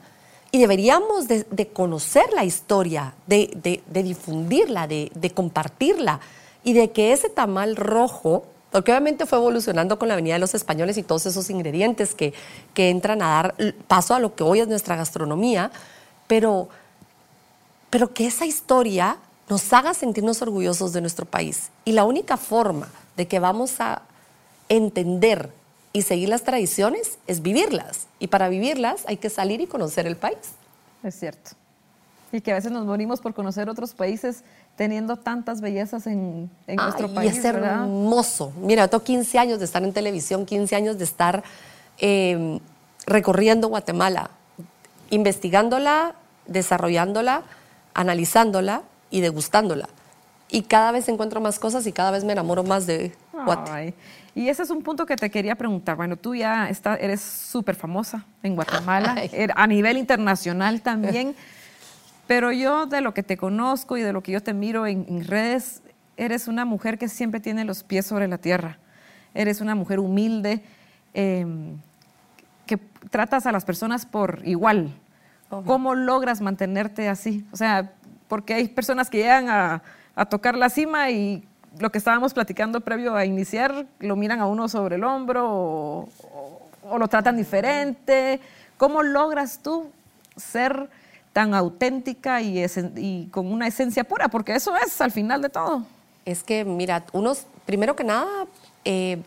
y 0.50 0.58
deberíamos 0.58 1.28
de, 1.28 1.68
conocer 1.72 2.32
la 2.34 2.44
historia, 2.44 3.14
de, 3.26 3.50
de- 3.62 3.82
de 3.86 4.02
difundirla, 4.02 4.86
de, 4.86 5.32
compartirla 5.34 6.20
y 6.64 6.72
de 6.72 6.90
que 6.90 7.12
ese 7.12 7.28
tamal 7.28 7.76
rojo, 7.76 8.44
porque 8.70 8.90
obviamente 8.92 9.26
fue 9.26 9.38
evolucionando 9.38 9.98
con 9.98 10.08
la 10.08 10.16
venida 10.16 10.34
de 10.34 10.40
los 10.40 10.54
españoles 10.54 10.96
y 10.96 11.02
todos 11.02 11.26
esos 11.26 11.50
ingredientes 11.50 12.14
que, 12.14 12.32
que 12.74 12.90
entran 12.90 13.22
a 13.22 13.28
dar 13.28 13.54
paso 13.88 14.14
a 14.14 14.20
lo 14.20 14.34
que 14.34 14.42
hoy 14.42 14.60
es 14.60 14.68
nuestra 14.68 14.96
gastronomía, 14.96 15.70
pero 16.26 16.68
pero 17.90 18.12
que 18.12 18.26
esa 18.26 18.44
historia 18.44 19.16
nos 19.48 19.72
haga 19.72 19.94
sentirnos 19.94 20.42
orgullosos 20.42 20.92
de 20.92 21.00
nuestro 21.00 21.24
país. 21.24 21.70
Y 21.86 21.92
la 21.92 22.04
única 22.04 22.36
forma 22.36 22.88
de 23.18 23.26
que 23.26 23.40
vamos 23.40 23.80
a 23.80 24.02
entender 24.68 25.50
y 25.92 26.02
seguir 26.02 26.28
las 26.28 26.44
tradiciones 26.44 27.18
es 27.26 27.42
vivirlas. 27.42 28.06
Y 28.20 28.28
para 28.28 28.48
vivirlas 28.48 29.02
hay 29.06 29.16
que 29.16 29.28
salir 29.28 29.60
y 29.60 29.66
conocer 29.66 30.06
el 30.06 30.16
país. 30.16 30.38
Es 31.02 31.18
cierto. 31.18 31.50
Y 32.30 32.40
que 32.40 32.52
a 32.52 32.54
veces 32.54 32.70
nos 32.70 32.86
morimos 32.86 33.20
por 33.20 33.34
conocer 33.34 33.68
otros 33.68 33.92
países 33.92 34.44
teniendo 34.76 35.16
tantas 35.16 35.60
bellezas 35.60 36.06
en, 36.06 36.48
en 36.68 36.76
nuestro 36.76 37.12
país. 37.12 37.34
y 37.34 37.36
es 37.38 37.42
¿verdad? 37.42 37.82
hermoso. 37.82 38.52
Mira, 38.60 38.86
tengo 38.86 39.02
15 39.02 39.36
años 39.38 39.58
de 39.58 39.64
estar 39.64 39.82
en 39.82 39.92
televisión, 39.92 40.46
15 40.46 40.76
años 40.76 40.98
de 40.98 41.04
estar 41.04 41.42
eh, 41.98 42.60
recorriendo 43.04 43.66
Guatemala, 43.66 44.30
investigándola, 45.10 46.14
desarrollándola, 46.46 47.42
analizándola 47.94 48.82
y 49.10 49.22
degustándola. 49.22 49.88
Y 50.50 50.62
cada 50.62 50.92
vez 50.92 51.08
encuentro 51.08 51.40
más 51.40 51.58
cosas 51.58 51.86
y 51.86 51.92
cada 51.92 52.10
vez 52.10 52.24
me 52.24 52.32
enamoro 52.32 52.64
más 52.64 52.86
de 52.86 53.12
Guate. 53.32 53.70
Ay, 53.70 53.94
Y 54.34 54.48
ese 54.48 54.62
es 54.62 54.70
un 54.70 54.82
punto 54.82 55.04
que 55.04 55.16
te 55.16 55.30
quería 55.30 55.54
preguntar. 55.56 55.96
Bueno, 55.96 56.16
tú 56.16 56.34
ya 56.34 56.68
está, 56.70 56.96
eres 56.96 57.20
súper 57.20 57.74
famosa 57.74 58.24
en 58.42 58.54
Guatemala, 58.54 59.14
Ay. 59.18 59.28
er- 59.32 59.52
a 59.54 59.66
nivel 59.66 59.98
internacional 59.98 60.80
también. 60.80 61.34
Pero 62.26 62.52
yo 62.52 62.86
de 62.86 63.00
lo 63.00 63.14
que 63.14 63.22
te 63.22 63.36
conozco 63.36 63.96
y 63.96 64.02
de 64.02 64.12
lo 64.12 64.22
que 64.22 64.32
yo 64.32 64.42
te 64.42 64.52
miro 64.54 64.86
en, 64.86 65.06
en 65.08 65.24
redes, 65.26 65.82
eres 66.16 66.46
una 66.48 66.64
mujer 66.64 66.98
que 66.98 67.08
siempre 67.08 67.40
tiene 67.40 67.64
los 67.64 67.82
pies 67.82 68.06
sobre 68.06 68.28
la 68.28 68.38
tierra. 68.38 68.78
Eres 69.34 69.60
una 69.60 69.74
mujer 69.74 69.98
humilde, 69.98 70.62
eh, 71.14 71.46
que 72.66 72.76
tratas 73.10 73.46
a 73.46 73.52
las 73.52 73.64
personas 73.64 74.04
por 74.06 74.40
igual. 74.44 74.90
¿Cómo 75.64 75.94
logras 75.94 76.42
mantenerte 76.42 77.08
así? 77.08 77.46
O 77.52 77.56
sea, 77.56 77.92
porque 78.28 78.52
hay 78.52 78.68
personas 78.68 79.08
que 79.08 79.18
llegan 79.18 79.48
a, 79.48 79.82
a 80.18 80.26
tocar 80.26 80.56
la 80.56 80.68
cima 80.68 81.10
y 81.10 81.44
lo 81.78 81.90
que 81.92 81.98
estábamos 81.98 82.34
platicando 82.34 82.80
previo 82.80 83.14
a 83.14 83.24
iniciar, 83.24 83.86
lo 84.00 84.16
miran 84.16 84.40
a 84.40 84.46
uno 84.46 84.68
sobre 84.68 84.96
el 84.96 85.04
hombro 85.04 85.46
o, 85.48 86.98
lo 86.98 87.06
tratan 87.06 87.36
diferente. 87.36 88.40
¿Cómo 88.76 89.04
logras 89.04 89.60
tú 89.62 89.92
ser 90.36 90.90
tan 91.32 91.54
auténtica 91.54 92.42
y 92.42 93.28
con 93.30 93.52
una 93.52 93.68
esencia 93.68 94.02
pura? 94.02 94.26
Porque 94.26 94.56
eso 94.56 94.74
es 94.76 95.00
al 95.00 95.12
final 95.12 95.40
de 95.40 95.50
todo. 95.50 95.84
Es 96.24 96.42
que, 96.42 96.64
mira, 96.64 97.04
unos, 97.12 97.46
primero 97.64 97.94
que 97.94 98.02
nada, 98.02 98.46
eh, 98.84 99.22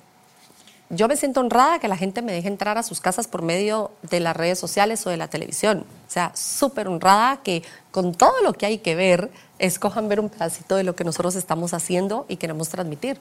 yo 0.93 1.07
me 1.07 1.15
siento 1.15 1.39
honrada 1.39 1.79
que 1.79 1.87
la 1.87 1.95
gente 1.95 2.21
me 2.21 2.33
deje 2.33 2.49
entrar 2.49 2.77
a 2.77 2.83
sus 2.83 2.99
casas 2.99 3.25
por 3.25 3.43
medio 3.43 3.91
de 4.01 4.19
las 4.19 4.35
redes 4.35 4.59
sociales 4.59 5.07
o 5.07 5.09
de 5.09 5.15
la 5.15 5.29
televisión. 5.29 5.85
O 6.07 6.11
sea, 6.11 6.33
súper 6.35 6.89
honrada 6.89 7.37
que 7.37 7.63
con 7.91 8.13
todo 8.13 8.41
lo 8.43 8.51
que 8.51 8.65
hay 8.65 8.79
que 8.79 8.95
ver, 8.95 9.31
escojan 9.61 10.09
ver 10.09 10.19
un 10.19 10.29
pedacito 10.29 10.75
de 10.75 10.83
lo 10.83 10.95
que 10.95 11.03
nosotros 11.03 11.35
estamos 11.35 11.73
haciendo 11.73 12.25
y 12.27 12.37
queremos 12.37 12.69
transmitir. 12.69 13.19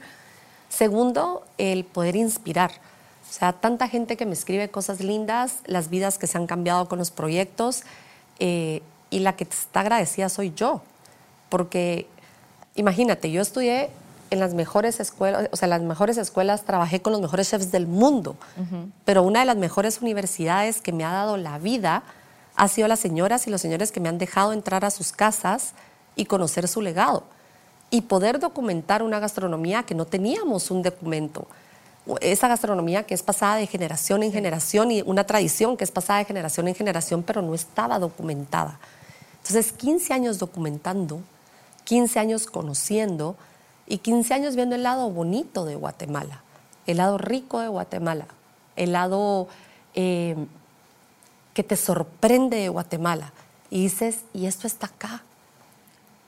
Segundo, 0.71 1.45
el 1.59 1.85
poder 1.85 2.17
inspirar. 2.17 2.73
O 3.29 3.33
sea, 3.33 3.53
tanta 3.53 3.89
gente 3.89 4.17
que 4.17 4.25
me 4.25 4.33
escribe 4.33 4.71
cosas 4.71 5.01
lindas, 5.01 5.59
las 5.67 5.91
vidas 5.91 6.19
que 6.19 6.27
se 6.27 6.39
han 6.39 6.47
cambiado 6.47 6.89
con 6.89 6.99
los 6.99 7.11
proyectos, 7.11 7.83
eh, 8.39 8.83
y 9.11 9.19
la 9.19 9.37
que 9.37 9.45
está 9.45 9.81
agradecida 9.81 10.29
soy 10.29 10.53
yo. 10.55 10.83
Porque 11.51 12.07
imagínate, 12.75 13.31
yo 13.31 13.43
estudié 13.43 13.91
en 14.31 14.41
las 14.41 14.55
mejores 14.55 14.99
escuelas, 14.99 15.49
o 15.53 15.57
sea, 15.57 15.67
en 15.67 15.71
las 15.71 15.83
mejores 15.83 16.17
escuelas 16.17 16.65
trabajé 16.65 17.03
con 17.03 17.13
los 17.13 17.21
mejores 17.21 17.51
chefs 17.51 17.71
del 17.71 17.87
mundo, 17.87 18.37
pero 19.05 19.25
una 19.25 19.41
de 19.41 19.47
las 19.47 19.57
mejores 19.57 20.01
universidades 20.01 20.81
que 20.81 20.93
me 20.93 21.05
ha 21.05 21.11
dado 21.11 21.37
la 21.37 21.59
vida 21.59 22.05
ha 22.55 22.69
sido 22.69 22.87
las 22.87 23.01
señoras 23.01 23.49
y 23.49 23.51
los 23.51 23.61
señores 23.61 23.91
que 23.91 23.99
me 23.99 24.09
han 24.09 24.19
dejado 24.19 24.53
entrar 24.53 24.85
a 24.85 24.91
sus 24.91 25.11
casas 25.11 25.75
y 26.21 26.27
conocer 26.27 26.69
su 26.69 26.83
legado 26.83 27.23
y 27.89 28.03
poder 28.03 28.39
documentar 28.39 29.03
una 29.03 29.19
gastronomía 29.19 29.85
que 29.85 29.95
no 29.95 30.05
teníamos 30.05 30.71
un 30.71 30.83
documento. 30.83 31.47
Esa 32.21 32.47
gastronomía 32.47 33.05
que 33.05 33.15
es 33.15 33.23
pasada 33.23 33.57
de 33.57 33.67
generación 33.67 34.23
en 34.23 34.31
generación 34.31 34.91
y 34.91 35.01
una 35.01 35.25
tradición 35.25 35.79
que 35.79 35.85
es 35.85 35.91
pasada 35.91 36.19
de 36.19 36.27
generación 36.27 36.69
en 36.69 36.75
generación, 36.75 37.23
pero 37.23 37.41
no 37.41 37.55
estaba 37.55 37.99
documentada. 37.99 38.79
Entonces, 39.39 39.73
15 39.73 40.13
años 40.13 40.39
documentando, 40.39 41.23
15 41.85 42.19
años 42.19 42.47
conociendo 42.47 43.35
y 43.87 43.97
15 43.97 44.35
años 44.35 44.57
viendo 44.57 44.75
el 44.75 44.83
lado 44.83 45.09
bonito 45.11 45.65
de 45.65 45.75
Guatemala, 45.75 46.43
el 46.87 46.99
lado 46.99 47.17
rico 47.17 47.61
de 47.61 47.69
Guatemala, 47.69 48.27
el 48.77 48.93
lado 48.93 49.49
eh, 49.95 50.37
que 51.55 51.65
te 51.65 51.77
sorprende 51.77 52.59
de 52.59 52.69
Guatemala. 52.69 53.33
Y 53.71 53.85
dices, 53.85 54.19
y 54.35 54.45
esto 54.45 54.67
está 54.67 54.87
acá. 54.87 55.23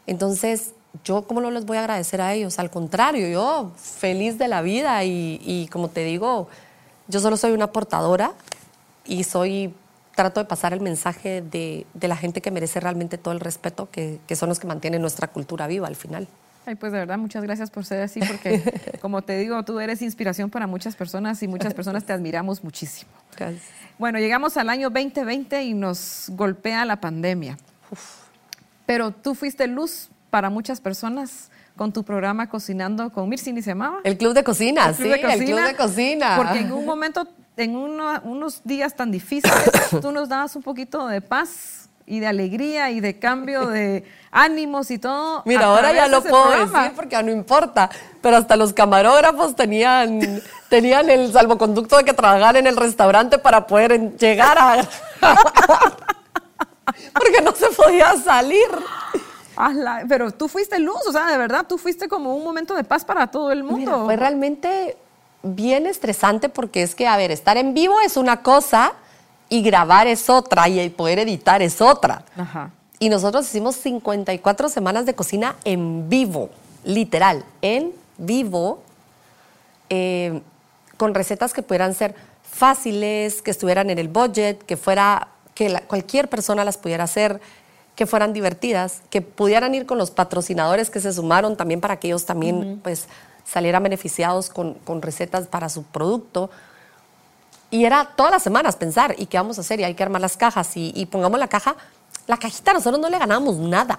Entonces, 0.07 0.73
yo 1.05 1.23
cómo 1.23 1.41
no 1.41 1.51
les 1.51 1.65
voy 1.65 1.79
a 1.79 1.81
agradecer 1.81 2.21
a 2.21 2.35
ellos, 2.35 2.59
al 2.59 2.71
contrario, 2.71 3.29
yo 3.29 3.73
feliz 3.77 4.39
de 4.39 4.49
la 4.49 4.63
vida 4.63 5.05
y, 5.05 5.69
como 5.73 5.89
te 5.89 6.05
digo, 6.05 6.49
yo 7.09 7.21
solo 7.21 7.37
soy 7.37 7.53
una 7.53 7.73
portadora 7.73 8.33
y 9.07 9.25
soy, 9.25 9.75
trato 10.15 10.41
de 10.41 10.47
pasar 10.47 10.73
el 10.73 10.81
mensaje 10.81 11.43
de, 11.43 11.87
la 12.01 12.17
gente 12.17 12.41
que 12.41 12.51
merece 12.51 12.79
realmente 12.81 13.19
todo 13.19 13.33
el 13.33 13.41
respeto, 13.41 13.89
que, 13.91 14.21
son 14.37 14.49
los 14.49 14.61
que 14.61 14.67
mantienen 14.67 15.01
nuestra 15.01 15.29
cultura 15.29 15.67
viva 15.67 15.89
al 15.89 15.97
final. 15.97 16.29
Ay, 16.65 16.77
pues 16.77 16.93
de 16.93 16.99
verdad, 16.99 17.19
muchas 17.19 17.43
gracias 17.43 17.71
por 17.71 17.85
ser 17.85 18.03
así, 18.03 18.21
porque 18.21 18.63
como 19.01 19.23
te 19.23 19.37
digo, 19.37 19.65
tú 19.65 19.81
eres 19.81 20.01
inspiración 20.01 20.49
para 20.49 20.69
muchas 20.69 20.95
personas 20.95 21.43
y 21.43 21.49
muchas 21.49 21.75
personas 21.75 22.05
te 22.05 22.13
admiramos 22.13 22.63
muchísimo. 22.63 23.11
Gracias. 23.37 23.65
Bueno, 23.99 24.21
llegamos 24.21 24.57
al 24.57 24.69
año 24.69 24.91
2020 24.91 25.65
y 25.65 25.75
nos 25.75 26.27
golpea 26.29 26.85
la 26.85 27.01
pandemia. 27.01 27.57
Pero 28.87 29.11
tú 29.13 29.35
fuiste 29.35 29.67
luz 29.67 30.11
para 30.31 30.51
muchas 30.51 30.81
personas 30.81 31.51
con 31.77 31.93
tu 31.93 32.05
programa 32.05 32.49
Cocinando 32.49 33.11
con 33.11 33.29
Mircini 33.29 33.63
se 33.63 33.71
llamaba. 33.71 34.01
El 34.05 34.17
Club 34.17 34.35
de 34.35 34.45
Cocina, 34.45 34.93
sí, 34.93 35.11
el 35.11 35.21
Club 35.21 35.61
de 35.61 35.77
Cocina. 35.77 36.37
Porque 36.37 36.61
en 36.61 36.73
un 36.73 36.85
momento, 36.85 37.27
en 37.57 37.77
unos 37.77 38.63
días 38.65 38.95
tan 38.95 39.11
difíciles, 39.11 39.71
tú 40.03 40.13
nos 40.13 40.29
dabas 40.29 40.55
un 40.57 40.63
poquito 40.63 41.07
de 41.07 41.21
paz 41.21 41.89
y 42.07 42.21
de 42.21 42.27
alegría 42.27 42.91
y 42.91 43.01
de 43.01 43.19
cambio 43.19 43.67
de 43.67 44.05
ánimos 44.31 44.91
y 44.91 44.99
todo. 44.99 45.43
Mira, 45.47 45.67
ahora 45.67 45.93
ya 45.93 46.09
lo 46.09 46.23
puedo 46.23 46.51
decir 46.51 46.93
porque 46.95 47.13
ya 47.13 47.23
no 47.23 47.31
importa, 47.31 47.91
pero 48.21 48.37
hasta 48.37 48.57
los 48.57 48.73
camarógrafos 48.73 49.55
tenían, 49.57 50.43
tenían 50.69 51.09
el 51.11 51.33
salvoconducto 51.33 51.99
de 51.99 52.05
que 52.05 52.13
trabajar 52.13 52.57
en 52.57 52.67
el 52.67 52.77
restaurante 52.77 53.39
para 53.39 53.67
poder 53.67 54.17
llegar 54.17 54.59
a... 54.59 54.89
porque 57.13 57.41
no 57.43 57.55
se 57.55 57.69
podía 57.69 58.17
salir 58.17 58.69
pero 60.09 60.31
tú 60.31 60.49
fuiste 60.49 60.79
luz, 60.79 61.01
o 61.09 61.13
sea, 61.13 61.27
de 61.27 61.37
verdad, 61.37 61.67
tú 61.69 61.79
fuiste 61.79 62.09
como 62.09 62.35
un 62.35 62.45
momento 62.45 62.75
de 62.75 62.85
paz 62.85 63.05
para 63.05 63.27
todo 63.27 63.53
el 63.53 63.65
mundo. 63.65 64.05
fue 64.05 64.17
realmente 64.17 64.97
bien 65.43 65.87
estresante 65.87 66.49
porque 66.49 66.83
es 66.83 66.95
que, 66.95 67.07
a 67.07 67.17
ver, 67.17 67.31
estar 67.31 67.57
en 67.57 67.75
vivo 67.75 68.01
es 68.01 68.17
una 68.17 68.43
cosa 68.43 68.93
y 69.49 69.63
grabar 69.63 70.07
es 70.07 70.31
otra 70.31 70.69
y 70.69 70.89
poder 70.91 71.19
editar 71.19 71.63
es 71.63 71.81
otra. 71.81 72.25
Y 72.99 73.09
nosotros 73.09 73.47
hicimos 73.47 73.77
54 73.77 74.69
semanas 74.69 75.07
de 75.07 75.15
cocina 75.15 75.57
en 75.65 76.09
vivo, 76.09 76.51
literal, 76.85 77.45
en 77.61 77.93
vivo, 78.17 78.81
eh, 79.91 80.41
con 80.97 81.13
recetas 81.15 81.53
que 81.53 81.63
pudieran 81.63 81.95
ser 81.95 82.15
fáciles, 82.49 83.43
que 83.43 83.51
estuvieran 83.51 83.91
en 83.91 83.99
el 83.99 84.09
budget, 84.09 84.63
que 84.63 84.77
fuera 84.77 85.29
que 85.55 85.83
cualquier 85.87 86.29
persona 86.29 86.65
las 86.65 86.79
pudiera 86.79 87.05
hacer 87.05 87.41
que 87.95 88.07
fueran 88.07 88.33
divertidas, 88.33 89.03
que 89.11 89.21
pudieran 89.21 89.75
ir 89.75 89.87
con 89.87 89.99
los 89.99 90.11
patrocinadores 90.11 90.91
que 90.91 91.01
se 91.01 91.13
sumaron 91.13 91.57
también 91.57 91.81
para 91.81 91.99
que 91.99 92.09
ellos 92.09 92.25
también 92.25 92.81
pues 92.83 93.07
salieran 93.45 93.83
beneficiados 93.83 94.49
con, 94.49 95.03
recetas 95.03 95.47
para 95.47 95.69
su 95.69 95.83
producto. 95.83 96.51
Y 97.71 97.85
era 97.85 98.11
todas 98.17 98.33
las 98.33 98.43
semanas 98.43 98.77
pensar, 98.77 99.15
¿y 99.19 99.27
qué 99.27 99.37
vamos 99.37 99.59
a 99.59 99.63
hacer? 99.63 99.81
Y 99.81 99.85
hay 99.85 99.95
que 99.95 100.03
armar 100.03 100.21
las 100.21 100.37
cajas 100.37 100.71
y, 100.75 101.07
pongamos 101.07 101.39
la 101.39 101.49
caja. 101.49 101.77
La 102.27 102.37
cajita 102.37 102.73
nosotros 102.73 103.01
no 103.01 103.11
le 103.11 103.19
ganamos 103.19 103.57
nada. 103.57 103.99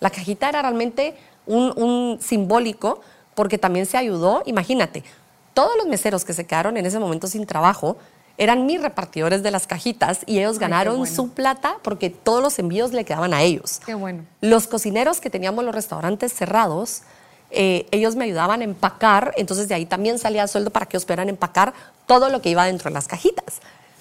La 0.00 0.10
cajita 0.10 0.48
era 0.48 0.62
realmente 0.62 1.16
un, 1.46 1.72
un 1.76 2.18
simbólico 2.20 3.00
porque 3.34 3.58
también 3.58 3.86
se 3.86 3.98
ayudó, 3.98 4.42
imagínate, 4.46 5.04
todos 5.52 5.76
los 5.76 5.86
meseros 5.86 6.24
que 6.24 6.32
se 6.32 6.46
quedaron 6.46 6.76
en 6.76 6.86
ese 6.86 6.98
momento 6.98 7.26
sin 7.26 7.46
trabajo, 7.46 7.96
eran 8.38 8.66
mis 8.66 8.80
repartidores 8.82 9.42
de 9.42 9.50
las 9.50 9.66
cajitas 9.66 10.20
y 10.26 10.38
ellos 10.38 10.58
ganaron 10.58 11.06
su 11.06 11.30
plata 11.30 11.78
porque 11.82 12.10
todos 12.10 12.42
los 12.42 12.58
envíos 12.58 12.92
le 12.92 13.04
quedaban 13.04 13.32
a 13.32 13.42
ellos. 13.42 13.80
Qué 13.84 13.94
bueno. 13.94 14.24
Los 14.40 14.66
cocineros 14.66 15.20
que 15.20 15.30
teníamos 15.30 15.64
los 15.64 15.74
restaurantes 15.74 16.32
cerrados, 16.32 17.02
eh, 17.50 17.86
ellos 17.90 18.16
me 18.16 18.24
ayudaban 18.24 18.60
a 18.60 18.64
empacar, 18.64 19.32
entonces 19.36 19.68
de 19.68 19.74
ahí 19.74 19.86
también 19.86 20.18
salía 20.18 20.46
sueldo 20.48 20.70
para 20.70 20.86
que 20.86 20.96
ellos 20.96 21.04
pudieran 21.04 21.28
empacar 21.28 21.72
todo 22.06 22.28
lo 22.28 22.42
que 22.42 22.50
iba 22.50 22.64
dentro 22.66 22.90
de 22.90 22.94
las 22.94 23.08
cajitas. 23.08 23.60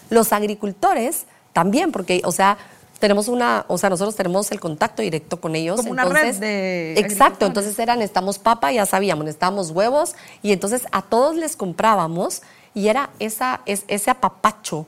Los 0.10 0.34
agricultores 0.34 1.26
también, 1.54 1.92
porque, 1.92 2.22
o 2.26 2.32
sea, 2.32 2.58
tenemos 3.00 3.28
una, 3.28 3.66
o 3.68 3.78
sea, 3.78 3.90
nosotros 3.90 4.16
tenemos 4.16 4.52
el 4.52 4.60
contacto 4.60 5.02
directo 5.02 5.40
con 5.40 5.56
ellos. 5.56 5.78
Como 5.78 5.92
una 5.92 6.06
red 6.06 6.36
de. 6.36 7.00
Exacto, 7.00 7.46
entonces 7.46 7.78
eran, 7.80 8.00
necesitamos 8.00 8.40
papa, 8.40 8.72
ya 8.72 8.86
sabíamos, 8.86 9.26
necesitamos 9.26 9.72
huevos, 9.72 10.16
y 10.42 10.52
entonces 10.52 10.84
a 10.92 11.02
todos 11.02 11.36
les 11.36 11.56
comprábamos 11.56 12.42
y 12.76 12.90
era 12.90 13.10
esa, 13.20 13.62
ese 13.66 14.12
apapacho 14.12 14.86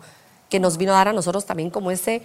que 0.50 0.60
nos 0.60 0.78
vino 0.78 0.92
a 0.92 0.96
dar 0.96 1.08
a 1.08 1.14
nosotros 1.14 1.46
también 1.46 1.72
como 1.72 1.90
ese... 1.90 2.22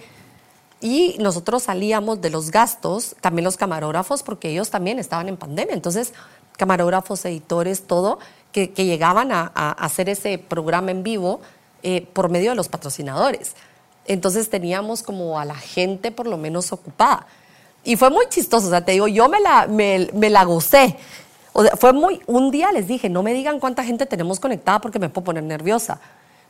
Y 0.81 1.15
nosotros 1.17 1.63
salíamos 1.63 2.19
de 2.19 2.29
los 2.29 2.51
gastos, 2.51 3.15
también 3.21 3.45
los 3.45 3.55
camarógrafos, 3.55 4.21
porque 4.21 4.49
ellos 4.49 4.69
también 4.69 4.99
estaban 4.99 5.29
en 5.29 5.37
pandemia. 5.37 5.73
Entonces, 5.73 6.13
camarógrafos, 6.57 7.23
editores, 7.23 7.87
todo, 7.87 8.19
que, 8.51 8.67
llegaban 8.67 9.31
a, 9.31 9.45
hacer 9.45 10.09
ese 10.09 10.37
programa 10.37 10.91
en 10.91 11.01
vivo 11.01 11.39
eh, 11.83 12.05
por 12.11 12.29
medio 12.29 12.49
de 12.49 12.57
los 12.57 12.67
patrocinadores. 12.67 13.55
Entonces 14.05 14.49
teníamos 14.49 15.03
como 15.03 15.39
a 15.39 15.45
la 15.45 15.55
gente 15.55 16.11
por 16.11 16.27
lo 16.27 16.37
menos 16.37 16.73
ocupada. 16.73 17.27
Y 17.85 17.95
fue 17.95 18.09
muy 18.09 18.27
chistoso, 18.27 18.67
o 18.67 18.69
sea, 18.69 18.83
te 18.83 18.93
digo, 18.93 19.07
yo 19.07 19.27
me 19.29 19.39
la, 19.39 19.67
me, 19.67 20.09
me 20.13 20.29
la 20.29 20.43
gocé. 20.43 20.97
O 21.53 21.63
fue 21.77 21.93
muy, 21.93 22.21
un 22.27 22.51
día 22.51 22.71
les 22.71 22.87
dije, 22.87 23.09
no 23.09 23.23
me 23.23 23.33
digan 23.33 23.59
cuánta 23.59 23.83
gente 23.83 24.05
tenemos 24.05 24.39
conectada 24.39 24.79
porque 24.81 24.99
me 24.99 25.09
puedo 25.09 25.25
poner 25.25 25.43
nerviosa, 25.43 25.99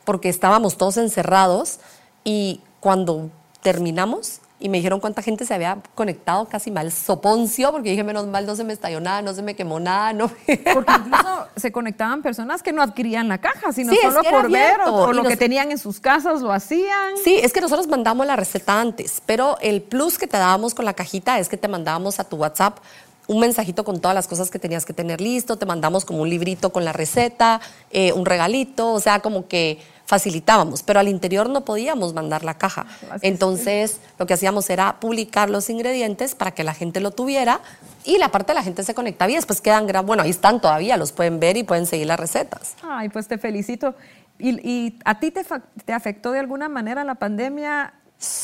porque 0.04 0.28
estábamos 0.28 0.76
todos 0.76 0.96
encerrados 0.96 1.78
y 2.24 2.60
cuando 2.80 3.30
terminamos 3.62 4.40
y 4.64 4.70
me 4.70 4.78
dijeron 4.78 4.98
cuánta 4.98 5.20
gente 5.20 5.44
se 5.44 5.52
había 5.52 5.78
conectado, 5.94 6.46
casi 6.46 6.70
mal 6.70 6.90
soponcio, 6.90 7.70
porque 7.70 7.90
dije, 7.90 8.02
menos 8.02 8.26
mal, 8.26 8.46
no 8.46 8.56
se 8.56 8.64
me 8.64 8.72
estalló 8.72 8.98
nada, 8.98 9.20
no 9.20 9.34
se 9.34 9.42
me 9.42 9.54
quemó 9.54 9.78
nada, 9.78 10.14
no. 10.14 10.28
Porque 10.72 10.92
incluso 10.92 11.48
se 11.54 11.70
conectaban 11.70 12.22
personas 12.22 12.62
que 12.62 12.72
no 12.72 12.80
adquirían 12.80 13.28
la 13.28 13.36
caja, 13.38 13.72
sino 13.72 13.92
solo 13.92 14.22
por 14.22 14.50
ver 14.50 14.80
o, 14.86 15.12
lo 15.12 15.22
que 15.24 15.36
tenían 15.36 15.70
en 15.70 15.76
sus 15.76 16.00
casas 16.00 16.40
lo 16.40 16.50
hacían. 16.50 17.18
Sí, 17.22 17.38
es 17.42 17.52
que 17.52 17.60
nosotros 17.60 17.88
mandamos 17.88 18.26
la 18.26 18.36
receta 18.36 18.80
antes, 18.80 19.20
pero 19.26 19.58
el 19.60 19.82
plus 19.82 20.16
que 20.16 20.26
te 20.26 20.38
dábamos 20.38 20.74
con 20.74 20.86
la 20.86 20.94
cajita 20.94 21.38
es 21.38 21.50
que 21.50 21.58
te 21.58 21.68
mandábamos 21.68 22.18
a 22.18 22.24
tu 22.24 22.36
WhatsApp 22.36 22.78
un 23.26 23.40
mensajito 23.40 23.84
con 23.84 24.00
todas 24.00 24.14
las 24.14 24.28
cosas 24.28 24.50
que 24.50 24.58
tenías 24.58 24.84
que 24.84 24.92
tener 24.92 25.20
listo, 25.20 25.56
te 25.56 25.66
mandamos 25.66 26.04
como 26.04 26.22
un 26.22 26.30
librito 26.30 26.70
con 26.70 26.84
la 26.84 26.92
receta, 26.92 27.60
eh, 27.90 28.12
un 28.12 28.26
regalito, 28.26 28.92
o 28.92 29.00
sea, 29.00 29.20
como 29.20 29.48
que 29.48 29.78
facilitábamos, 30.06 30.82
pero 30.82 31.00
al 31.00 31.08
interior 31.08 31.48
no 31.48 31.64
podíamos 31.64 32.12
mandar 32.12 32.44
la 32.44 32.54
caja. 32.54 32.86
Entonces, 33.22 34.00
lo 34.18 34.26
que 34.26 34.34
hacíamos 34.34 34.68
era 34.68 35.00
publicar 35.00 35.48
los 35.48 35.70
ingredientes 35.70 36.34
para 36.34 36.50
que 36.50 36.62
la 36.62 36.74
gente 36.74 37.00
lo 37.00 37.10
tuviera 37.10 37.60
y 38.04 38.18
la 38.18 38.28
parte 38.28 38.52
de 38.52 38.56
la 38.56 38.62
gente 38.62 38.84
se 38.84 38.94
conectaba 38.94 39.30
y 39.30 39.36
después 39.36 39.60
quedan, 39.60 39.86
bueno, 40.04 40.22
ahí 40.22 40.30
están 40.30 40.60
todavía, 40.60 40.96
los 40.96 41.12
pueden 41.12 41.40
ver 41.40 41.56
y 41.56 41.62
pueden 41.62 41.86
seguir 41.86 42.06
las 42.06 42.20
recetas. 42.20 42.74
Ay, 42.82 43.08
pues 43.08 43.28
te 43.28 43.38
felicito. 43.38 43.94
¿Y, 44.38 44.98
a 45.04 45.20
ti 45.20 45.30
te, 45.30 45.44
te, 45.84 45.92
afectó 45.92 46.32
de 46.32 46.40
alguna 46.40 46.68
manera 46.68 47.04
la 47.04 47.14
pandemia? 47.14 47.94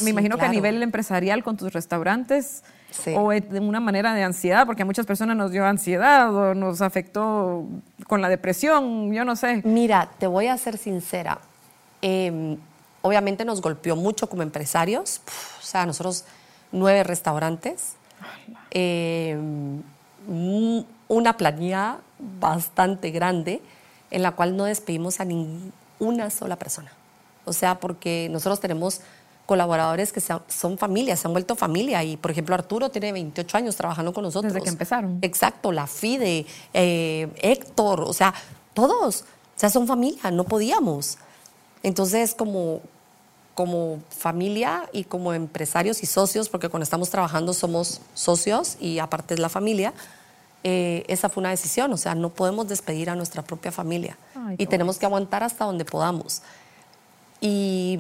Me 0.03 0.11
imagino 0.11 0.39
que 0.39 0.45
a 0.45 0.49
nivel 0.49 0.83
empresarial 0.83 1.43
con 1.43 1.57
tus 1.57 1.73
restaurantes 1.73 2.63
o 3.15 3.31
de 3.31 3.61
una 3.61 3.81
manera 3.81 4.15
de 4.15 4.23
ansiedad, 4.23 4.67
porque 4.67 4.83
a 4.83 4.85
muchas 4.85 5.07
personas 5.07 5.37
nos 5.37 5.53
dio 5.53 5.65
ansiedad 5.65 6.35
o 6.35 6.55
nos 6.55 6.81
afectó 6.81 7.65
con 8.07 8.21
la 8.21 8.29
depresión, 8.29 9.13
yo 9.13 9.25
no 9.25 9.37
sé. 9.37 9.63
Mira, 9.65 10.09
te 10.19 10.27
voy 10.27 10.49
a 10.49 10.57
ser 10.57 10.77
sincera. 10.77 11.39
Em, 12.03 12.57
obviamente 13.03 13.45
nos 13.45 13.61
golpeó 13.61 13.97
mucho 13.97 14.29
como 14.29 14.43
empresarios, 14.43 15.21
o 15.61 15.63
sea, 15.63 15.87
nosotros 15.87 16.25
nueve 16.73 17.05
restaurantes, 17.05 17.95
em, 18.71 19.83
una 21.09 21.37
planilla 21.37 21.99
bastante 22.41 23.11
grande 23.11 23.63
en 24.11 24.23
la 24.23 24.33
cual 24.33 24.57
no 24.57 24.65
despedimos 24.65 25.21
a 25.21 25.25
ninguna 25.25 26.31
sola 26.31 26.57
persona. 26.57 26.91
O 27.45 27.53
sea, 27.53 27.81
porque 27.81 28.29
nosotros 28.31 28.61
tenemos 28.61 29.01
colaboradores 29.51 30.13
que 30.13 30.21
son 30.21 30.79
familia, 30.79 31.17
se 31.17 31.27
han 31.27 31.33
vuelto 31.33 31.57
familia. 31.57 32.05
Y, 32.05 32.17
por 32.17 32.31
ejemplo, 32.31 32.55
Arturo 32.55 32.89
tiene 32.89 33.11
28 33.11 33.57
años 33.57 33.75
trabajando 33.75 34.13
con 34.13 34.23
nosotros. 34.23 34.53
Desde 34.53 34.63
que 34.63 34.71
empezaron. 34.71 35.19
Exacto, 35.23 35.73
la 35.73 35.89
FIDE, 35.89 36.47
eh, 36.73 37.29
Héctor, 37.35 38.03
o 38.03 38.13
sea, 38.13 38.33
todos. 38.75 39.23
O 39.57 39.59
sea, 39.59 39.69
son 39.69 39.89
familia, 39.89 40.31
no 40.31 40.45
podíamos. 40.45 41.19
Entonces, 41.83 42.33
como, 42.37 42.81
como 43.55 43.99
familia 44.17 44.89
y 44.93 45.03
como 45.03 45.35
empresarios 45.35 46.05
y 46.05 46.07
socios, 46.07 46.49
porque 46.49 46.69
cuando 46.69 46.85
estamos 46.85 47.11
trabajando 47.11 47.53
somos 47.53 48.03
socios 48.15 48.77
y 48.79 49.01
aparte 49.01 49.35
es 49.35 49.41
la 49.41 49.49
familia, 49.49 49.93
eh, 50.63 51.03
esa 51.09 51.29
fue 51.29 51.41
una 51.41 51.51
decisión. 51.51 51.93
O 51.93 51.97
sea, 51.97 52.15
no 52.15 52.29
podemos 52.31 52.69
despedir 52.69 53.11
a 53.11 53.17
nuestra 53.17 53.43
propia 53.43 53.73
familia 53.73 54.17
y 54.59 54.67
tenemos 54.67 54.97
que 54.97 55.07
aguantar 55.07 55.43
hasta 55.43 55.65
donde 55.65 55.85
podamos. 55.85 56.43
Y, 57.41 57.99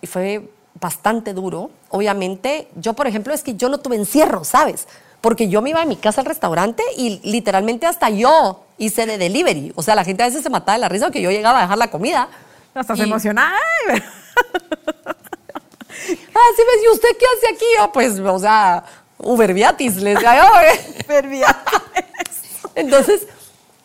y 0.00 0.06
fue 0.06 0.48
bastante 0.80 1.34
duro. 1.34 1.70
Obviamente, 1.90 2.68
yo, 2.76 2.94
por 2.94 3.06
ejemplo, 3.06 3.32
es 3.34 3.42
que 3.42 3.54
yo 3.54 3.68
no 3.68 3.78
tuve 3.78 3.96
encierro, 3.96 4.44
¿sabes? 4.44 4.86
Porque 5.20 5.48
yo 5.48 5.62
me 5.62 5.70
iba 5.70 5.82
a 5.82 5.84
mi 5.84 5.96
casa 5.96 6.20
al 6.20 6.26
restaurante 6.26 6.82
y 6.96 7.20
literalmente 7.24 7.86
hasta 7.86 8.10
yo 8.10 8.64
hice 8.78 9.06
de 9.06 9.18
delivery. 9.18 9.72
O 9.74 9.82
sea, 9.82 9.94
la 9.94 10.04
gente 10.04 10.22
a 10.22 10.26
veces 10.26 10.42
se 10.42 10.50
mataba 10.50 10.74
de 10.74 10.80
la 10.80 10.88
risa 10.88 11.10
que 11.10 11.20
yo 11.20 11.30
llegaba 11.30 11.58
a 11.58 11.62
dejar 11.62 11.78
la 11.78 11.90
comida. 11.90 12.28
Hasta 12.74 12.96
se 12.96 13.02
emocionaba. 13.02 13.56
ah, 13.96 14.44
sí, 16.06 16.62
ves, 16.62 16.84
¿y 16.84 16.88
usted 16.92 17.08
qué 17.18 17.24
hace 17.36 17.54
aquí? 17.54 17.64
Yo, 17.78 17.92
pues, 17.92 18.18
o 18.20 18.38
sea, 18.38 18.84
Uber 19.18 19.52
Viatis, 19.52 19.96
les 19.96 20.18
digo 20.18 20.30
Uber 21.06 21.28
Entonces, 22.76 23.26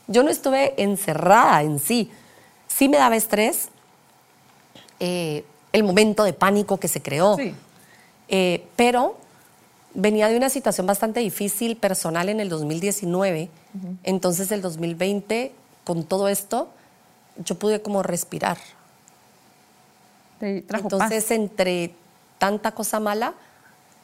yo 0.08 0.22
no 0.22 0.30
estuve 0.30 0.76
encerrada 0.78 1.64
en 1.64 1.80
sí. 1.80 2.12
Sí 2.68 2.90
me 2.90 2.98
daba 2.98 3.16
estrés, 3.16 3.70
eh, 5.00 5.44
el 5.74 5.84
momento 5.84 6.24
de 6.24 6.34
pánico 6.34 6.80
que 6.80 6.88
se 6.88 7.02
creó. 7.02 7.36
Eh, 8.30 8.66
pero 8.78 9.18
venía 9.94 10.30
de 10.30 10.38
una 10.38 10.50
situación 10.50 10.88
bastante 10.88 11.20
difícil 11.20 11.76
personal 11.76 12.30
en 12.30 12.40
el 12.40 12.48
2019. 12.48 13.50
Entonces 14.04 14.52
el 14.52 14.62
2020, 14.62 15.52
con 15.84 16.04
todo 16.04 16.30
esto, 16.30 16.70
yo 17.44 17.56
pude 17.56 17.82
como 17.82 18.04
respirar. 18.04 18.58
Entonces, 20.40 21.32
entre 21.32 21.94
tanta 22.38 22.72
cosa 22.72 23.00
mala, 23.00 23.34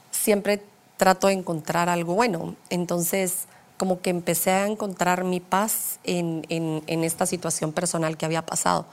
siempre 0.10 0.64
trato 0.98 1.28
de 1.28 1.34
encontrar 1.34 1.88
algo 1.88 2.16
bueno. 2.16 2.56
Entonces, 2.70 3.46
como 3.78 4.02
que 4.02 4.10
empecé 4.10 4.52
a 4.52 4.66
encontrar 4.66 5.24
mi 5.24 5.40
paz 5.40 6.00
en, 6.04 6.46
en 6.50 7.04
esta 7.04 7.26
situación 7.26 7.74
personal 7.74 8.18
que 8.18 8.26
había 8.26 8.46
pasado. 8.46 8.86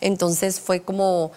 Entonces 0.00 0.60
fue 0.60 0.80
como 0.80 1.32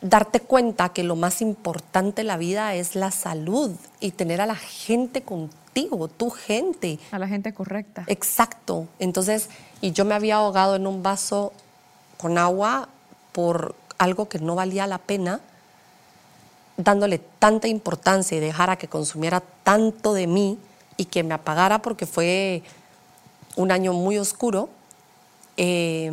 darte 0.00 0.40
cuenta 0.40 0.90
que 0.90 1.02
lo 1.02 1.16
más 1.16 1.40
importante 1.40 2.20
en 2.20 2.28
la 2.28 2.36
vida 2.36 2.74
es 2.74 2.94
la 2.94 3.10
salud 3.10 3.72
y 4.00 4.10
tener 4.10 4.40
a 4.40 4.46
la 4.46 4.56
gente 4.56 5.22
contigo, 5.22 6.08
tu 6.08 6.30
gente. 6.30 6.98
A 7.10 7.18
la 7.18 7.28
gente 7.28 7.54
correcta. 7.54 8.04
Exacto. 8.06 8.86
Entonces, 8.98 9.48
y 9.80 9.92
yo 9.92 10.04
me 10.04 10.14
había 10.14 10.36
ahogado 10.36 10.76
en 10.76 10.86
un 10.86 11.02
vaso 11.02 11.52
con 12.18 12.38
agua 12.38 12.88
por 13.32 13.74
algo 13.98 14.28
que 14.28 14.38
no 14.38 14.54
valía 14.54 14.86
la 14.86 14.98
pena, 14.98 15.40
dándole 16.76 17.18
tanta 17.18 17.68
importancia 17.68 18.36
y 18.36 18.40
dejara 18.40 18.76
que 18.76 18.88
consumiera 18.88 19.42
tanto 19.62 20.12
de 20.12 20.26
mí 20.26 20.58
y 20.96 21.06
que 21.06 21.22
me 21.22 21.34
apagara 21.34 21.80
porque 21.80 22.06
fue 22.06 22.62
un 23.56 23.70
año 23.70 23.92
muy 23.92 24.18
oscuro. 24.18 24.68
Eh, 25.56 26.10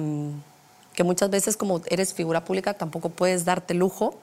que 1.01 1.03
muchas 1.03 1.31
veces 1.31 1.57
como 1.57 1.81
eres 1.87 2.13
figura 2.13 2.45
pública 2.45 2.75
tampoco 2.75 3.09
puedes 3.09 3.43
darte 3.43 3.73
lujo 3.73 4.19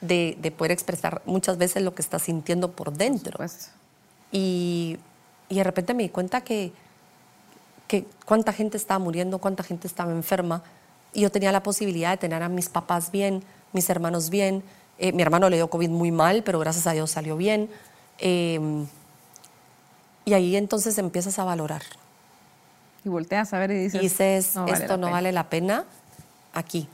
de, 0.00 0.38
de 0.40 0.52
poder 0.52 0.70
expresar 0.70 1.22
muchas 1.26 1.58
veces 1.58 1.82
lo 1.82 1.92
que 1.92 2.02
estás 2.02 2.22
sintiendo 2.22 2.70
por 2.70 2.92
dentro. 2.92 3.44
y, 4.30 4.96
y, 5.48 5.56
de 5.56 5.64
repente 5.64 5.92
me 5.92 6.04
di 6.04 6.08
cuenta 6.08 6.42
que, 6.42 6.72
que 7.88 8.06
cuánta 8.24 8.52
gente 8.52 8.76
estaba 8.76 9.00
muriendo, 9.00 9.38
cuánta 9.38 9.64
gente 9.64 9.88
estaba 9.88 10.12
enferma, 10.12 10.62
y 11.12 11.22
yo 11.22 11.32
tenía 11.32 11.50
la 11.50 11.64
posibilidad 11.64 12.12
de 12.12 12.16
tener 12.16 12.44
a 12.44 12.48
mis 12.48 12.68
papás 12.68 13.10
bien, 13.10 13.42
mis 13.72 13.90
hermanos 13.90 14.30
bien. 14.30 14.62
Eh, 15.00 15.10
mi 15.10 15.22
hermano 15.22 15.50
le 15.50 15.56
dio 15.56 15.68
COVID 15.68 15.90
muy 15.90 16.12
mal, 16.12 16.44
pero 16.44 16.60
gracias 16.60 16.86
a 16.86 16.92
Dios 16.92 17.10
salió 17.10 17.36
bien. 17.36 17.68
Eh, 18.18 18.86
y 20.26 20.34
ahí 20.34 20.54
entonces 20.54 20.96
empiezas 20.98 21.40
a 21.40 21.44
valorar 21.44 21.82
y 23.04 23.08
volteas 23.08 23.52
a 23.52 23.58
ver 23.58 23.70
y 23.72 23.74
dices, 23.74 24.00
dices 24.00 24.56
esto 24.72 24.96
no 24.96 25.10
vale 25.10 25.32
la 25.32 25.48
pena 25.48 25.84
aquí. 26.52 26.88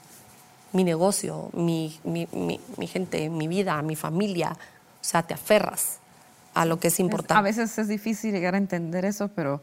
Mi 0.72 0.84
negocio, 0.84 1.50
mi, 1.54 1.98
mi, 2.04 2.28
mi, 2.32 2.86
gente, 2.86 3.28
mi 3.30 3.48
vida, 3.48 3.80
mi 3.82 3.96
familia. 3.96 4.52
O 4.52 5.04
sea, 5.04 5.22
te 5.22 5.34
aferras 5.34 5.98
a 6.54 6.64
lo 6.64 6.78
que 6.78 6.88
es 6.88 7.00
importante. 7.00 7.38
a 7.38 7.42
veces 7.42 7.78
es 7.78 7.88
difícil 7.88 8.32
llegar 8.32 8.54
a 8.54 8.58
entender 8.58 9.04
eso, 9.04 9.28
pero, 9.28 9.62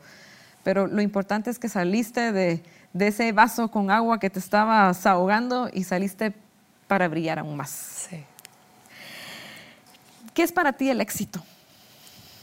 pero 0.64 0.88
lo 0.88 1.02
importante 1.02 1.50
es 1.50 1.60
que 1.60 1.70
saliste 1.70 2.32
de, 2.32 2.64
de 2.94 3.08
ese 3.08 3.32
vaso 3.34 3.70
con 3.70 3.92
agua 3.92 4.20
que 4.20 4.30
te 4.30 4.40
estabas 4.40 5.06
ahogando 5.06 5.70
y 5.72 5.84
saliste 5.84 6.34
para 6.88 7.08
brillar 7.08 7.40
aún 7.40 7.56
más. 7.56 8.08
Sí. 8.10 8.24
¿Qué 10.34 10.44
es 10.44 10.52
para 10.52 10.74
ti 10.74 10.90
el 10.90 11.02
éxito? 11.02 11.44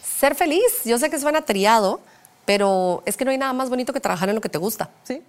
Ser 0.02 0.34
feliz. 0.34 0.82
Yo 0.84 0.98
sé 0.98 1.10
que 1.10 1.18
suena 1.18 1.42
triado, 1.42 2.00
pero 2.44 3.02
es 3.06 3.16
que 3.16 3.24
no 3.24 3.30
hay 3.30 3.38
nada 3.38 3.52
más 3.52 3.70
bonito 3.70 3.92
que 3.92 4.00
trabajar 4.00 4.28
en 4.28 4.34
lo 4.34 4.40
que 4.40 4.48
te 4.48 4.58
gusta. 4.58 4.90
Sí. 5.04 5.22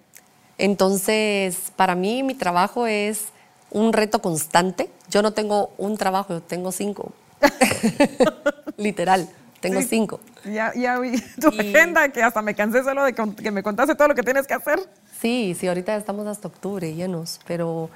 Entonces, 0.58 1.72
para 1.76 1.94
mí 1.94 2.22
mi 2.22 2.34
trabajo 2.34 2.86
es 2.86 3.26
un 3.70 3.92
reto 3.92 4.20
constante. 4.20 4.88
Yo 5.10 5.22
no 5.22 5.32
tengo 5.32 5.72
un 5.78 5.96
trabajo, 5.96 6.34
yo 6.34 6.42
tengo 6.42 6.72
cinco. 6.72 7.12
Literal, 8.76 9.28
tengo 9.60 9.82
cinco. 9.82 10.20
Ya, 10.44 10.72
ya 10.74 10.98
vi 10.98 11.20
tu 11.40 11.48
agenda, 11.48 12.08
que 12.08 12.22
hasta 12.22 12.40
me 12.42 12.54
cansé 12.54 12.82
solo 12.84 13.04
de 13.04 13.14
que 13.14 13.50
me 13.50 13.62
contaste 13.62 13.94
todo 13.94 14.08
lo 14.08 14.14
que 14.14 14.22
tienes 14.22 14.46
que 14.46 14.54
hacer. 14.54 14.80
Sí, 15.20 15.56
sí, 15.58 15.66
ahorita 15.66 15.96
estamos 15.96 16.26
hasta 16.26 16.48
octubre 16.48 16.94
llenos, 16.94 17.40
pero 17.46 17.90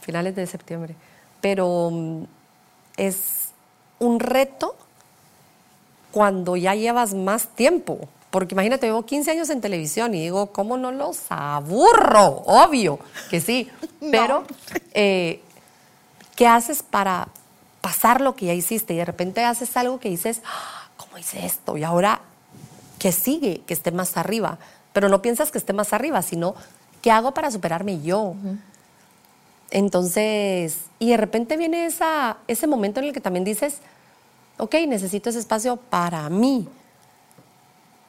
finales 0.00 0.36
de 0.36 0.46
septiembre. 0.46 0.94
Pero 1.40 1.90
mm, 1.90 2.24
es 2.96 3.50
un 3.98 4.20
reto 4.20 4.76
cuando 6.12 6.56
ya 6.56 6.74
llevas 6.74 7.14
más 7.14 7.48
tiempo. 7.48 8.08
Porque 8.34 8.56
imagínate, 8.56 8.88
llevo 8.88 9.06
15 9.06 9.30
años 9.30 9.48
en 9.50 9.60
televisión 9.60 10.12
y 10.12 10.20
digo, 10.20 10.48
¿cómo 10.48 10.76
no 10.76 10.90
los 10.90 11.20
aburro? 11.28 12.42
Obvio 12.46 12.98
que 13.30 13.40
sí. 13.40 13.70
Pero, 14.10 14.42
eh, 14.92 15.40
¿qué 16.34 16.48
haces 16.48 16.82
para 16.82 17.28
pasar 17.80 18.20
lo 18.20 18.34
que 18.34 18.46
ya 18.46 18.52
hiciste? 18.52 18.92
Y 18.92 18.96
de 18.96 19.04
repente 19.04 19.44
haces 19.44 19.76
algo 19.76 20.00
que 20.00 20.08
dices, 20.08 20.42
ah, 20.44 20.88
¿cómo 20.96 21.16
hice 21.16 21.46
esto? 21.46 21.76
Y 21.76 21.84
ahora, 21.84 22.22
¿qué 22.98 23.12
sigue? 23.12 23.60
Que 23.68 23.72
esté 23.72 23.92
más 23.92 24.16
arriba. 24.16 24.58
Pero 24.92 25.08
no 25.08 25.22
piensas 25.22 25.52
que 25.52 25.58
esté 25.58 25.72
más 25.72 25.92
arriba, 25.92 26.20
sino, 26.20 26.56
¿qué 27.02 27.12
hago 27.12 27.34
para 27.34 27.52
superarme 27.52 28.02
yo? 28.02 28.34
Entonces, 29.70 30.78
y 30.98 31.10
de 31.10 31.16
repente 31.18 31.56
viene 31.56 31.86
esa, 31.86 32.38
ese 32.48 32.66
momento 32.66 32.98
en 32.98 33.06
el 33.06 33.12
que 33.12 33.20
también 33.20 33.44
dices, 33.44 33.76
ok, 34.58 34.74
necesito 34.88 35.30
ese 35.30 35.38
espacio 35.38 35.76
para 35.76 36.28
mí 36.30 36.66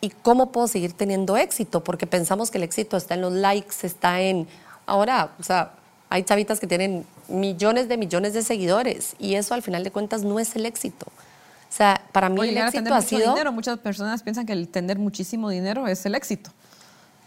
y 0.05 0.11
cómo 0.21 0.51
puedo 0.51 0.67
seguir 0.67 0.93
teniendo 0.93 1.35
éxito, 1.35 1.83
porque 1.83 2.05
pensamos 2.05 2.51
que 2.51 2.59
el 2.59 2.63
éxito 2.63 2.95
está 2.95 3.15
en 3.15 3.21
los 3.21 3.33
likes, 3.33 3.75
está 3.81 4.21
en... 4.21 4.47
Ahora, 4.85 5.31
o 5.39 5.43
sea, 5.43 5.71
hay 6.11 6.21
chavitas 6.21 6.59
que 6.59 6.67
tienen 6.67 7.07
millones 7.27 7.89
de 7.89 7.97
millones 7.97 8.35
de 8.35 8.43
seguidores 8.43 9.15
y 9.17 9.33
eso 9.33 9.55
al 9.55 9.63
final 9.63 9.83
de 9.83 9.89
cuentas 9.89 10.21
no 10.23 10.39
es 10.39 10.55
el 10.55 10.67
éxito. 10.67 11.07
O 11.07 11.73
sea, 11.75 11.99
para 12.11 12.29
mí 12.29 12.39
el 12.47 12.55
éxito 12.55 12.93
ha 12.93 13.01
sido... 13.01 13.31
Dinero. 13.31 13.51
Muchas 13.51 13.79
personas 13.79 14.21
piensan 14.21 14.45
que 14.45 14.53
el 14.53 14.67
tener 14.67 14.99
muchísimo 14.99 15.49
dinero 15.49 15.87
es 15.87 16.05
el 16.05 16.13
éxito. 16.13 16.51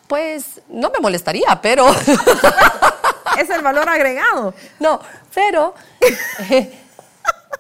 Pues 0.06 0.60
no 0.68 0.90
me 0.90 1.00
molestaría, 1.00 1.58
pero... 1.60 1.88
es 3.38 3.50
el 3.50 3.62
valor 3.62 3.88
agregado. 3.88 4.54
No, 4.78 5.00
pero 5.34 5.74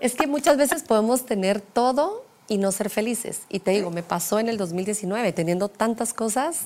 es 0.00 0.14
que 0.14 0.28
muchas 0.28 0.56
veces 0.56 0.84
podemos 0.84 1.26
tener 1.26 1.60
todo 1.60 2.27
y 2.48 2.58
no 2.58 2.72
ser 2.72 2.90
felices. 2.90 3.42
Y 3.48 3.60
te 3.60 3.72
digo, 3.72 3.90
me 3.90 4.02
pasó 4.02 4.38
en 4.38 4.48
el 4.48 4.56
2019, 4.56 5.32
teniendo 5.32 5.68
tantas 5.68 6.14
cosas, 6.14 6.62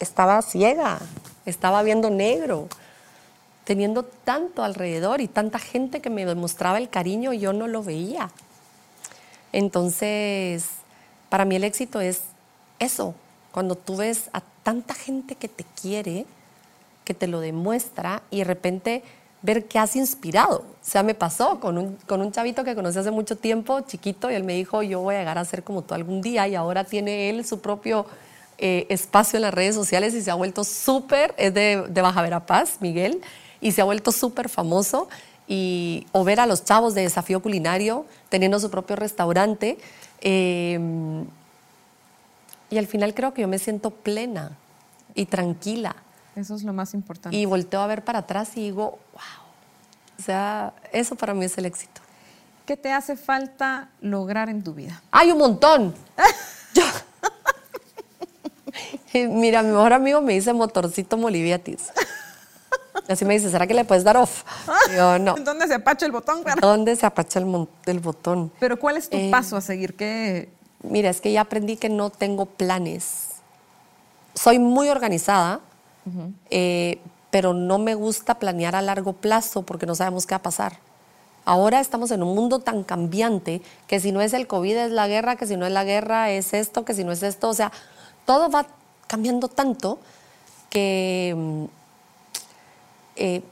estaba 0.00 0.42
ciega, 0.42 0.98
estaba 1.46 1.82
viendo 1.82 2.10
negro, 2.10 2.68
teniendo 3.64 4.02
tanto 4.02 4.64
alrededor 4.64 5.20
y 5.20 5.28
tanta 5.28 5.58
gente 5.58 6.00
que 6.00 6.10
me 6.10 6.26
demostraba 6.26 6.78
el 6.78 6.90
cariño 6.90 7.32
yo 7.32 7.52
no 7.52 7.68
lo 7.68 7.82
veía. 7.82 8.30
Entonces, 9.52 10.66
para 11.28 11.44
mí 11.44 11.56
el 11.56 11.64
éxito 11.64 12.00
es 12.00 12.22
eso, 12.80 13.14
cuando 13.52 13.76
tú 13.76 13.96
ves 13.96 14.30
a 14.32 14.42
tanta 14.62 14.94
gente 14.94 15.36
que 15.36 15.48
te 15.48 15.64
quiere, 15.80 16.26
que 17.04 17.14
te 17.14 17.26
lo 17.26 17.40
demuestra 17.40 18.22
y 18.30 18.38
de 18.38 18.44
repente 18.44 19.02
ver 19.42 19.66
qué 19.66 19.78
has 19.78 19.96
inspirado. 19.96 20.58
O 20.58 20.90
sea, 20.90 21.02
me 21.02 21.14
pasó 21.14 21.60
con 21.60 21.78
un, 21.78 21.96
con 22.06 22.20
un 22.20 22.32
chavito 22.32 22.64
que 22.64 22.74
conocí 22.74 22.98
hace 22.98 23.10
mucho 23.10 23.36
tiempo, 23.36 23.80
chiquito, 23.82 24.30
y 24.30 24.34
él 24.34 24.44
me 24.44 24.54
dijo, 24.54 24.82
yo 24.82 25.00
voy 25.00 25.14
a 25.14 25.18
llegar 25.18 25.38
a 25.38 25.44
ser 25.44 25.62
como 25.62 25.82
tú 25.82 25.94
algún 25.94 26.20
día, 26.20 26.46
y 26.48 26.54
ahora 26.54 26.84
tiene 26.84 27.30
él 27.30 27.44
su 27.44 27.60
propio 27.60 28.06
eh, 28.58 28.86
espacio 28.88 29.36
en 29.36 29.42
las 29.42 29.54
redes 29.54 29.74
sociales 29.74 30.14
y 30.14 30.22
se 30.22 30.30
ha 30.30 30.34
vuelto 30.34 30.64
súper, 30.64 31.34
es 31.38 31.54
de, 31.54 31.86
de 31.88 32.02
Baja 32.02 32.22
Verapaz, 32.22 32.78
Miguel, 32.80 33.20
y 33.60 33.72
se 33.72 33.80
ha 33.80 33.84
vuelto 33.84 34.12
súper 34.12 34.48
famoso. 34.48 35.08
y, 35.48 36.06
o 36.12 36.22
ver 36.22 36.38
a 36.38 36.46
los 36.46 36.64
chavos 36.64 36.94
de 36.94 37.02
desafío 37.02 37.40
culinario 37.42 38.06
teniendo 38.28 38.60
su 38.60 38.70
propio 38.70 38.96
restaurante. 38.96 39.78
eh, 40.20 40.78
y 42.70 42.78
al 42.78 42.86
final 42.86 43.14
creo 43.14 43.34
que 43.34 43.42
yo 43.42 43.48
me 43.48 43.58
siento 43.58 43.90
plena 43.90 44.52
y 45.16 45.26
tranquila. 45.26 45.96
Eso 46.40 46.54
es 46.54 46.62
lo 46.64 46.72
más 46.72 46.94
importante. 46.94 47.36
Y 47.36 47.44
volteo 47.44 47.80
a 47.80 47.86
ver 47.86 48.02
para 48.04 48.20
atrás 48.20 48.50
y 48.56 48.62
digo, 48.62 48.98
wow. 49.12 49.22
O 50.18 50.22
sea, 50.22 50.72
eso 50.92 51.14
para 51.16 51.34
mí 51.34 51.44
es 51.44 51.56
el 51.58 51.66
éxito. 51.66 52.00
¿Qué 52.66 52.76
te 52.76 52.92
hace 52.92 53.16
falta 53.16 53.88
lograr 54.00 54.48
en 54.48 54.62
tu 54.62 54.74
vida? 54.74 55.02
¡Hay 55.10 55.30
un 55.32 55.38
montón! 55.38 55.94
Yo- 56.74 56.84
Mira, 59.28 59.62
mi 59.62 59.70
mejor 59.70 59.92
amigo 59.92 60.20
me 60.20 60.34
dice 60.34 60.52
motorcito 60.52 61.16
Moliviatis. 61.16 61.88
Así 63.08 63.24
me 63.24 63.34
dice, 63.34 63.50
¿será 63.50 63.66
que 63.66 63.74
le 63.74 63.84
puedes 63.84 64.04
dar 64.04 64.16
off? 64.16 64.44
Yo, 64.96 65.18
no. 65.18 65.34
¿Dónde 65.34 65.66
se 65.66 65.74
apacha 65.74 66.06
el 66.06 66.12
botón? 66.12 66.42
Clara? 66.44 66.60
¿Dónde 66.60 66.94
se 66.94 67.06
apacha 67.06 67.40
el, 67.40 67.68
el 67.86 67.98
botón? 68.00 68.52
Pero 68.60 68.78
¿cuál 68.78 68.96
es 68.96 69.08
tu 69.10 69.16
Eh, 69.16 69.30
paso 69.32 69.56
a 69.56 69.60
seguir? 69.60 69.96
¿Qué? 69.96 70.48
Mira, 70.82 71.10
es 71.10 71.20
que 71.20 71.32
ya 71.32 71.40
aprendí 71.42 71.76
que 71.76 71.88
no 71.88 72.10
tengo 72.10 72.46
planes. 72.46 73.30
Soy 74.34 74.58
muy 74.60 74.88
organizada, 74.90 75.60
eh, 76.50 76.98
pero 77.30 77.54
no 77.54 77.78
me 77.78 77.94
gusta 77.94 78.38
planear 78.38 78.74
a 78.74 78.82
largo 78.82 79.12
plazo 79.12 79.62
porque 79.62 79.86
no 79.86 79.94
sabemos 79.94 80.26
qué 80.26 80.34
va 80.34 80.38
a 80.38 80.42
pasar. 80.42 80.78
Ahora 81.44 81.80
estamos 81.80 82.10
en 82.10 82.22
un 82.22 82.34
mundo 82.34 82.58
tan 82.58 82.84
cambiante 82.84 83.62
que 83.86 84.00
si 84.00 84.12
no 84.12 84.20
es 84.20 84.32
el 84.34 84.46
COVID 84.46 84.76
es 84.76 84.90
la 84.92 85.08
guerra, 85.08 85.36
que 85.36 85.46
si 85.46 85.56
no 85.56 85.66
es 85.66 85.72
la 85.72 85.84
guerra 85.84 86.30
es 86.30 86.52
esto, 86.52 86.84
que 86.84 86.94
si 86.94 87.02
no 87.02 87.12
es 87.12 87.22
esto, 87.22 87.48
o 87.48 87.54
sea, 87.54 87.72
todo 88.26 88.50
va 88.50 88.66
cambiando 89.06 89.48
tanto 89.48 89.98
que 90.68 91.34
mm, 91.36 91.64
eh, 93.16 93.42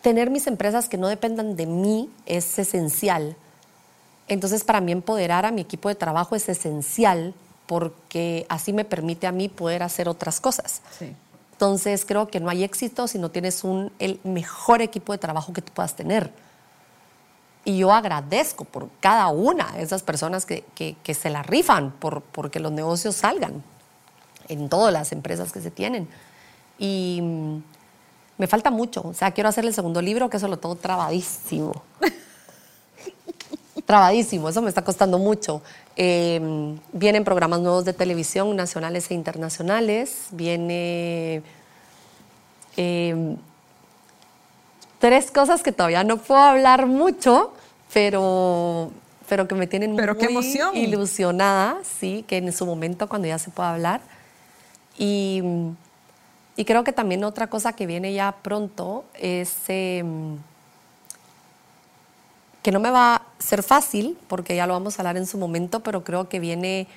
tener 0.00 0.30
mis 0.30 0.46
empresas 0.46 0.88
que 0.88 0.96
no 0.96 1.08
dependan 1.08 1.56
de 1.56 1.66
mí 1.66 2.10
es 2.26 2.58
esencial. 2.58 3.36
Entonces, 4.28 4.64
para 4.64 4.80
mí 4.80 4.92
empoderar 4.92 5.44
a 5.46 5.50
mi 5.50 5.60
equipo 5.60 5.88
de 5.88 5.94
trabajo 5.94 6.36
es 6.36 6.48
esencial 6.48 7.34
porque 7.66 8.46
así 8.48 8.72
me 8.72 8.84
permite 8.84 9.26
a 9.26 9.32
mí 9.32 9.48
poder 9.48 9.82
hacer 9.82 10.08
otras 10.08 10.40
cosas. 10.40 10.80
Sí. 10.98 11.14
Entonces, 11.52 12.04
creo 12.04 12.28
que 12.28 12.38
no 12.40 12.50
hay 12.50 12.64
éxito 12.64 13.08
si 13.08 13.18
no 13.18 13.30
tienes 13.30 13.64
un, 13.64 13.90
el 13.98 14.20
mejor 14.24 14.82
equipo 14.82 15.12
de 15.12 15.18
trabajo 15.18 15.52
que 15.52 15.62
tú 15.62 15.72
puedas 15.72 15.94
tener. 15.96 16.30
Y 17.64 17.78
yo 17.78 17.92
agradezco 17.92 18.64
por 18.64 18.88
cada 19.00 19.28
una 19.28 19.72
de 19.72 19.82
esas 19.82 20.02
personas 20.02 20.46
que, 20.46 20.64
que- 20.74 20.96
que 21.02 21.14
se 21.14 21.30
la 21.30 21.42
rifan 21.42 21.90
por, 21.92 22.22
porque 22.22 22.60
los 22.60 22.70
negocios 22.72 23.16
salgan 23.16 23.62
en 24.48 24.68
todas 24.68 24.92
las 24.92 25.10
empresas 25.12 25.50
que 25.50 25.60
se 25.60 25.70
tienen. 25.72 26.06
Y 26.78 27.20
mm, 27.22 27.56
me 28.38 28.46
falta 28.46 28.70
mucho. 28.70 29.00
O 29.08 29.14
sea, 29.14 29.32
quiero 29.32 29.48
hacer 29.48 29.64
el 29.64 29.74
segundo 29.74 30.00
libro, 30.02 30.28
que 30.30 30.36
eso 30.36 30.46
lo 30.46 30.58
tengo 30.58 30.76
trabadísimo. 30.76 31.82
trabadísimo, 33.86 34.48
eso 34.48 34.60
me 34.60 34.68
está 34.68 34.82
costando 34.82 35.18
mucho. 35.18 35.62
Eh, 35.96 36.40
vienen 36.92 37.24
programas 37.24 37.60
nuevos 37.60 37.84
de 37.84 37.92
televisión, 37.92 38.54
nacionales 38.56 39.10
e 39.10 39.14
internacionales. 39.14 40.26
Viene 40.32 41.42
eh, 42.76 43.36
tres 44.98 45.30
cosas 45.30 45.62
que 45.62 45.72
todavía 45.72 46.04
no 46.04 46.18
puedo 46.18 46.40
hablar 46.40 46.86
mucho, 46.86 47.52
pero, 47.94 48.90
pero 49.28 49.46
que 49.48 49.54
me 49.54 49.66
tienen 49.66 49.94
Pero 49.96 50.18
qué 50.18 50.28
muy 50.28 50.44
emoción. 50.44 50.76
ilusionada, 50.76 51.78
sí, 51.98 52.24
que 52.26 52.38
en 52.38 52.52
su 52.52 52.66
momento 52.66 53.08
cuando 53.08 53.28
ya 53.28 53.38
se 53.38 53.50
pueda 53.50 53.72
hablar. 53.72 54.00
Y, 54.98 55.42
y 56.56 56.64
creo 56.64 56.82
que 56.84 56.92
también 56.92 57.22
otra 57.22 57.46
cosa 57.48 57.72
que 57.74 57.86
viene 57.86 58.12
ya 58.12 58.34
pronto 58.42 59.04
es 59.14 59.54
eh, 59.68 60.02
que 62.66 62.72
no 62.72 62.80
me 62.80 62.90
va 62.90 63.14
a 63.14 63.22
ser 63.38 63.62
fácil, 63.62 64.18
porque 64.26 64.56
ya 64.56 64.66
lo 64.66 64.72
vamos 64.72 64.98
a 64.98 65.02
hablar 65.02 65.16
en 65.16 65.28
su 65.28 65.38
momento, 65.38 65.84
pero 65.84 66.02
creo 66.02 66.28
que 66.28 66.40
viene 66.40 66.88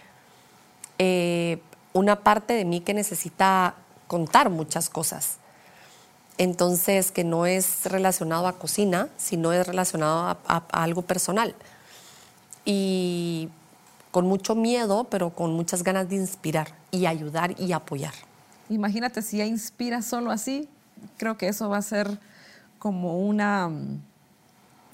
eh, 0.98 1.62
una 1.94 2.22
parte 2.24 2.54
de 2.56 2.66
mí 2.66 2.82
que 2.82 2.96
necesita 2.96 3.76
contar 4.08 4.50
muchas 4.50 4.90
cosas. 4.90 5.38
Entonces, 6.40 7.12
que 7.12 7.24
no 7.24 7.46
es 7.46 7.86
relacionado 7.86 8.48
a 8.48 8.54
cocina, 8.58 9.10
sino 9.18 9.54
es 9.54 9.68
relacionado 9.68 10.22
a, 10.22 10.38
a- 10.48 10.64
a 10.72 10.82
algo 10.84 11.04
personal. 11.04 11.54
Y 12.66 13.50
con 14.10 14.26
mucho 14.26 14.56
miedo, 14.56 15.04
pero 15.04 15.30
con 15.36 15.54
muchas 15.54 15.84
ganas 15.84 16.10
de 16.10 16.16
inspirar 16.16 16.74
y 16.90 17.06
ayudar 17.06 17.54
y 17.62 17.74
apoyar. 17.74 18.16
Imagínate 18.70 19.22
si 19.22 19.38
ya 19.38 19.46
inspira 19.46 20.02
solo 20.02 20.32
así, 20.32 20.68
creo 21.18 21.38
que 21.38 21.48
eso 21.48 21.70
va 21.70 21.78
a 21.78 21.84
ser 21.84 22.18
como 22.80 23.20
una 23.20 23.70
mm, 23.70 24.02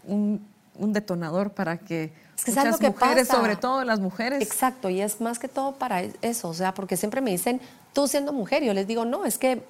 un, 0.07 0.54
un 0.77 0.93
detonador 0.93 1.51
para 1.51 1.77
que 1.77 2.11
Es 2.37 2.45
que 2.45 2.51
¿sabes 2.51 2.73
muchas 2.73 2.73
lo 2.73 2.77
que 2.79 2.89
mujeres, 3.05 3.27
pasa? 3.27 3.39
sobre 3.39 3.55
todo 3.55 3.83
las 3.83 3.99
mujeres, 3.99 4.41
Exacto, 4.41 4.89
y 4.89 5.01
es 5.01 5.21
más 5.21 5.39
que 5.39 5.47
todo 5.47 5.73
para 5.73 6.03
e- 6.03 6.13
eso, 6.21 6.49
o 6.49 6.53
sea, 6.53 6.73
porque 6.73 6.97
siempre 6.97 7.21
me 7.21 7.31
dicen, 7.31 7.61
tú 7.93 8.07
siendo 8.07 8.33
mujer, 8.33 8.63
yo 8.63 8.73
les 8.73 8.87
digo, 8.87 9.05
no, 9.05 9.25
es 9.25 9.37
que 9.37 9.61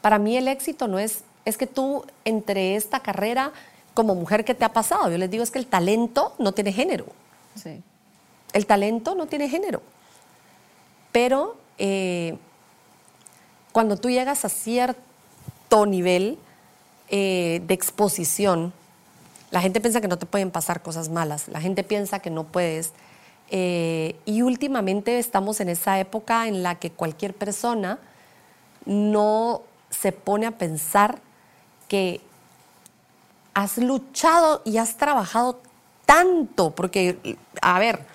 para 0.00 0.18
mí 0.18 0.36
el 0.36 0.48
éxito 0.48 0.88
no 0.88 0.98
es, 0.98 1.22
es 1.44 1.56
que 1.56 1.66
tú 1.66 2.04
entre 2.24 2.76
esta 2.76 3.00
carrera 3.00 3.52
como 3.94 4.14
mujer, 4.14 4.44
¿qué 4.44 4.54
te 4.54 4.64
ha 4.64 4.72
pasado? 4.72 5.10
Yo 5.10 5.18
les 5.18 5.30
digo, 5.30 5.42
es 5.44 5.50
que 5.50 5.58
el 5.58 5.66
talento 5.66 6.34
no 6.38 6.52
tiene 6.52 6.72
género, 6.72 7.06
sí. 7.54 7.80
el 8.52 8.66
talento 8.66 9.14
no 9.14 9.26
tiene 9.26 9.48
género, 9.48 9.82
pero 11.12 11.56
eh, 11.78 12.36
cuando 13.72 13.96
tú 13.96 14.10
llegas 14.10 14.44
a 14.44 14.48
cierto 14.48 15.86
nivel 15.86 16.38
eh, 17.08 17.62
de 17.66 17.74
exposición, 17.74 18.72
la 19.52 19.60
gente 19.60 19.80
piensa 19.80 20.00
que 20.00 20.08
no 20.08 20.18
te 20.18 20.26
pueden 20.26 20.50
pasar 20.50 20.82
cosas 20.82 21.08
malas, 21.08 21.46
la 21.46 21.60
gente 21.60 21.84
piensa 21.84 22.18
que 22.18 22.30
no 22.30 22.44
puedes. 22.44 22.92
eh, 23.50 24.16
y 24.24 24.42
últimamente 24.42 25.18
estamos 25.18 25.60
en 25.60 25.68
esa 25.68 26.00
época 26.00 26.48
en 26.48 26.62
la 26.62 26.76
que 26.76 26.90
cualquier 26.90 27.34
persona 27.34 27.98
no 28.86 29.62
se 29.90 30.10
pone 30.12 30.46
a 30.46 30.52
pensar 30.52 31.20
que 31.86 32.22
has 33.52 33.76
luchado 33.76 34.62
y 34.64 34.78
has 34.78 34.96
trabajado 34.96 35.60
tanto, 36.06 36.70
porque, 36.70 37.36
a 37.60 37.78
ver, 37.78 38.06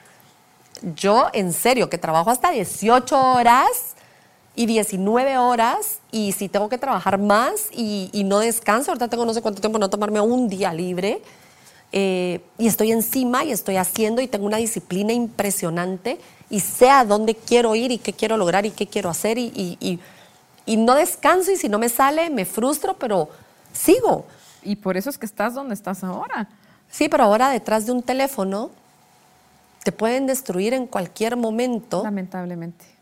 yo 0.95 1.27
en 1.33 1.53
serio 1.53 1.89
que 1.89 1.99
trabajo 1.99 2.31
hasta 2.31 2.49
18 2.49 3.33
horas 3.33 3.95
y 4.57 4.65
19 4.65 5.37
horas 5.37 5.99
y 6.11 6.33
si 6.33 6.49
tengo 6.49 6.67
que 6.67 6.77
trabajar 6.77 7.17
más 7.19 7.69
y, 7.71 8.09
y 8.11 8.23
no 8.25 8.39
descanso, 8.39 8.91
ahorita 8.91 9.07
tengo 9.07 9.23
no 9.23 9.33
sé 9.33 9.41
cuánto 9.41 9.61
tiempo 9.61 9.77
no 9.79 9.89
tomarme 9.89 10.19
un 10.19 10.49
día 10.49 10.73
libre 10.73 11.21
eh, 11.93 12.41
y 12.57 12.67
estoy 12.67 12.91
encima 12.91 13.45
y 13.45 13.51
estoy 13.51 13.77
haciendo 13.77 14.19
y 14.21 14.27
tengo 14.27 14.45
una 14.47 14.57
disciplina 14.57 15.13
impresionante 15.13 16.19
y 16.49 16.59
sé 16.59 16.89
a 16.89 17.05
dónde 17.05 17.35
quiero 17.35 17.75
ir 17.75 17.91
y 17.91 17.99
qué 17.99 18.13
quiero 18.13 18.35
lograr 18.35 18.65
y 18.65 18.71
qué 18.71 18.87
quiero 18.87 19.09
hacer 19.09 19.37
y, 19.37 19.51
y- 19.55 19.77
y- 19.79 19.99
y 20.65 20.75
no 20.75 20.95
descanso 20.95 21.51
y 21.51 21.55
si 21.55 21.69
no 21.69 21.77
me 21.79 21.87
sale 21.87 22.29
me 22.29 22.43
frustro, 22.43 22.95
pero 22.95 23.29
sigo. 23.71 24.25
Y 24.63 24.75
por 24.75 24.97
eso 24.97 25.09
es 25.09 25.17
que 25.17 25.25
estás 25.25 25.53
donde 25.53 25.73
estás 25.75 26.03
ahora. 26.03 26.49
Sí, 26.89 27.07
pero 27.07 27.23
ahora 27.23 27.49
detrás 27.51 27.85
de 27.85 27.91
un 27.93 28.01
teléfono 28.03 28.71
te 29.83 29.91
pueden 29.93 30.25
destruir 30.25 30.73
en 30.73 30.87
cualquier 30.87 31.37
momento 31.37 32.03
Lamentablemente. 32.03 32.96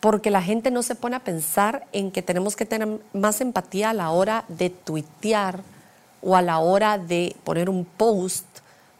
Porque 0.00 0.30
la 0.30 0.42
gente 0.42 0.70
no 0.70 0.82
se 0.82 0.94
pone 0.94 1.16
a 1.16 1.24
pensar 1.24 1.86
en 1.92 2.10
que 2.10 2.22
tenemos 2.22 2.56
que 2.56 2.66
tener 2.66 3.00
más 3.12 3.40
empatía 3.40 3.90
a 3.90 3.94
la 3.94 4.10
hora 4.10 4.44
de 4.48 4.70
tuitear 4.70 5.62
o 6.22 6.36
a 6.36 6.42
la 6.42 6.58
hora 6.58 6.98
de 6.98 7.36
poner 7.44 7.68
un 7.68 7.84
post 7.84 8.46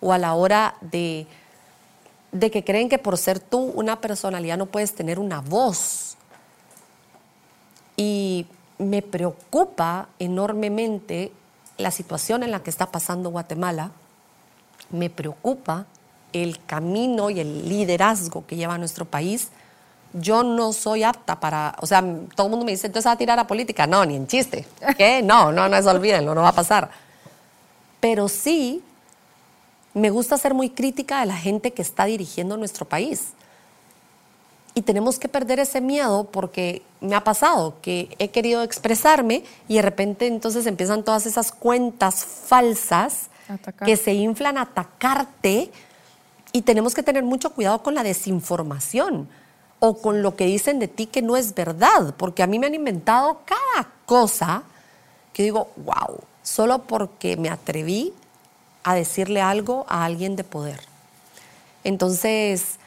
o 0.00 0.12
a 0.12 0.18
la 0.18 0.34
hora 0.34 0.74
de, 0.80 1.26
de 2.32 2.50
que 2.50 2.64
creen 2.64 2.88
que 2.88 2.98
por 2.98 3.16
ser 3.16 3.38
tú 3.40 3.58
una 3.58 4.00
personalidad 4.00 4.58
no 4.58 4.66
puedes 4.66 4.94
tener 4.94 5.18
una 5.18 5.40
voz. 5.40 6.16
Y 7.96 8.46
me 8.78 9.02
preocupa 9.02 10.08
enormemente 10.18 11.32
la 11.78 11.90
situación 11.90 12.42
en 12.42 12.50
la 12.50 12.62
que 12.62 12.70
está 12.70 12.86
pasando 12.86 13.30
Guatemala. 13.30 13.92
Me 14.90 15.10
preocupa 15.10 15.86
el 16.32 16.64
camino 16.64 17.30
y 17.30 17.40
el 17.40 17.68
liderazgo 17.68 18.46
que 18.46 18.56
lleva 18.56 18.78
nuestro 18.78 19.04
país. 19.04 19.50
Yo 20.12 20.42
no 20.42 20.72
soy 20.72 21.02
apta 21.02 21.38
para, 21.38 21.76
o 21.80 21.86
sea, 21.86 22.02
todo 22.34 22.46
el 22.46 22.50
mundo 22.50 22.64
me 22.64 22.72
dice, 22.72 22.86
entonces 22.86 23.08
va 23.08 23.12
a 23.12 23.18
tirar 23.18 23.38
a 23.38 23.46
política. 23.46 23.86
No, 23.86 24.04
ni 24.04 24.16
en 24.16 24.26
chiste. 24.26 24.66
¿Qué? 24.96 25.22
No, 25.22 25.52
no, 25.52 25.68
no, 25.68 25.76
eso 25.76 25.90
olvídenlo, 25.90 26.34
no 26.34 26.42
va 26.42 26.48
a 26.48 26.54
pasar. 26.54 26.90
Pero 28.00 28.28
sí, 28.28 28.82
me 29.94 30.10
gusta 30.10 30.38
ser 30.38 30.54
muy 30.54 30.70
crítica 30.70 31.20
de 31.20 31.26
la 31.26 31.36
gente 31.36 31.72
que 31.72 31.82
está 31.82 32.06
dirigiendo 32.06 32.56
nuestro 32.56 32.86
país. 32.86 33.28
Y 34.74 34.82
tenemos 34.82 35.18
que 35.18 35.28
perder 35.28 35.58
ese 35.58 35.80
miedo 35.80 36.24
porque 36.24 36.82
me 37.00 37.16
ha 37.16 37.24
pasado 37.24 37.74
que 37.82 38.14
he 38.18 38.28
querido 38.28 38.62
expresarme 38.62 39.42
y 39.66 39.76
de 39.76 39.82
repente 39.82 40.26
entonces 40.26 40.66
empiezan 40.66 41.02
todas 41.02 41.26
esas 41.26 41.50
cuentas 41.50 42.24
falsas 42.24 43.28
Atacar. 43.48 43.86
que 43.86 43.96
se 43.96 44.14
inflan 44.14 44.56
a 44.56 44.62
atacarte 44.62 45.72
y 46.52 46.62
tenemos 46.62 46.94
que 46.94 47.02
tener 47.02 47.24
mucho 47.24 47.50
cuidado 47.50 47.82
con 47.82 47.94
la 47.94 48.02
desinformación 48.02 49.28
o 49.80 49.98
con 49.98 50.22
lo 50.22 50.36
que 50.36 50.46
dicen 50.46 50.78
de 50.78 50.88
ti 50.88 51.06
que 51.06 51.22
no 51.22 51.36
es 51.36 51.54
verdad, 51.54 52.14
porque 52.16 52.42
a 52.42 52.46
mí 52.46 52.58
me 52.58 52.66
han 52.66 52.74
inventado 52.74 53.42
cada 53.44 53.90
cosa 54.06 54.62
que 55.32 55.42
digo, 55.42 55.70
wow. 55.76 56.20
Solo 56.42 56.84
porque 56.84 57.36
me 57.36 57.50
atreví 57.50 58.14
a 58.82 58.94
decirle 58.94 59.42
algo 59.42 59.84
a 59.88 60.04
alguien 60.04 60.34
de 60.34 60.44
poder. 60.44 60.80
Entonces, 61.84 62.78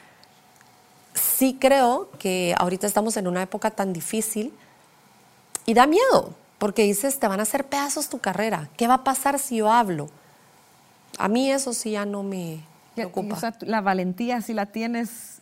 sí 1.14 1.56
creo 1.60 2.10
que 2.18 2.54
ahorita 2.58 2.86
estamos 2.86 3.16
en 3.16 3.28
una 3.28 3.42
época 3.42 3.70
tan 3.70 3.92
difícil 3.92 4.52
y 5.64 5.74
da 5.74 5.86
miedo, 5.86 6.34
porque 6.58 6.82
dices, 6.82 7.18
te 7.18 7.28
van 7.28 7.40
a 7.40 7.44
hacer 7.44 7.64
pedazos 7.64 8.08
tu 8.08 8.18
carrera. 8.18 8.68
¿Qué 8.76 8.88
va 8.88 8.94
a 8.94 9.04
pasar 9.04 9.38
si 9.38 9.56
yo 9.56 9.70
hablo? 9.70 10.10
A 11.18 11.28
mí 11.28 11.50
eso 11.50 11.72
sí 11.72 11.92
ya 11.92 12.04
no 12.04 12.22
me. 12.22 12.60
O 13.14 13.36
sea, 13.36 13.54
la 13.60 13.80
valentía 13.80 14.40
si 14.42 14.54
la 14.54 14.66
tienes 14.66 15.41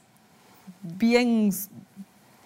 bien 0.83 1.53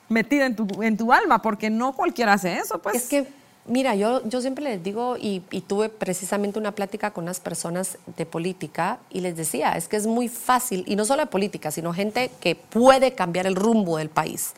metida 0.09 0.47
en 0.47 0.57
tu, 0.57 0.83
en 0.83 0.97
tu 0.97 1.13
alma, 1.13 1.43
porque 1.43 1.71
no 1.71 1.93
cualquiera 1.93 2.35
hace 2.35 2.57
eso, 2.57 2.79
pues. 2.79 2.97
Es 2.97 3.09
que, 3.09 3.27
mira, 3.67 3.95
yo, 3.95 4.27
yo 4.29 4.41
siempre 4.41 4.65
les 4.65 4.83
digo, 4.83 5.17
y, 5.19 5.41
tuve 5.67 5.89
precisamente 5.89 6.59
una 6.59 6.73
plática 6.73 7.11
con 7.13 7.25
unas 7.25 7.41
personas 7.41 7.99
de 8.17 8.27
política, 8.27 8.99
y 9.11 9.21
les 9.21 9.37
decía, 9.37 9.73
es 9.73 9.89
que 9.89 9.97
es 9.97 10.07
muy 10.07 10.29
fácil, 10.29 10.85
y 10.87 10.97
no 10.97 11.05
solo 11.05 11.23
de 11.23 11.27
política, 11.27 11.71
sino 11.71 11.93
gente 11.93 12.31
que 12.41 12.55
puede 12.55 13.15
cambiar 13.15 13.47
el 13.47 13.57
rumbo 13.57 13.99
del 13.99 14.11
país. 14.11 14.53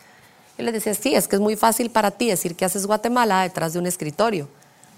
Yo 0.59 0.65
les 0.65 0.73
decía, 0.73 0.95
sí, 0.95 1.15
es 1.15 1.29
que 1.29 1.37
es 1.37 1.43
muy 1.43 1.57
fácil 1.57 1.91
para 1.91 2.11
ti 2.11 2.29
decir 2.29 2.57
que 2.57 2.65
haces 2.65 2.87
Guatemala 2.87 3.43
detrás 3.43 3.75
de 3.75 3.79
un 3.79 3.87
escritorio. 3.87 4.49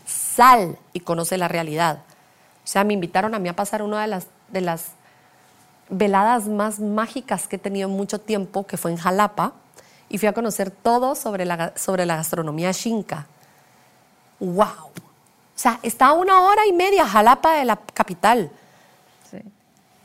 Sal 0.07 0.79
y 0.93 1.01
conoce 1.01 1.37
la 1.37 1.49
realidad. 1.49 2.03
O 2.65 2.71
sea, 2.71 2.85
me 2.85 2.95
invitaron 2.95 3.35
a 3.35 3.39
mí 3.39 3.49
a 3.49 3.57
pasar 3.57 3.83
una 3.83 4.01
de 4.01 4.07
las, 4.07 4.29
de 4.53 4.61
las 4.61 4.93
veladas 5.89 6.49
más 6.49 6.81
mágicas 6.81 7.49
que 7.49 7.57
he 7.57 7.59
tenido 7.59 7.89
en 7.89 7.97
mucho 7.97 8.21
tiempo, 8.21 8.67
que 8.67 8.77
fue 8.77 8.91
en 8.91 8.97
Jalapa, 8.97 9.53
y 10.09 10.19
fui 10.19 10.29
a 10.29 10.33
conocer 10.33 10.71
todo 10.71 11.15
sobre 11.15 11.45
la, 11.45 11.73
sobre 11.77 12.07
la 12.07 12.17
gastronomía 12.17 12.73
xinca. 12.73 13.27
¡Wow! 14.41 14.89
O 15.59 15.61
sea, 15.61 15.81
está 15.83 16.07
a 16.07 16.13
una 16.13 16.41
hora 16.43 16.67
y 16.67 16.73
media 16.73 17.07
Jalapa 17.07 17.55
de 17.55 17.65
la 17.65 17.77
capital. 17.77 18.51
Sí. 19.31 19.39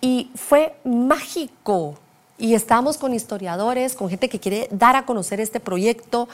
Y 0.01 0.31
fue 0.35 0.75
mágico. 0.83 1.95
Y 2.37 2.55
estábamos 2.55 2.97
con 2.97 3.13
historiadores, 3.13 3.95
con 3.95 4.09
gente 4.09 4.27
que 4.27 4.39
quiere 4.39 4.67
dar 4.71 4.95
a 4.95 5.05
conocer 5.05 5.39
este 5.39 5.59
proyecto. 5.59 6.27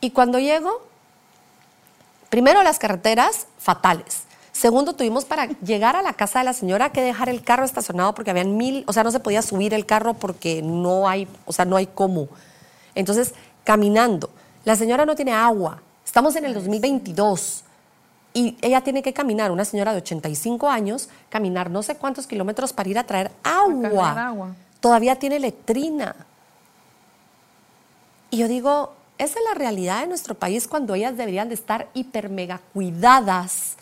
Y 0.00 0.12
cuando 0.12 0.38
llego, 0.38 0.80
primero 2.30 2.62
las 2.62 2.78
carreteras 2.78 3.48
fatales. 3.58 4.29
Segundo, 4.60 4.92
tuvimos 4.92 5.24
para 5.24 5.46
llegar 5.46 5.96
a 5.96 6.02
la 6.02 6.12
casa 6.12 6.40
de 6.40 6.44
la 6.44 6.52
señora 6.52 6.92
que 6.92 7.00
dejar 7.00 7.30
el 7.30 7.42
carro 7.42 7.64
estacionado 7.64 8.14
porque 8.14 8.30
habían 8.30 8.58
mil, 8.58 8.84
o 8.86 8.92
sea, 8.92 9.02
no 9.02 9.10
se 9.10 9.18
podía 9.18 9.40
subir 9.40 9.72
el 9.72 9.86
carro 9.86 10.12
porque 10.12 10.60
no 10.60 11.08
hay, 11.08 11.26
o 11.46 11.52
sea, 11.54 11.64
no 11.64 11.76
hay 11.76 11.86
cómo. 11.86 12.28
Entonces, 12.94 13.32
caminando. 13.64 14.28
La 14.66 14.76
señora 14.76 15.06
no 15.06 15.16
tiene 15.16 15.32
agua. 15.32 15.80
Estamos 16.04 16.36
en 16.36 16.44
el 16.44 16.52
2022 16.52 17.64
y 18.34 18.58
ella 18.60 18.82
tiene 18.82 19.02
que 19.02 19.14
caminar, 19.14 19.50
una 19.50 19.64
señora 19.64 19.92
de 19.92 20.00
85 20.02 20.68
años, 20.68 21.08
caminar 21.30 21.70
no 21.70 21.82
sé 21.82 21.94
cuántos 21.94 22.26
kilómetros 22.26 22.74
para 22.74 22.90
ir 22.90 22.98
a 22.98 23.04
traer 23.04 23.30
agua. 23.42 24.26
agua. 24.26 24.54
Todavía 24.80 25.16
tiene 25.16 25.40
letrina. 25.40 26.14
Y 28.30 28.36
yo 28.36 28.46
digo, 28.46 28.92
esa 29.16 29.38
es 29.38 29.44
la 29.48 29.54
realidad 29.54 30.02
de 30.02 30.08
nuestro 30.08 30.34
país 30.34 30.68
cuando 30.68 30.94
ellas 30.94 31.16
deberían 31.16 31.48
de 31.48 31.54
estar 31.54 31.88
hiper 31.94 32.28
mega 32.28 32.60
cuidadas. 32.74 33.78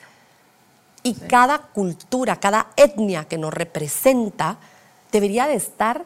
Y 1.02 1.14
cada 1.14 1.58
cultura, 1.58 2.36
cada 2.36 2.68
etnia 2.76 3.24
que 3.24 3.38
nos 3.38 3.54
representa 3.54 4.58
debería 5.12 5.46
de 5.46 5.54
estar 5.54 6.04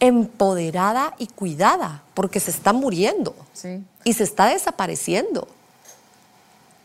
empoderada 0.00 1.14
y 1.18 1.26
cuidada, 1.28 2.02
porque 2.14 2.40
se 2.40 2.50
está 2.50 2.72
muriendo 2.72 3.34
Sí. 3.52 3.84
y 4.04 4.12
se 4.14 4.24
está 4.24 4.46
desapareciendo. 4.46 5.46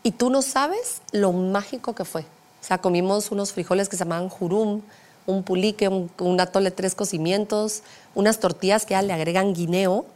Y 0.02 0.12
tú 0.12 0.30
no 0.30 0.42
sabes 0.42 1.00
lo 1.12 1.32
mágico 1.32 1.94
que 1.94 2.04
fue. 2.04 2.22
O 2.22 2.64
sea, 2.68 2.78
comimos 2.78 3.30
unos 3.30 3.52
frijoles 3.52 3.88
que 3.88 3.96
se 3.96 4.04
llamaban 4.04 4.28
jurum, 4.28 4.82
un 5.26 5.42
pulique, 5.42 5.88
un, 5.88 6.10
un 6.18 6.40
atole 6.40 6.70
tres 6.70 6.94
cocimientos, 6.94 7.82
unas 8.14 8.38
tortillas 8.38 8.86
que 8.86 8.92
ya 8.92 9.02
le 9.02 9.12
agregan 9.12 9.52
guineo, 9.52 10.06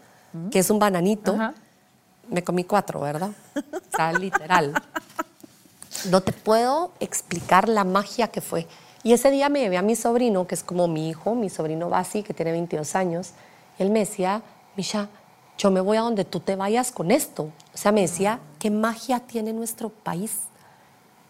que 0.50 0.60
es 0.60 0.70
un 0.70 0.78
bananito. 0.78 1.34
Ajá. 1.34 1.54
Me 2.30 2.42
comí 2.44 2.64
cuatro, 2.64 3.00
¿verdad? 3.00 3.30
O 3.56 3.96
sea, 3.96 4.12
literal. 4.12 4.72
No 6.10 6.20
te 6.20 6.32
puedo 6.32 6.92
explicar 7.00 7.68
la 7.68 7.84
magia 7.84 8.28
que 8.28 8.40
fue. 8.40 8.66
Y 9.02 9.12
ese 9.12 9.30
día 9.30 9.48
me 9.48 9.60
llevé 9.60 9.78
a 9.78 9.82
mi 9.82 9.96
sobrino, 9.96 10.46
que 10.46 10.54
es 10.54 10.62
como 10.62 10.88
mi 10.88 11.08
hijo, 11.08 11.34
mi 11.34 11.50
sobrino 11.50 11.88
Basi, 11.88 12.22
que 12.22 12.34
tiene 12.34 12.52
22 12.52 12.94
años. 12.94 13.32
Y 13.78 13.82
él 13.82 13.90
me 13.90 14.00
decía, 14.00 14.42
Misha, 14.76 15.08
yo 15.58 15.70
me 15.70 15.80
voy 15.80 15.96
a 15.96 16.00
donde 16.00 16.24
tú 16.24 16.40
te 16.40 16.56
vayas 16.56 16.92
con 16.92 17.10
esto. 17.10 17.44
O 17.74 17.76
sea, 17.76 17.92
me 17.92 18.00
decía, 18.02 18.40
¿qué 18.58 18.70
magia 18.70 19.20
tiene 19.20 19.52
nuestro 19.52 19.90
país? 19.90 20.38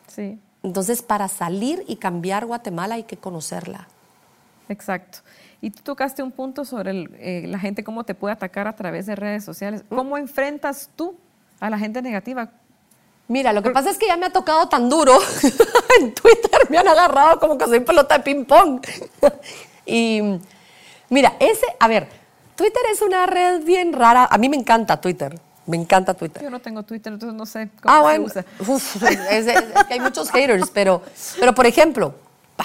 Sí, 0.07 0.39
Entonces, 0.63 1.03
para 1.03 1.29
salir 1.29 1.85
y 1.89 1.97
cambiar 1.97 2.47
Guatemala 2.47 2.95
hay 2.97 3.05
que 3.05 3.17
conocerla. 3.17 3.89
exacto. 4.69 5.19
Y 5.61 5.71
tú 5.71 5.83
tocaste 5.83 6.23
un 6.23 6.33
punto 6.33 6.65
sobre 6.65 6.91
el, 6.91 7.11
eh, 7.19 7.45
la 7.47 7.59
gente, 7.59 7.85
cómo 7.85 8.05
te 8.05 8.15
puede 8.15 8.33
atacar 8.33 8.67
a 8.67 8.75
través 8.75 9.07
de 9.07 9.15
redes 9.15 9.45
sociales. 9.45 9.85
¿Cómo 9.89 10.19
enfrentas 10.19 10.91
tú 10.97 11.17
a 11.61 11.71
la 11.71 11.79
gente 11.79 12.03
negativa? 12.03 12.51
Mira, 13.33 13.55
lo 13.55 13.63
que 13.63 13.71
pasa 13.71 13.89
es 13.89 13.97
que 13.97 14.07
ya 14.07 14.19
me 14.19 14.27
ha 14.27 14.31
tocado 14.31 14.69
tan 14.69 14.91
duro. 14.91 15.19
en 16.01 16.13
Twitter 16.13 16.69
me 16.69 16.77
han 16.77 16.87
agarrado 16.87 17.41
como 17.41 17.57
que 17.57 17.65
soy 17.65 17.81
pelota 17.81 18.19
de 18.19 18.25
ping-pong. 18.25 18.83
y 19.87 20.21
mira, 21.09 21.33
ese, 21.41 21.65
a 21.81 21.89
ver, 21.89 22.09
Twitter 22.55 22.83
es 22.93 23.01
una 23.01 23.25
red 23.25 23.63
bien 23.65 23.95
rara. 23.95 24.29
A 24.31 24.37
mí 24.37 24.51
me 24.51 24.57
encanta 24.59 25.01
Twitter. 25.01 25.35
Me 25.65 25.79
encanta 25.79 26.13
Twitter. 26.13 26.43
Yo 26.43 26.51
no 26.51 26.61
tengo 26.61 26.83
Twitter, 26.83 27.11
entonces 27.11 27.35
no 27.35 27.47
sé 27.47 27.71
cómo 27.81 27.95
Ah, 27.95 27.97
se 27.97 28.03
bueno. 28.03 28.25
usa. 28.27 28.45
Uf, 28.69 29.03
es, 29.03 29.47
que 29.87 29.95
hay 29.95 30.01
muchos 30.01 30.31
haters, 30.31 30.69
pero, 30.69 31.01
pero 31.41 31.55
por 31.55 31.65
ejemplo, 31.65 32.15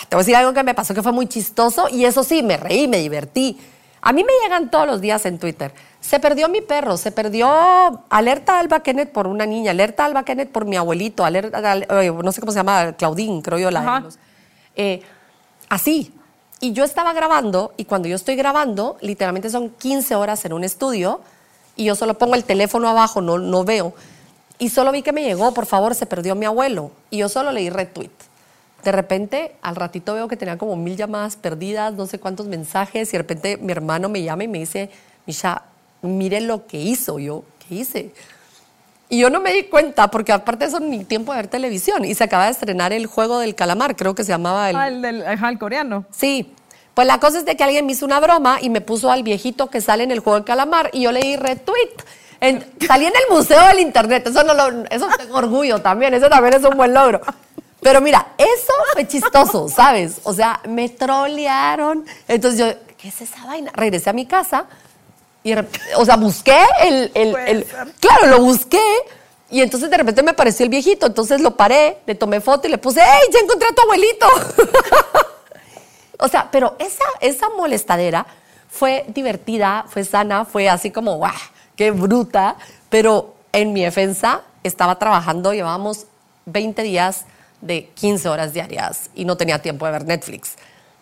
te 0.09 0.17
voy 0.17 0.17
a 0.17 0.23
decir 0.25 0.35
algo 0.35 0.51
que 0.53 0.63
me 0.63 0.73
pasó 0.73 0.93
que 0.93 1.01
fue 1.01 1.13
muy 1.13 1.27
chistoso 1.27 1.87
y 1.87 2.03
eso 2.03 2.25
sí, 2.25 2.43
me 2.43 2.57
reí, 2.57 2.89
me 2.89 2.97
divertí. 2.97 3.57
A 4.01 4.13
mí 4.13 4.23
me 4.23 4.31
llegan 4.43 4.69
todos 4.69 4.85
los 4.87 5.01
días 5.01 5.25
en 5.25 5.39
Twitter. 5.39 5.73
Se 5.99 6.19
perdió 6.19 6.47
mi 6.49 6.61
perro, 6.61 6.97
se 6.97 7.11
perdió 7.11 7.49
alerta 8.09 8.59
Alba 8.59 8.81
Kenneth 8.81 9.11
por 9.11 9.27
una 9.27 9.45
niña, 9.45 9.71
alerta 9.71 10.05
Alba 10.05 10.23
Kenneth 10.23 10.51
por 10.51 10.65
mi 10.65 10.75
abuelito, 10.77 11.25
alerta, 11.25 11.57
al- 11.71 11.87
no 12.23 12.31
sé 12.31 12.39
cómo 12.39 12.51
se 12.51 12.59
llama, 12.59 12.93
Claudín, 12.93 13.41
creo 13.41 13.57
yo, 13.59 13.71
la 13.71 13.81
eh, 14.75 15.01
así. 15.69 16.13
Y 16.59 16.71
yo 16.73 16.83
estaba 16.83 17.13
grabando 17.13 17.73
y 17.77 17.85
cuando 17.85 18.07
yo 18.07 18.15
estoy 18.15 18.35
grabando, 18.35 18.97
literalmente 19.01 19.49
son 19.49 19.69
15 19.71 20.15
horas 20.15 20.43
en 20.45 20.53
un 20.53 20.63
estudio 20.63 21.21
y 21.75 21.85
yo 21.85 21.95
solo 21.95 22.15
pongo 22.17 22.35
el 22.35 22.43
teléfono 22.43 22.87
abajo, 22.89 23.21
no, 23.21 23.37
no 23.37 23.63
veo. 23.63 23.93
Y 24.59 24.69
solo 24.69 24.91
vi 24.91 25.03
que 25.03 25.11
me 25.13 25.23
llegó, 25.23 25.53
por 25.53 25.67
favor, 25.67 25.93
se 25.93 26.07
perdió 26.07 26.33
mi 26.33 26.45
abuelo. 26.47 26.91
Y 27.11 27.17
yo 27.17 27.29
solo 27.29 27.51
leí 27.51 27.69
retweet. 27.69 28.09
De 28.87 28.93
repente, 28.93 29.53
al 29.61 29.75
ratito 29.75 30.13
veo 30.13 30.29
que 30.29 30.37
tenía 30.37 30.57
como 30.57 30.77
mil 30.77 30.95
llamadas 30.95 31.35
perdidas, 31.35 31.93
no 31.95 32.07
sé 32.07 32.19
cuántos 32.19 32.47
mensajes, 32.47 33.09
y 33.09 33.11
de 33.11 33.17
repente 33.17 33.57
mi 33.57 33.73
hermano 33.73 34.07
me 34.07 34.23
llama 34.23 34.45
y 34.45 34.47
me 34.47 34.59
dice, 34.59 34.89
Misha, 35.25 35.63
mire 36.01 36.39
lo 36.39 36.65
que 36.67 36.77
hizo. 36.79 37.19
Yo, 37.19 37.43
¿qué 37.67 37.75
hice? 37.75 38.13
Y 39.09 39.19
yo 39.19 39.29
no 39.29 39.41
me 39.41 39.51
di 39.51 39.63
cuenta, 39.63 40.09
porque 40.09 40.31
aparte 40.31 40.63
de 40.63 40.69
eso 40.69 40.79
ni 40.79 41.03
tiempo 41.03 41.33
de 41.33 41.39
ver 41.39 41.47
televisión. 41.49 42.05
Y 42.05 42.15
se 42.15 42.23
acaba 42.23 42.45
de 42.45 42.51
estrenar 42.51 42.93
el 42.93 43.07
juego 43.07 43.39
del 43.39 43.55
calamar, 43.55 43.97
creo 43.97 44.15
que 44.15 44.23
se 44.23 44.29
llamaba 44.29 44.69
el... 44.69 44.77
Ah, 44.77 44.87
el 44.87 45.01
del 45.01 45.21
el 45.23 45.59
coreano. 45.59 46.05
Sí. 46.11 46.53
Pues 46.93 47.07
la 47.07 47.19
cosa 47.19 47.39
es 47.39 47.43
de 47.45 47.57
que 47.57 47.65
alguien 47.65 47.85
me 47.85 47.91
hizo 47.91 48.05
una 48.05 48.21
broma 48.21 48.59
y 48.61 48.69
me 48.69 48.79
puso 48.79 49.11
al 49.11 49.21
viejito 49.23 49.67
que 49.67 49.81
sale 49.81 50.05
en 50.05 50.11
el 50.11 50.19
juego 50.21 50.35
del 50.35 50.45
calamar 50.45 50.91
y 50.93 51.01
yo 51.01 51.11
le 51.11 51.19
di 51.19 51.35
retweet. 51.35 51.91
En- 52.39 52.63
salí 52.87 53.03
en 53.05 53.13
el 53.13 53.35
Museo 53.35 53.67
del 53.67 53.79
Internet, 53.81 54.25
eso, 54.27 54.43
no 54.43 54.53
lo, 54.53 54.85
eso 54.89 55.09
tengo 55.17 55.35
orgullo 55.35 55.79
también, 55.81 56.13
eso 56.13 56.29
también 56.29 56.53
es 56.53 56.63
un 56.63 56.77
buen 56.77 56.93
logro. 56.93 57.19
Pero 57.81 58.01
mira, 58.01 58.33
eso 58.37 58.73
fue 58.93 59.07
chistoso, 59.07 59.67
¿sabes? 59.75 60.19
O 60.23 60.33
sea, 60.33 60.59
me 60.67 60.89
trolearon. 60.89 62.05
Entonces 62.27 62.59
yo, 62.59 62.95
¿qué 62.97 63.09
es 63.09 63.21
esa 63.21 63.45
vaina? 63.45 63.71
Regresé 63.73 64.09
a 64.09 64.13
mi 64.13 64.25
casa 64.25 64.65
y, 65.43 65.53
o 65.95 66.05
sea, 66.05 66.15
busqué 66.17 66.59
el, 66.81 67.11
el- 67.13 67.65
claro, 67.99 68.27
lo 68.27 68.39
busqué 68.41 68.81
y 69.49 69.61
entonces 69.61 69.89
de 69.89 69.97
repente 69.97 70.23
me 70.23 70.31
apareció 70.31 70.63
el 70.65 70.69
viejito, 70.69 71.05
entonces 71.05 71.39
lo 71.39 71.55
paré, 71.55 71.99
le 72.05 72.15
tomé 72.15 72.41
foto 72.41 72.67
y 72.67 72.71
le 72.71 72.77
puse, 72.77 73.01
¡hey, 73.01 73.29
ya 73.31 73.39
encontré 73.39 73.69
a 73.69 73.73
tu 73.73 73.81
abuelito! 73.81 74.27
o 76.19 76.27
sea, 76.27 76.49
pero 76.51 76.75
esa, 76.79 77.03
esa 77.21 77.49
molestadera 77.49 78.25
fue 78.69 79.05
divertida, 79.07 79.85
fue 79.87 80.03
sana, 80.03 80.43
fue 80.45 80.67
así 80.67 80.91
como, 80.91 81.15
¡guau! 81.17 81.31
¡Qué 81.75 81.91
bruta! 81.91 82.55
Pero 82.89 83.35
en 83.53 83.71
mi 83.71 83.83
defensa 83.83 84.41
estaba 84.63 84.99
trabajando, 84.99 85.53
llevábamos 85.53 86.07
20 86.45 86.81
días 86.83 87.25
de 87.61 87.89
15 87.95 88.29
horas 88.29 88.53
diarias 88.53 89.09
y 89.15 89.25
no 89.25 89.37
tenía 89.37 89.61
tiempo 89.61 89.85
de 89.85 89.91
ver 89.91 90.05
Netflix. 90.05 90.55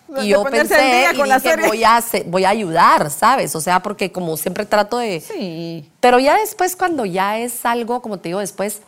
De 0.07 0.25
Y 0.25 0.29
yo 0.29 0.43
pensé 0.43 1.07
y 1.13 1.23
dije, 1.23 1.67
voy 1.67 1.83
a, 1.83 2.03
voy 2.27 2.45
a 2.45 2.49
ayudar, 2.49 3.09
¿sabes? 3.09 3.55
O 3.55 3.61
sea, 3.61 3.81
porque 3.81 4.11
como 4.11 4.37
siempre 4.37 4.65
trato 4.65 4.99
de... 4.99 5.19
Sí. 5.19 5.89
Pero 5.99 6.19
ya 6.19 6.37
después, 6.37 6.75
cuando 6.75 7.05
ya 7.05 7.39
es 7.39 7.65
algo, 7.65 8.01
como 8.01 8.19
te 8.19 8.29
digo, 8.29 8.39
después, 8.39 8.81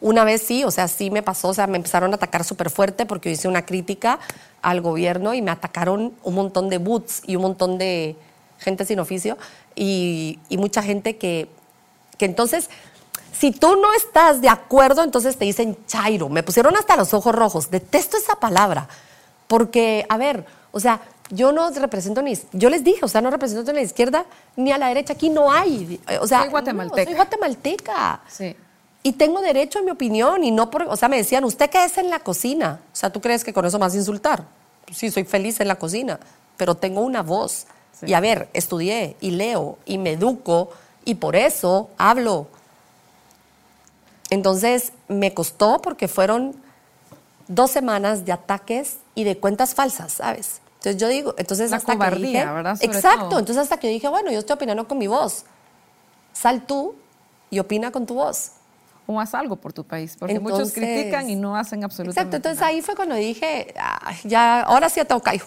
una 0.00 0.24
vez 0.24 0.42
sí, 0.42 0.64
o 0.64 0.70
sea, 0.70 0.88
sí 0.88 1.10
me 1.10 1.22
pasó, 1.22 1.48
o 1.48 1.54
sea, 1.54 1.66
me 1.66 1.76
empezaron 1.76 2.12
a 2.12 2.16
atacar 2.16 2.44
súper 2.44 2.70
fuerte 2.70 3.06
porque 3.06 3.28
yo 3.28 3.34
hice 3.34 3.48
una 3.48 3.64
crítica 3.64 4.18
al 4.62 4.80
gobierno 4.80 5.34
y 5.34 5.42
me 5.42 5.50
atacaron 5.50 6.12
un 6.22 6.34
montón 6.34 6.68
de 6.68 6.78
boots 6.78 7.22
y 7.26 7.36
un 7.36 7.42
montón 7.42 7.78
de 7.78 8.16
gente 8.58 8.84
sin 8.84 8.98
oficio 8.98 9.38
y, 9.74 10.40
y 10.48 10.56
mucha 10.56 10.82
gente 10.82 11.16
que, 11.16 11.48
que 12.16 12.24
entonces, 12.24 12.70
Si 13.38 13.52
tú 13.52 13.76
no 13.76 13.92
estás 13.94 14.40
de 14.40 14.48
acuerdo, 14.48 15.04
entonces 15.04 15.36
te 15.36 15.44
dicen 15.44 15.76
chairo. 15.86 16.28
Me 16.28 16.42
pusieron 16.42 16.74
hasta 16.76 16.96
los 16.96 17.14
ojos 17.14 17.34
rojos. 17.34 17.70
Detesto 17.70 18.16
esa 18.16 18.34
palabra. 18.36 18.88
Porque, 19.46 20.04
a 20.08 20.16
ver, 20.16 20.44
o 20.72 20.80
sea, 20.80 21.00
yo 21.30 21.52
no 21.52 21.70
represento 21.70 22.20
ni, 22.22 22.36
yo 22.52 22.68
les 22.68 22.82
dije, 22.82 23.00
o 23.02 23.08
sea, 23.08 23.20
no 23.20 23.30
represento 23.30 23.72
ni 23.72 23.78
a 23.78 23.80
la 23.80 23.86
izquierda 23.86 24.26
ni 24.56 24.72
a 24.72 24.78
la 24.78 24.88
derecha. 24.88 25.12
Aquí 25.12 25.30
no 25.30 25.52
hay. 25.52 26.00
O 26.20 26.26
sea, 26.26 26.40
soy 26.40 26.50
guatemalteca. 26.50 27.04
soy 27.04 27.14
guatemalteca. 27.14 28.20
Sí. 28.28 28.56
Y 29.02 29.12
tengo 29.12 29.40
derecho 29.40 29.78
a 29.78 29.82
mi 29.82 29.90
opinión 29.90 30.42
y 30.42 30.50
no 30.50 30.70
por, 30.70 30.82
o 30.82 30.96
sea, 30.96 31.08
me 31.08 31.16
decían, 31.16 31.44
¿usted 31.44 31.70
qué 31.70 31.84
es 31.84 31.96
en 31.98 32.10
la 32.10 32.18
cocina? 32.18 32.80
O 32.92 32.96
sea, 32.96 33.10
¿tú 33.10 33.20
crees 33.20 33.44
que 33.44 33.52
con 33.52 33.64
eso 33.64 33.78
más 33.78 33.94
insultar? 33.94 34.44
Sí, 34.92 35.10
soy 35.10 35.24
feliz 35.24 35.60
en 35.60 35.68
la 35.68 35.76
cocina, 35.76 36.18
pero 36.56 36.74
tengo 36.74 37.02
una 37.02 37.22
voz. 37.22 37.66
Y 38.02 38.14
a 38.14 38.20
ver, 38.20 38.48
estudié 38.52 39.16
y 39.20 39.30
leo 39.30 39.78
y 39.84 39.98
me 39.98 40.12
educo 40.12 40.70
y 41.04 41.14
por 41.14 41.36
eso 41.36 41.90
hablo. 41.98 42.48
Entonces, 44.30 44.92
me 45.08 45.32
costó 45.34 45.80
porque 45.80 46.08
fueron 46.08 46.54
dos 47.46 47.70
semanas 47.70 48.24
de 48.24 48.32
ataques 48.32 48.98
y 49.14 49.24
de 49.24 49.38
cuentas 49.38 49.74
falsas, 49.74 50.12
¿sabes? 50.12 50.60
Entonces 50.78 51.00
yo 51.00 51.08
digo, 51.08 51.34
entonces 51.38 51.70
La 51.70 51.78
hasta 51.78 51.92
que 51.92 51.98
cobardía, 51.98 52.40
dije, 52.40 52.44
¿verdad? 52.52 52.76
Sobre 52.76 52.86
exacto, 52.96 53.28
todo. 53.30 53.38
entonces 53.40 53.62
hasta 53.62 53.78
que 53.78 53.88
yo 53.88 53.92
dije, 53.94 54.08
bueno, 54.08 54.30
yo 54.30 54.38
estoy 54.38 54.54
opinando 54.54 54.86
con 54.86 54.98
mi 54.98 55.06
voz. 55.06 55.44
Sal 56.32 56.62
tú 56.66 56.94
y 57.50 57.58
opina 57.58 57.90
con 57.90 58.06
tu 58.06 58.14
voz. 58.14 58.52
O 59.06 59.18
haz 59.18 59.34
algo 59.34 59.56
por 59.56 59.72
tu 59.72 59.84
país, 59.84 60.16
porque 60.18 60.38
muchos 60.38 60.58
Entonces- 60.68 60.74
critican 60.84 61.30
y 61.30 61.34
no 61.34 61.56
hacen 61.56 61.82
absolutamente 61.82 62.20
Exacto, 62.20 62.36
entonces 62.36 62.60
nada. 62.60 62.68
ahí 62.68 62.82
fue 62.82 62.94
cuando 62.94 63.14
dije, 63.14 63.74
"Ay, 63.80 64.16
ya, 64.24 64.60
ahora 64.60 64.90
sí 64.90 64.96
ya 64.96 65.06
tengo 65.06 65.22
callo. 65.22 65.46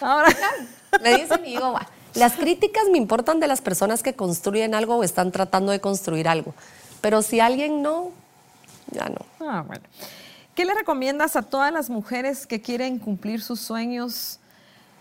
Ahora, 0.00 0.28
Me 1.02 1.16
dicen 1.18 1.40
y 1.44 1.50
digo, 1.50 1.74
las 2.14 2.32
críticas 2.34 2.84
me 2.90 2.96
importan 2.98 3.38
de 3.40 3.46
las 3.48 3.60
personas 3.60 4.02
que 4.02 4.14
construyen 4.14 4.74
algo 4.74 4.96
o 4.96 5.02
están 5.04 5.30
tratando 5.32 5.72
de 5.72 5.80
construir 5.80 6.26
algo. 6.28 6.54
Pero 7.02 7.20
si 7.22 7.40
alguien 7.40 7.82
no, 7.82 8.10
ya 8.90 9.08
no. 9.08 9.24
Ah, 9.40 9.64
bueno. 9.66 9.82
¿Qué 10.54 10.64
le 10.64 10.74
recomiendas 10.74 11.36
a 11.36 11.42
todas 11.42 11.72
las 11.72 11.88
mujeres 11.88 12.46
que 12.46 12.60
quieren 12.60 12.98
cumplir 12.98 13.40
sus 13.40 13.60
sueños, 13.60 14.38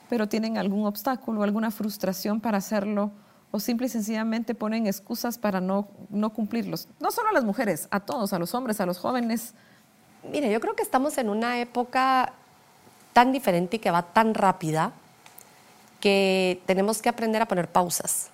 pero 0.10 0.30
tienen 0.30 0.58
algún 0.58 0.86
obstáculo, 0.86 1.44
alguna 1.44 1.72
frustración 1.72 2.40
para 2.40 2.60
hacerlo, 2.60 3.12
o 3.52 3.60
simple 3.60 3.88
y 3.88 3.90
sencillamente 3.90 4.56
ponen 4.56 4.88
excusas 4.88 5.38
para 5.38 5.60
no, 5.60 5.90
no 6.10 6.30
cumplirlos? 6.30 6.88
No 7.02 7.12
solo 7.12 7.30
a 7.30 7.34
las 7.34 7.44
mujeres, 7.44 7.88
a 7.92 8.00
todos, 8.00 8.32
a 8.32 8.40
los 8.40 8.56
hombres, 8.56 8.80
a 8.80 8.86
los 8.86 8.98
jóvenes. 8.98 9.54
Mire, 10.32 10.50
yo 10.50 10.62
creo 10.62 10.76
que 10.76 10.84
estamos 10.84 11.18
en 11.18 11.30
una 11.30 11.60
época 11.60 12.32
tan 13.12 13.34
diferente 13.34 13.76
y 13.76 13.80
que 13.80 13.92
va 13.92 14.04
tan 14.04 14.34
rápida 14.34 14.94
que 16.00 16.62
tenemos 16.66 17.02
que 17.02 17.10
aprender 17.10 17.42
a 17.42 17.48
poner 17.48 17.68
pausas. 17.68 18.30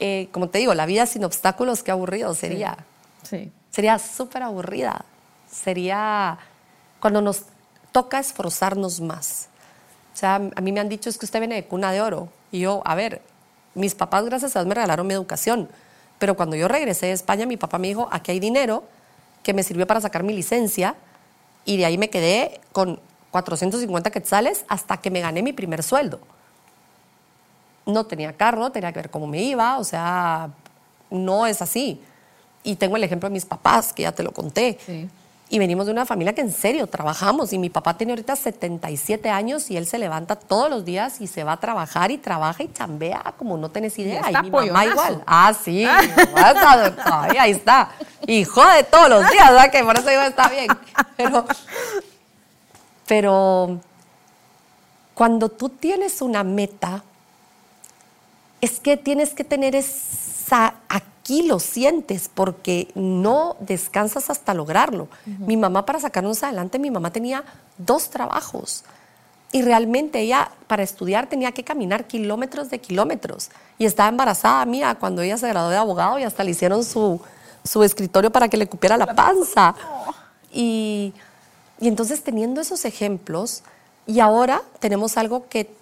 Eh, 0.00 0.28
como 0.32 0.48
te 0.48 0.58
digo, 0.58 0.74
la 0.74 0.86
vida 0.86 1.06
sin 1.06 1.24
obstáculos, 1.24 1.82
qué 1.82 1.90
aburrido 1.90 2.34
sería. 2.34 2.76
Sí. 3.22 3.52
Sería 3.70 3.98
súper 3.98 4.42
aburrida. 4.42 5.04
Sería 5.50 6.38
cuando 7.00 7.20
nos 7.20 7.44
toca 7.92 8.18
esforzarnos 8.18 9.00
más. 9.00 9.48
O 10.14 10.16
sea, 10.16 10.34
a 10.34 10.60
mí 10.60 10.72
me 10.72 10.80
han 10.80 10.88
dicho 10.88 11.08
es 11.08 11.18
que 11.18 11.24
usted 11.24 11.38
viene 11.38 11.54
de 11.54 11.64
cuna 11.64 11.92
de 11.92 12.00
oro. 12.00 12.28
Y 12.52 12.60
yo, 12.60 12.82
a 12.84 12.94
ver, 12.94 13.22
mis 13.74 13.94
papás, 13.94 14.24
gracias 14.24 14.56
a 14.56 14.60
Dios, 14.60 14.68
me 14.68 14.74
regalaron 14.74 15.06
mi 15.06 15.14
educación. 15.14 15.68
Pero 16.18 16.36
cuando 16.36 16.56
yo 16.56 16.68
regresé 16.68 17.06
de 17.06 17.12
España, 17.12 17.46
mi 17.46 17.56
papá 17.56 17.78
me 17.78 17.88
dijo, 17.88 18.08
aquí 18.10 18.32
hay 18.32 18.40
dinero 18.40 18.84
que 19.42 19.54
me 19.54 19.62
sirvió 19.62 19.86
para 19.86 20.00
sacar 20.00 20.22
mi 20.22 20.34
licencia. 20.34 20.94
Y 21.64 21.76
de 21.76 21.86
ahí 21.86 21.96
me 21.96 22.10
quedé 22.10 22.60
con 22.72 23.00
450 23.30 24.10
quetzales 24.10 24.64
hasta 24.68 24.96
que 24.98 25.10
me 25.10 25.20
gané 25.20 25.42
mi 25.42 25.52
primer 25.52 25.82
sueldo. 25.82 26.20
No 27.86 28.04
tenía 28.04 28.36
carro, 28.36 28.70
tenía 28.70 28.92
que 28.92 28.98
ver 28.98 29.10
cómo 29.10 29.26
me 29.26 29.42
iba, 29.42 29.78
o 29.78 29.84
sea, 29.84 30.50
no 31.10 31.46
es 31.46 31.62
así. 31.62 32.02
Y 32.62 32.76
tengo 32.76 32.96
el 32.96 33.04
ejemplo 33.04 33.28
de 33.28 33.32
mis 33.32 33.44
papás, 33.46 33.92
que 33.92 34.02
ya 34.02 34.12
te 34.12 34.22
lo 34.22 34.32
conté. 34.32 34.78
Sí. 34.84 35.08
Y 35.52 35.58
venimos 35.58 35.86
de 35.86 35.90
una 35.92 36.06
familia 36.06 36.32
que 36.32 36.42
en 36.42 36.52
serio 36.52 36.86
trabajamos. 36.86 37.52
Y 37.52 37.58
mi 37.58 37.70
papá 37.70 37.96
tiene 37.96 38.12
ahorita 38.12 38.36
77 38.36 39.28
años 39.30 39.68
y 39.70 39.76
él 39.76 39.84
se 39.86 39.98
levanta 39.98 40.36
todos 40.36 40.70
los 40.70 40.84
días 40.84 41.20
y 41.20 41.26
se 41.26 41.42
va 41.42 41.52
a 41.54 41.56
trabajar 41.56 42.12
y 42.12 42.18
trabaja 42.18 42.62
y 42.62 42.72
chambea 42.72 43.34
como 43.36 43.56
no 43.56 43.68
tenés 43.70 43.98
idea. 43.98 44.22
y 44.30 44.42
mi 44.44 44.50
mamá 44.50 44.84
igual. 44.86 45.24
Ah, 45.26 45.52
sí. 45.60 45.84
mamá 45.84 46.50
está- 46.52 47.22
ahí 47.42 47.50
está. 47.50 47.90
Y 48.26 48.44
jode 48.44 48.84
todos 48.84 49.08
los 49.08 49.28
días, 49.30 49.48
¿verdad? 49.50 49.70
Que 49.72 49.82
por 49.82 49.98
eso 49.98 50.08
digo, 50.08 50.22
está 50.22 50.48
bien. 50.48 50.68
Pero, 51.16 51.44
pero 53.06 53.80
cuando 55.14 55.48
tú 55.48 55.68
tienes 55.68 56.22
una 56.22 56.44
meta, 56.44 57.02
es 58.60 58.78
que 58.78 58.96
tienes 58.96 59.30
que 59.34 59.42
tener 59.44 59.74
esa, 59.74 60.74
aquí 61.30 61.42
lo 61.44 61.60
sientes 61.60 62.28
porque 62.28 62.88
no 62.96 63.56
descansas 63.60 64.30
hasta 64.30 64.52
lograrlo. 64.52 65.06
Mi 65.24 65.56
mamá 65.56 65.86
para 65.86 66.00
sacarnos 66.00 66.42
adelante, 66.42 66.80
mi 66.80 66.90
mamá 66.90 67.12
tenía 67.12 67.44
dos 67.78 68.10
trabajos 68.10 68.82
y 69.52 69.62
realmente 69.62 70.18
ella 70.18 70.50
para 70.66 70.82
estudiar 70.82 71.28
tenía 71.28 71.52
que 71.52 71.62
caminar 71.62 72.08
kilómetros 72.08 72.68
de 72.68 72.80
kilómetros 72.80 73.50
y 73.78 73.84
estaba 73.84 74.08
embarazada 74.08 74.64
mía 74.64 74.96
cuando 74.98 75.22
ella 75.22 75.38
se 75.38 75.46
graduó 75.46 75.70
de 75.70 75.76
abogado 75.76 76.18
y 76.18 76.24
hasta 76.24 76.42
le 76.42 76.50
hicieron 76.50 76.84
su, 76.84 77.20
su 77.62 77.84
escritorio 77.84 78.32
para 78.32 78.48
que 78.48 78.56
le 78.56 78.66
cupiera 78.66 78.96
la 78.96 79.14
panza. 79.14 79.76
Y, 80.52 81.14
y 81.78 81.86
entonces 81.86 82.24
teniendo 82.24 82.60
esos 82.60 82.84
ejemplos, 82.84 83.62
y 84.04 84.18
ahora 84.18 84.62
tenemos 84.80 85.16
algo 85.16 85.48
que, 85.48 85.72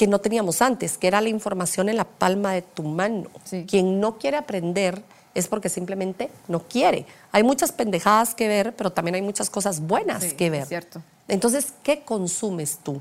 que 0.00 0.06
no 0.06 0.18
teníamos 0.18 0.62
antes, 0.62 0.96
que 0.96 1.08
era 1.08 1.20
la 1.20 1.28
información 1.28 1.90
en 1.90 1.98
la 1.98 2.04
palma 2.04 2.54
de 2.54 2.62
tu 2.62 2.82
mano. 2.82 3.28
Sí. 3.44 3.66
Quien 3.68 4.00
no 4.00 4.16
quiere 4.16 4.38
aprender 4.38 5.02
es 5.34 5.46
porque 5.46 5.68
simplemente 5.68 6.30
no 6.48 6.60
quiere. 6.60 7.04
Hay 7.32 7.42
muchas 7.42 7.70
pendejadas 7.70 8.34
que 8.34 8.48
ver, 8.48 8.74
pero 8.74 8.90
también 8.90 9.16
hay 9.16 9.20
muchas 9.20 9.50
cosas 9.50 9.80
buenas 9.80 10.22
Sí, 10.22 10.30
que 10.32 10.46
es 10.46 10.52
ver. 10.52 10.64
cierto. 10.66 11.02
Entonces, 11.28 11.74
¿qué 11.82 12.00
consumes 12.00 12.78
tú? 12.82 12.98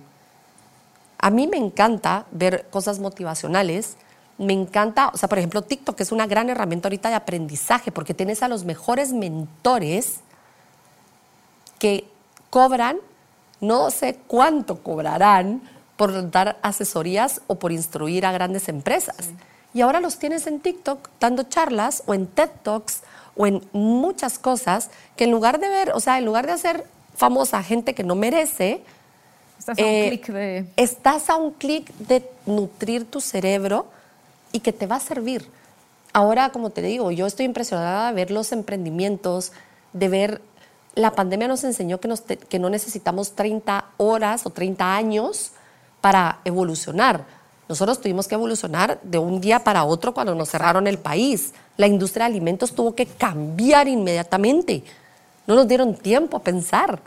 A 1.17 1.29
mí 1.29 1.47
me 1.47 1.55
encanta 1.55 2.25
ver 2.31 2.67
cosas 2.69 2.99
motivacionales. 2.99 3.95
Me 4.37 4.51
encanta, 4.51 5.09
o 5.13 5.17
sea, 5.17 5.29
por 5.29 5.37
ejemplo, 5.37 5.61
TikTok 5.61 6.01
es 6.01 6.11
una 6.11 6.27
gran 6.27 6.49
herramienta 6.49 6.89
ahorita 6.89 7.07
de 7.07 7.15
aprendizaje 7.15 7.93
porque 7.93 8.13
tienes 8.13 8.43
a 8.43 8.49
los 8.49 8.65
mejores 8.65 9.13
mentores 9.13 10.19
que 11.79 12.09
cobran, 12.49 12.97
no 13.61 13.89
sé 13.89 14.19
cuánto 14.27 14.83
cobrarán 14.83 15.61
por 15.99 16.31
dar 16.31 16.57
asesorías 16.61 17.41
o 17.47 17.55
por 17.55 17.73
instruir 17.73 18.25
a 18.25 18.31
grandes 18.31 18.69
empresas. 18.69 19.31
Y 19.73 19.81
ahora 19.81 19.99
los 19.99 20.17
tienes 20.17 20.47
en 20.47 20.61
TikTok 20.61 21.09
dando 21.19 21.43
charlas 21.43 22.03
o 22.05 22.13
en 22.13 22.25
TED 22.25 22.49
Talks 22.63 23.01
o 23.35 23.45
en 23.45 23.61
muchas 23.73 24.39
cosas 24.39 24.91
que 25.17 25.25
en 25.25 25.31
lugar 25.31 25.59
de 25.59 25.67
ver, 25.67 25.91
o 25.93 25.99
sea, 25.99 26.17
en 26.17 26.23
lugar 26.23 26.47
de 26.47 26.53
hacer 26.53 26.85
famosa 27.17 27.61
gente 27.63 27.93
que 27.93 28.05
no 28.05 28.15
merece, 28.15 28.81
Estás 29.59 29.77
a 29.77 29.83
un 29.83 29.89
eh, 29.89 30.07
clic 30.07 30.27
de... 30.27 30.65
Estás 30.77 31.29
a 31.29 31.35
un 31.35 31.51
clic 31.51 31.93
de 31.97 32.25
nutrir 32.45 33.03
tu 33.03 33.19
cerebro 33.19 33.85
y 34.53 34.61
que 34.61 34.71
te 34.71 34.87
va 34.87 34.95
a 34.95 34.99
servir. 35.01 35.51
Ahora, 36.13 36.51
como 36.51 36.69
te 36.69 36.81
digo, 36.81 37.11
yo 37.11 37.27
estoy 37.27 37.45
impresionada 37.45 38.07
de 38.07 38.13
ver 38.13 38.31
los 38.31 38.53
emprendimientos, 38.53 39.51
de 39.91 40.07
ver... 40.07 40.41
La 40.95 41.11
pandemia 41.11 41.49
nos 41.49 41.65
enseñó 41.65 41.99
que, 41.99 42.07
nos 42.07 42.23
te- 42.23 42.37
que 42.37 42.57
no 42.57 42.69
necesitamos 42.69 43.33
30 43.33 43.83
horas 43.97 44.45
o 44.45 44.49
30 44.49 44.95
años 44.95 45.51
para 46.01 46.39
evolucionar. 46.45 47.25
Nosotros 47.67 48.01
tuvimos 48.01 48.27
que 48.27 48.35
evolucionar 48.35 48.99
de 49.03 49.19
un 49.19 49.39
día 49.39 49.63
para 49.63 49.83
otro 49.83 50.13
cuando 50.13 50.33
nos 50.33 50.49
cerraron 50.49 50.87
el 50.87 50.97
país. 50.97 51.53
La 51.77 51.87
industria 51.87 52.25
de 52.25 52.31
alimentos 52.31 52.73
tuvo 52.73 52.95
que 52.95 53.05
cambiar 53.05 53.87
inmediatamente. 53.87 54.83
No 55.45 55.55
nos 55.55 55.67
dieron 55.67 55.95
tiempo 55.95 56.37
a 56.37 56.41
pensar. 56.41 56.99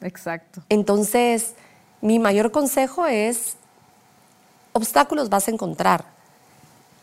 Exacto. 0.00 0.62
Entonces, 0.68 1.54
mi 2.00 2.18
mayor 2.18 2.50
consejo 2.50 3.06
es, 3.06 3.56
obstáculos 4.72 5.28
vas 5.28 5.48
a 5.48 5.50
encontrar. 5.50 6.04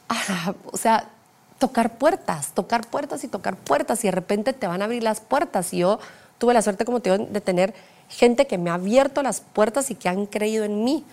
Ah, 0.10 0.54
o 0.66 0.78
sea, 0.78 1.10
tocar 1.58 1.97
puertas, 1.97 2.51
tocar 2.51 2.86
puertas 2.86 3.24
y 3.24 3.28
tocar 3.28 3.56
puertas 3.56 4.04
y 4.04 4.08
de 4.08 4.12
repente 4.12 4.54
te 4.54 4.68
van 4.68 4.82
a 4.82 4.86
abrir 4.86 5.01
las 5.01 5.22
puertas. 5.22 5.74
Y 5.74 5.78
yo 5.78 5.97
tuve 6.38 6.54
la 6.54 6.62
suerte, 6.62 6.86
como 6.86 6.99
te 6.99 7.10
digo, 7.10 7.26
de 7.32 7.41
tener 7.41 7.74
gente 8.14 8.47
que 8.47 8.57
me 8.57 8.70
ha 8.70 8.76
abierto 8.76 9.24
las 9.24 9.41
puertas 9.41 9.91
y 9.91 9.95
que 9.95 10.09
han 10.09 10.26
creído 10.26 10.64
en 10.64 10.84
mí, 10.84 11.03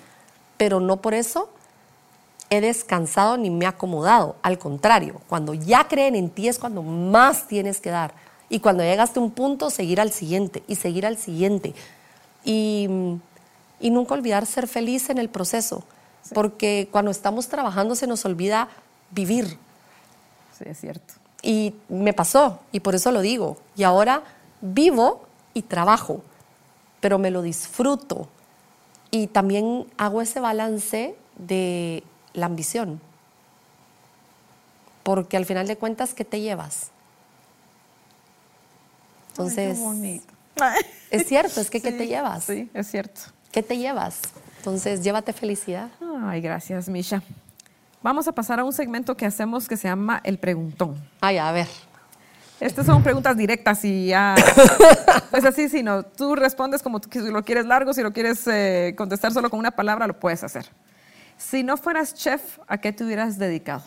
pero 0.57 0.81
no 0.81 0.99
por 0.99 1.15
eso 1.15 1.49
he 2.51 2.61
descansado 2.61 3.37
ni 3.37 3.49
me 3.51 3.65
he 3.65 3.69
acomodado. 3.69 4.37
Al 4.43 4.59
contrario, 4.59 5.21
cuando 5.29 5.55
ya 5.55 5.89
creen 5.89 6.17
en 6.17 6.31
ti 6.31 6.49
es 6.49 6.59
cuando 6.59 6.83
más 6.83 7.47
tienes 7.47 7.81
que 7.81 7.91
dar. 7.91 8.13
Y 8.49 8.59
cuando 8.59 8.83
llegaste 8.83 9.21
a 9.21 9.23
un 9.23 9.31
punto, 9.31 9.71
seguir 9.71 10.01
al 10.01 10.11
siguiente 10.11 10.63
y 10.67 10.75
seguir 10.75 11.07
al 11.07 11.17
siguiente. 11.17 11.75
Y, 12.45 12.89
y 13.79 13.91
nunca 13.91 14.15
olvidar 14.15 14.45
ser 14.47 14.67
feliz 14.67 15.09
en 15.09 15.19
el 15.19 15.29
proceso. 15.29 15.85
Porque 16.35 16.89
cuando 16.91 17.13
estamos 17.13 17.49
trabajando 17.49 17.95
se 17.95 18.09
nos 18.09 18.25
olvida 18.25 18.69
vivir. 19.13 19.57
Sí, 20.59 20.65
es 20.67 20.81
cierto. 20.81 21.15
Y 21.43 21.75
me 21.89 22.13
pasó, 22.13 22.59
y 22.73 22.81
por 22.81 22.95
eso 22.95 23.13
lo 23.13 23.21
digo. 23.21 23.57
Y 23.77 23.85
ahora 23.85 24.23
vivo 24.61 25.23
y 25.55 25.63
trabajo, 25.63 26.23
pero 27.01 27.19
me 27.19 27.31
lo 27.31 27.43
disfruto. 27.43 28.29
Y 29.11 29.27
también 29.29 29.87
hago 29.97 30.23
ese 30.23 30.41
balance 30.41 31.15
de 31.37 32.03
la 32.35 32.47
ambición. 32.47 33.01
porque 35.03 35.37
al 35.37 35.47
final 35.47 35.67
de 35.67 35.77
cuentas, 35.77 36.15
¿qué 36.15 36.25
te 36.25 36.41
llevas? 36.41 36.91
Entonces, 39.31 39.71
Ay, 39.71 39.75
qué 39.75 39.81
bonito. 39.81 40.35
es 41.11 41.27
cierto, 41.27 41.61
es 41.61 41.71
que 41.71 41.81
¿qué 41.81 41.91
te 41.91 42.07
llevas? 42.07 42.45
Sí, 42.45 42.71
es 42.75 42.87
cierto. 42.89 43.23
¿Qué 43.51 43.63
te 43.63 43.79
llevas? 43.79 44.21
Entonces, 44.59 45.03
llévate 45.03 45.33
felicidad. 45.33 45.89
Ay, 46.23 46.41
gracias, 46.43 46.89
Misha. 46.89 47.23
Vamos 48.03 48.29
a 48.29 48.33
pasar 48.33 48.61
a 48.61 48.65
un 48.65 48.73
segmento 48.73 49.17
que 49.17 49.27
hacemos 49.27 49.67
que 49.67 49.77
se 49.77 49.89
llama 49.89 50.21
el 50.23 50.39
preguntón. 50.39 50.97
Ay, 51.21 51.39
a 51.39 51.51
ver. 51.51 51.67
Estas 52.61 52.85
son 52.87 53.03
preguntas 53.03 53.37
directas 53.37 53.85
y 53.85 54.07
ya. 54.09 54.35
Pues 55.31 55.45
así, 55.45 55.69
si 55.69 55.83
no, 55.83 56.03
tú 56.03 56.35
respondes 56.35 56.83
como 56.83 57.01
tú, 57.01 57.09
si 57.13 57.21
lo 57.31 57.43
quieres 57.45 57.65
largo, 57.65 57.95
si 57.95 58.03
lo 58.03 58.13
quieres 58.13 58.47
eh, 58.49 58.95
contestar 58.99 59.33
solo 59.33 59.49
con 59.49 59.59
una 59.61 59.71
palabra, 59.71 60.07
lo 60.07 60.19
puedes 60.19 60.43
hacer. 60.45 60.67
Si 61.39 61.63
no 61.63 61.77
fueras 61.77 62.13
chef, 62.15 62.59
¿a 62.67 62.77
qué 62.79 62.93
te 62.93 63.05
hubieras 63.05 63.39
dedicado? 63.39 63.83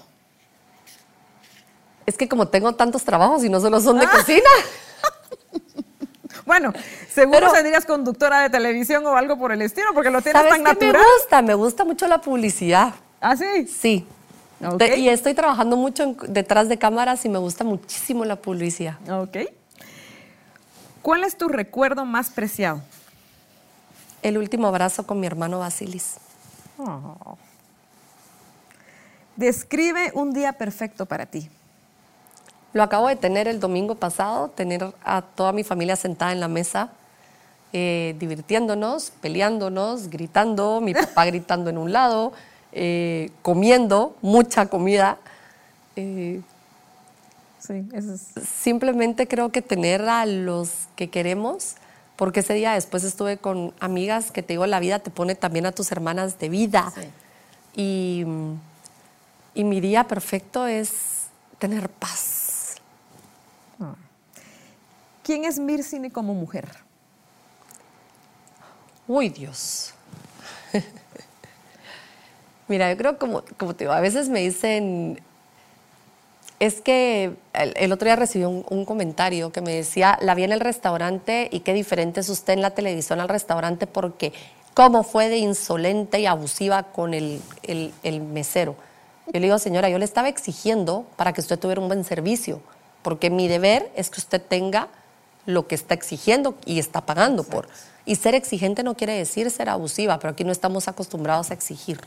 Es 2.05 2.17
que 2.17 2.27
como 2.27 2.47
tengo 2.47 2.73
tantos 2.75 3.03
trabajos 3.03 3.43
y 3.43 3.49
no 3.49 3.59
solo 3.59 3.79
son 3.79 3.99
de 3.99 4.05
Ah. 4.05 4.11
cocina, 4.11 4.49
Bueno, 6.45 6.73
seguro 7.13 7.39
Pero- 7.39 7.51
serías 7.55 7.85
conductora 7.85 8.41
de 8.41 8.49
televisión 8.49 9.05
o 9.05 9.15
algo 9.15 9.37
por 9.37 9.51
el 9.51 9.61
estilo, 9.61 9.87
porque 9.93 10.09
lo 10.09 10.21
tienes 10.21 10.41
¿sabes 10.41 10.51
tan 10.63 10.63
qué 10.75 10.85
me 10.85 10.87
natural. 10.91 11.05
gusta? 11.19 11.41
Me 11.41 11.53
gusta 11.53 11.85
mucho 11.85 12.07
la 12.07 12.19
publicidad. 12.19 12.93
¿Ah, 13.21 13.35
sí? 13.37 13.67
Sí. 13.67 14.05
Y 14.97 15.09
estoy 15.09 15.33
trabajando 15.33 15.75
mucho 15.77 16.03
en- 16.03 16.17
detrás 16.29 16.69
de 16.69 16.77
cámaras 16.77 17.25
y 17.25 17.29
me 17.29 17.37
gusta 17.39 17.63
muchísimo 17.63 18.25
la 18.25 18.35
publicidad. 18.37 18.95
Ok. 19.09 19.37
¿Cuál 21.01 21.23
es 21.23 21.37
tu 21.37 21.47
recuerdo 21.49 22.05
más 22.05 22.29
preciado? 22.29 22.81
El 24.21 24.37
último 24.37 24.67
abrazo 24.67 25.05
con 25.05 25.19
mi 25.19 25.27
hermano 25.27 25.59
Basilis. 25.59 26.15
Oh. 26.77 27.37
Describe 29.35 30.11
un 30.13 30.33
día 30.33 30.53
perfecto 30.53 31.05
para 31.05 31.25
ti. 31.25 31.49
Lo 32.71 32.83
acabo 32.83 33.07
de 33.07 33.15
tener 33.15 33.47
el 33.47 33.59
domingo 33.59 33.95
pasado, 33.95 34.49
tener 34.49 34.93
a 35.03 35.21
toda 35.21 35.51
mi 35.51 35.63
familia 35.63 35.95
sentada 35.95 36.31
en 36.31 36.39
la 36.39 36.47
mesa, 36.47 36.89
eh, 37.71 38.15
divirtiéndonos, 38.19 39.11
peleándonos, 39.21 40.09
gritando, 40.09 40.79
mi 40.81 40.93
papá 40.93 41.25
gritando 41.25 41.69
en 41.69 41.77
un 41.77 41.91
lado, 41.91 42.33
eh, 42.73 43.29
comiendo, 43.41 44.15
mucha 44.21 44.65
comida. 44.67 45.17
Eh, 45.95 46.41
Sí, 47.59 47.85
eso 47.93 48.13
es. 48.15 48.21
simplemente 48.45 49.25
creo 49.27 49.49
que 49.49 49.61
tener 49.61 50.01
a 50.09 50.25
los 50.25 50.69
que 50.97 51.09
queremos, 51.09 51.75
porque 52.17 52.41
ese 52.41 52.53
día 52.55 52.73
después 52.73 53.05
estuve 53.05 53.37
con 53.37 53.73
amigas 53.79 54.31
que 54.31 54.43
te 54.43 54.53
digo, 54.53 54.67
la 54.67 54.81
vida 54.81 54.99
te 54.99 55.09
pone 55.11 55.35
también 55.35 55.65
a 55.65 55.71
tus 55.71 55.91
hermanas 55.93 56.39
de 56.39 56.49
vida. 56.49 56.91
Y, 57.73 58.25
y 59.53 59.63
mi 59.63 59.79
día 59.79 60.03
perfecto 60.03 60.67
es 60.67 61.27
tener 61.57 61.87
paz. 61.89 62.75
¿Quién 65.23 65.45
es 65.45 65.57
Mircini 65.57 66.09
como 66.09 66.33
mujer? 66.33 66.67
Uy, 69.07 69.29
Dios. 69.29 69.93
Mira, 72.73 72.89
yo 72.91 72.97
creo 72.97 73.19
como, 73.19 73.43
como 73.57 73.75
te 73.75 73.83
digo, 73.83 73.93
a 73.93 73.99
veces 73.99 74.29
me 74.29 74.39
dicen, 74.39 75.21
es 76.59 76.81
que 76.81 77.35
el, 77.53 77.73
el 77.77 77.91
otro 77.91 78.05
día 78.07 78.15
recibí 78.15 78.45
un, 78.45 78.65
un 78.67 78.83
comentario 78.83 79.51
que 79.51 79.61
me 79.61 79.75
decía, 79.75 80.17
la 80.23 80.33
vi 80.33 80.43
en 80.43 80.51
el 80.51 80.59
restaurante 80.59 81.49
y 81.51 81.59
qué 81.59 81.71
diferente 81.75 82.21
es 82.21 82.29
usted 82.29 82.53
en 82.53 82.63
la 82.63 82.71
televisión 82.71 83.19
al 83.19 83.29
restaurante 83.29 83.85
porque 83.85 84.33
cómo 84.73 85.03
fue 85.03 85.29
de 85.29 85.37
insolente 85.37 86.19
y 86.19 86.25
abusiva 86.25 86.81
con 86.81 87.13
el, 87.13 87.39
el- 87.61 87.93
el 88.01 88.21
mesero. 88.21 88.73
Yo 89.27 89.33
le 89.33 89.41
digo, 89.41 89.59
señora, 89.59 89.87
yo 89.89 89.99
le 89.99 90.05
estaba 90.05 90.29
exigiendo 90.29 91.05
para 91.15 91.31
que 91.31 91.41
usted 91.41 91.59
tuviera 91.59 91.79
un 91.79 91.87
buen 91.89 92.03
servicio, 92.03 92.59
porque 93.03 93.29
mi 93.29 93.47
deber 93.47 93.91
es 93.95 94.09
que 94.09 94.19
usted 94.19 94.41
tenga 94.41 94.87
lo 95.45 95.67
que 95.67 95.75
está 95.75 95.93
exigiendo 95.93 96.55
y 96.65 96.79
está 96.79 97.01
pagando 97.01 97.43
por. 97.43 97.67
Y 98.03 98.15
ser 98.15 98.33
exigente 98.33 98.81
no 98.81 98.95
quiere 98.95 99.13
decir 99.13 99.51
ser 99.51 99.69
abusiva, 99.69 100.17
pero 100.17 100.31
aquí 100.31 100.43
no 100.43 100.51
estamos 100.51 100.87
acostumbrados 100.87 101.51
a 101.51 101.53
exigir. 101.53 102.01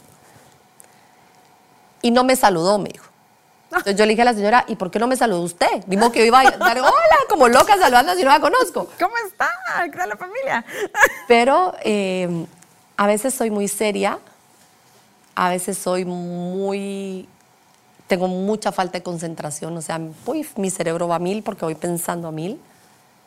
Y 2.02 2.10
no 2.10 2.24
me 2.24 2.36
saludó, 2.36 2.78
me 2.78 2.90
dijo. 2.90 3.06
Entonces 3.70 3.96
yo 3.96 4.04
le 4.06 4.10
dije 4.10 4.22
a 4.22 4.26
la 4.26 4.34
señora, 4.34 4.64
¿y 4.68 4.76
por 4.76 4.90
qué 4.90 4.98
no 4.98 5.06
me 5.06 5.16
saludó 5.16 5.42
usted? 5.42 5.84
Digo 5.86 6.10
que 6.12 6.20
yo 6.20 6.24
iba 6.24 6.40
a 6.40 6.50
dar 6.50 6.78
hola, 6.78 7.18
como 7.28 7.48
loca 7.48 7.76
saludando 7.76 8.14
si 8.14 8.22
no 8.22 8.30
la 8.30 8.40
conozco. 8.40 8.88
¿Cómo 8.98 9.14
está? 9.26 9.50
¿Qué 9.84 9.96
tal 9.96 10.08
la 10.08 10.16
familia? 10.16 10.64
Pero 11.28 11.74
eh, 11.82 12.46
a 12.96 13.06
veces 13.06 13.34
soy 13.34 13.50
muy 13.50 13.68
seria, 13.68 14.18
a 15.34 15.50
veces 15.50 15.76
soy 15.76 16.04
muy... 16.04 17.28
Tengo 18.06 18.28
mucha 18.28 18.70
falta 18.70 18.98
de 18.98 19.02
concentración, 19.02 19.76
o 19.76 19.82
sea, 19.82 20.00
uy, 20.26 20.46
mi 20.56 20.70
cerebro 20.70 21.08
va 21.08 21.16
a 21.16 21.18
mil 21.18 21.42
porque 21.42 21.64
voy 21.64 21.74
pensando 21.74 22.28
a 22.28 22.32
mil 22.32 22.60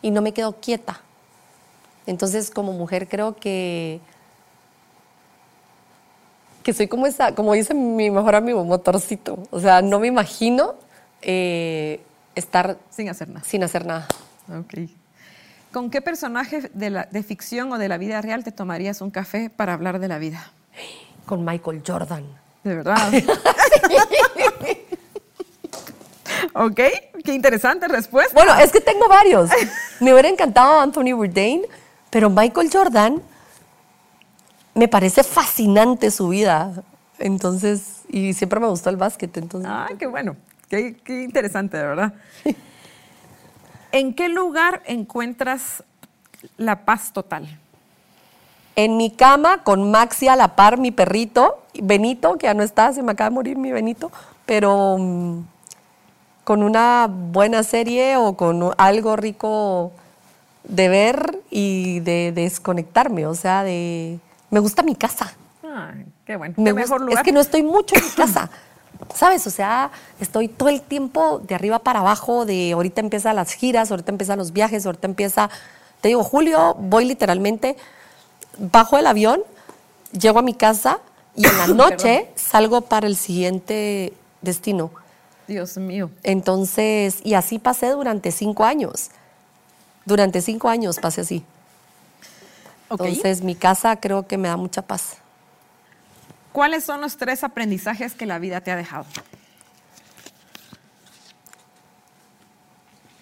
y 0.01 0.09
no 0.09 0.21
me 0.21 0.33
quedo 0.33 0.53
quieta. 0.53 1.01
Entonces, 2.05 2.49
como 2.49 2.71
mujer 2.71 3.09
creo 3.09 3.35
que 3.35 3.99
que 6.63 6.73
soy 6.73 6.87
como 6.87 7.05
esa, 7.07 7.35
como 7.35 7.53
dice 7.53 7.73
mi 7.73 8.09
mejor 8.09 8.35
amigo, 8.35 8.63
motorcito. 8.63 9.39
O 9.51 9.59
sea, 9.59 9.81
no 9.81 9.99
me 9.99 10.07
imagino 10.07 10.75
eh, 11.21 12.01
estar 12.35 12.77
Sin 12.89 13.09
hacer 13.09 13.29
nada. 13.29 13.45
sin 13.45 13.63
hacer 13.63 13.85
nada. 13.85 14.07
Ok. 14.49 14.89
¿Con 15.71 15.89
qué 15.91 16.01
personaje 16.01 16.69
de, 16.73 16.89
la, 16.89 17.07
de 17.11 17.21
ficción 17.23 17.71
o 17.71 17.77
de 17.77 17.87
la 17.87 17.97
vida 17.97 18.21
real 18.21 18.43
te 18.43 18.51
tomarías 18.51 19.01
un 19.01 19.11
café 19.11 19.49
para 19.49 19.73
hablar 19.73 19.99
de 19.99 20.07
la 20.07 20.17
vida? 20.17 20.51
Con 21.25 21.45
Michael 21.45 21.83
Jordan. 21.85 22.25
De 22.63 22.75
verdad. 22.75 22.97
ok, 26.55 26.79
qué 27.23 27.33
interesante 27.33 27.87
respuesta. 27.87 28.33
Bueno, 28.33 28.55
es 28.59 28.71
que 28.71 28.81
tengo 28.81 29.07
varios. 29.07 29.49
Me 29.99 30.11
hubiera 30.11 30.27
encantado 30.27 30.79
Anthony 30.79 31.13
Bourdain, 31.15 31.61
pero 32.09 32.29
Michael 32.29 32.69
Jordan 32.71 33.21
me 34.73 34.87
parece 34.87 35.23
fascinante 35.23 36.11
su 36.11 36.29
vida. 36.29 36.83
Entonces, 37.17 38.03
y 38.09 38.33
siempre 38.33 38.59
me 38.59 38.67
gustó 38.67 38.89
el 38.89 38.97
básquet, 38.97 39.35
entonces. 39.37 39.69
Ah, 39.71 39.87
qué 39.97 40.07
bueno. 40.07 40.35
Qué, 40.69 40.97
qué 41.03 41.23
interesante, 41.23 41.77
de 41.77 41.83
verdad. 41.85 42.13
¿En 43.91 44.13
qué 44.13 44.29
lugar 44.29 44.83
encuentras 44.85 45.83
la 46.57 46.85
paz 46.85 47.11
total? 47.11 47.59
En 48.75 48.95
mi 48.95 49.11
cama, 49.11 49.63
con 49.63 49.91
Maxi 49.91 50.27
a 50.27 50.35
la 50.35 50.55
par, 50.55 50.77
mi 50.77 50.91
perrito, 50.91 51.63
Benito, 51.81 52.37
que 52.37 52.45
ya 52.45 52.53
no 52.53 52.63
está, 52.63 52.93
se 52.93 53.03
me 53.03 53.11
acaba 53.11 53.29
de 53.29 53.35
morir 53.35 53.57
mi 53.57 53.71
Benito, 53.71 54.11
pero 54.45 54.97
mm, 54.97 55.41
con 56.43 56.63
una 56.63 57.09
buena 57.09 57.63
serie 57.63 58.15
o 58.15 58.37
con 58.37 58.71
algo 58.77 59.15
rico 59.15 59.91
de 60.63 60.87
ver 60.87 61.39
y 61.49 61.99
de 62.01 62.31
desconectarme, 62.31 63.25
o 63.25 63.35
sea, 63.35 63.63
de... 63.63 64.19
Me 64.49 64.59
gusta 64.59 64.83
mi 64.83 64.95
casa. 64.95 65.33
Ah, 65.63 65.91
qué 66.25 66.35
bueno. 66.35 66.55
Me 66.57 66.63
qué 66.65 66.71
gusta- 66.71 66.83
mejor 66.85 67.01
lugar. 67.01 67.17
Es 67.19 67.23
que 67.23 67.31
no 67.31 67.39
estoy 67.39 67.63
mucho 67.63 67.95
en 67.95 68.03
mi 68.03 68.09
casa. 68.15 68.49
¿Sabes? 69.15 69.47
O 69.47 69.49
sea, 69.49 69.91
estoy 70.19 70.47
todo 70.49 70.67
el 70.69 70.81
tiempo 70.81 71.39
de 71.39 71.55
arriba 71.55 71.79
para 71.79 71.99
abajo, 71.99 72.45
de 72.45 72.71
ahorita 72.73 72.99
empiezan 73.01 73.35
las 73.35 73.53
giras, 73.53 73.91
ahorita 73.91 74.11
empiezan 74.11 74.37
los 74.39 74.51
viajes, 74.51 74.85
ahorita 74.85 75.07
empieza, 75.07 75.49
te 76.01 76.09
digo, 76.09 76.23
julio, 76.23 76.75
voy 76.77 77.05
literalmente, 77.05 77.77
bajo 78.57 78.97
el 78.97 79.07
avión, 79.07 79.41
llego 80.11 80.39
a 80.39 80.41
mi 80.41 80.53
casa 80.53 80.99
y 81.35 81.47
en 81.47 81.57
la 81.57 81.67
noche 81.67 82.29
salgo 82.35 82.81
para 82.81 83.07
el 83.07 83.15
siguiente 83.15 84.11
destino. 84.41 84.91
Dios 85.47 85.77
mío. 85.77 86.09
Entonces, 86.23 87.19
y 87.23 87.35
así 87.35 87.57
pasé 87.57 87.89
durante 87.91 88.31
cinco 88.31 88.65
años. 88.65 89.11
Durante 90.05 90.41
cinco 90.41 90.67
años 90.69 90.99
pasé 90.99 91.21
así. 91.21 91.43
Entonces, 92.89 93.41
mi 93.41 93.55
casa 93.55 93.95
creo 93.97 94.27
que 94.27 94.37
me 94.37 94.47
da 94.47 94.57
mucha 94.57 94.81
paz. 94.81 95.17
¿Cuáles 96.51 96.83
son 96.83 97.01
los 97.01 97.17
tres 97.17 97.43
aprendizajes 97.43 98.15
que 98.15 98.25
la 98.25 98.39
vida 98.39 98.61
te 98.61 98.71
ha 98.71 98.75
dejado? 98.75 99.05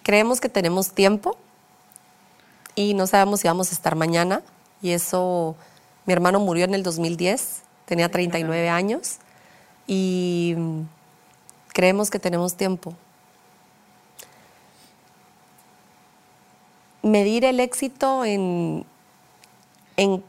Creemos 0.03 0.39
que 0.39 0.47
tenemos 0.47 0.91
tiempo 0.91 1.37
y 2.75 2.93
no 2.93 3.07
sabemos 3.07 3.41
si 3.41 3.47
vamos 3.49 3.71
a 3.71 3.75
estar 3.75 3.95
mañana. 3.95 4.41
Y 4.81 4.91
eso, 4.91 5.57
mi 6.05 6.13
hermano 6.13 6.39
murió 6.39 6.63
en 6.63 6.73
el 6.73 6.83
2010, 6.83 7.63
tenía 7.85 8.09
39 8.09 8.69
años 8.69 9.17
y 9.85 10.55
creemos 11.73 12.09
que 12.09 12.19
tenemos 12.19 12.55
tiempo. 12.55 12.93
Medir 17.01 17.43
el 17.43 17.59
éxito 17.59 18.23
en, 18.23 18.85
en 19.97 20.23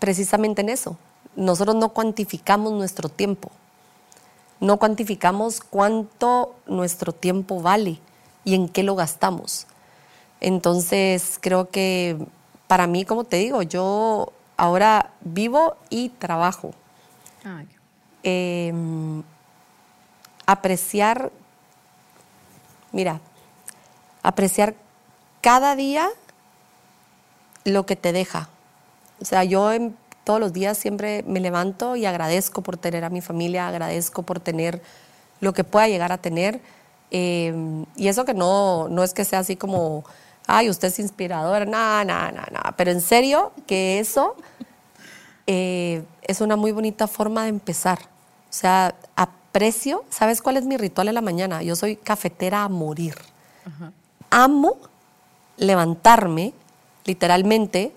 precisamente 0.00 0.62
en 0.62 0.70
eso. 0.70 0.96
Nosotros 1.36 1.76
no 1.76 1.90
cuantificamos 1.90 2.72
nuestro 2.72 3.08
tiempo 3.08 3.50
no 4.60 4.78
cuantificamos 4.78 5.60
cuánto 5.60 6.54
nuestro 6.66 7.12
tiempo 7.12 7.60
vale 7.60 7.98
y 8.44 8.54
en 8.54 8.68
qué 8.68 8.82
lo 8.82 8.94
gastamos. 8.94 9.66
Entonces, 10.40 11.38
creo 11.40 11.70
que 11.70 12.16
para 12.66 12.86
mí, 12.86 13.04
como 13.04 13.24
te 13.24 13.36
digo, 13.36 13.62
yo 13.62 14.32
ahora 14.56 15.10
vivo 15.20 15.76
y 15.90 16.08
trabajo. 16.08 16.72
Ay, 17.44 17.68
Eh, 18.22 18.72
apreciar 20.46 21.30
Mira, 22.90 23.20
apreciar 24.22 24.76
cada 25.40 25.74
día 25.74 26.08
lo 27.64 27.86
que 27.86 27.96
te 27.96 28.12
deja. 28.12 28.48
O 29.20 29.24
sea, 29.24 29.44
yo 29.44 29.72
en- 29.72 29.96
todos 30.24 30.40
los 30.40 30.52
días 30.52 30.78
siempre 30.78 31.22
me 31.26 31.40
levanto 31.40 31.96
y 31.96 32.06
agradezco 32.06 32.62
por 32.62 32.76
tener 32.78 33.04
a 33.04 33.10
mi 33.10 33.20
familia, 33.20 33.68
agradezco 33.68 34.22
por 34.22 34.40
tener 34.40 34.80
lo 35.40 35.52
que 35.52 35.64
pueda 35.64 35.86
llegar 35.88 36.12
a 36.12 36.18
tener. 36.18 36.60
Eh, 37.10 37.84
y 37.96 38.08
eso 38.08 38.24
que 38.24 38.32
no, 38.34 38.88
no 38.88 39.04
es 39.04 39.12
que 39.12 39.24
sea 39.24 39.40
así 39.40 39.56
como, 39.56 40.04
ay, 40.46 40.70
usted 40.70 40.88
es 40.88 40.98
inspiradora, 40.98 41.64
nada, 41.66 42.04
nada, 42.04 42.32
nada, 42.32 42.48
nada. 42.50 42.74
Pero 42.76 42.90
en 42.90 43.00
serio, 43.02 43.52
que 43.66 43.98
eso 43.98 44.34
eh, 45.46 46.02
es 46.22 46.40
una 46.40 46.56
muy 46.56 46.72
bonita 46.72 47.06
forma 47.06 47.42
de 47.42 47.50
empezar. 47.50 47.98
O 48.48 48.52
sea, 48.56 48.94
aprecio, 49.16 50.04
¿sabes 50.10 50.40
cuál 50.40 50.56
es 50.56 50.64
mi 50.64 50.76
ritual 50.76 51.08
en 51.08 51.14
la 51.14 51.20
mañana? 51.20 51.62
Yo 51.62 51.76
soy 51.76 51.96
cafetera 51.96 52.64
a 52.64 52.68
morir. 52.68 53.14
Amo 54.30 54.76
levantarme, 55.56 56.52
literalmente, 57.04 57.92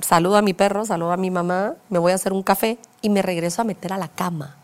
saludo 0.00 0.36
a 0.36 0.42
mi 0.42 0.54
perro, 0.54 0.84
saludo 0.84 1.12
a 1.12 1.16
mi 1.16 1.30
mamá, 1.30 1.74
me 1.88 1.98
voy 1.98 2.12
a 2.12 2.14
hacer 2.14 2.32
un 2.32 2.42
café 2.42 2.78
y 3.02 3.08
me 3.08 3.22
regreso 3.22 3.62
a 3.62 3.64
meter 3.64 3.92
a 3.92 3.98
la 3.98 4.08
cama. 4.08 4.56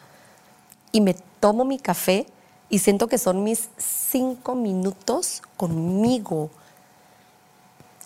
Y 0.92 1.00
me 1.00 1.14
tomo 1.40 1.64
mi 1.64 1.78
café 1.78 2.26
y 2.68 2.78
siento 2.80 3.06
que 3.06 3.18
son 3.18 3.44
mis 3.44 3.68
cinco 3.76 4.54
minutos 4.54 5.42
conmigo. 5.56 6.50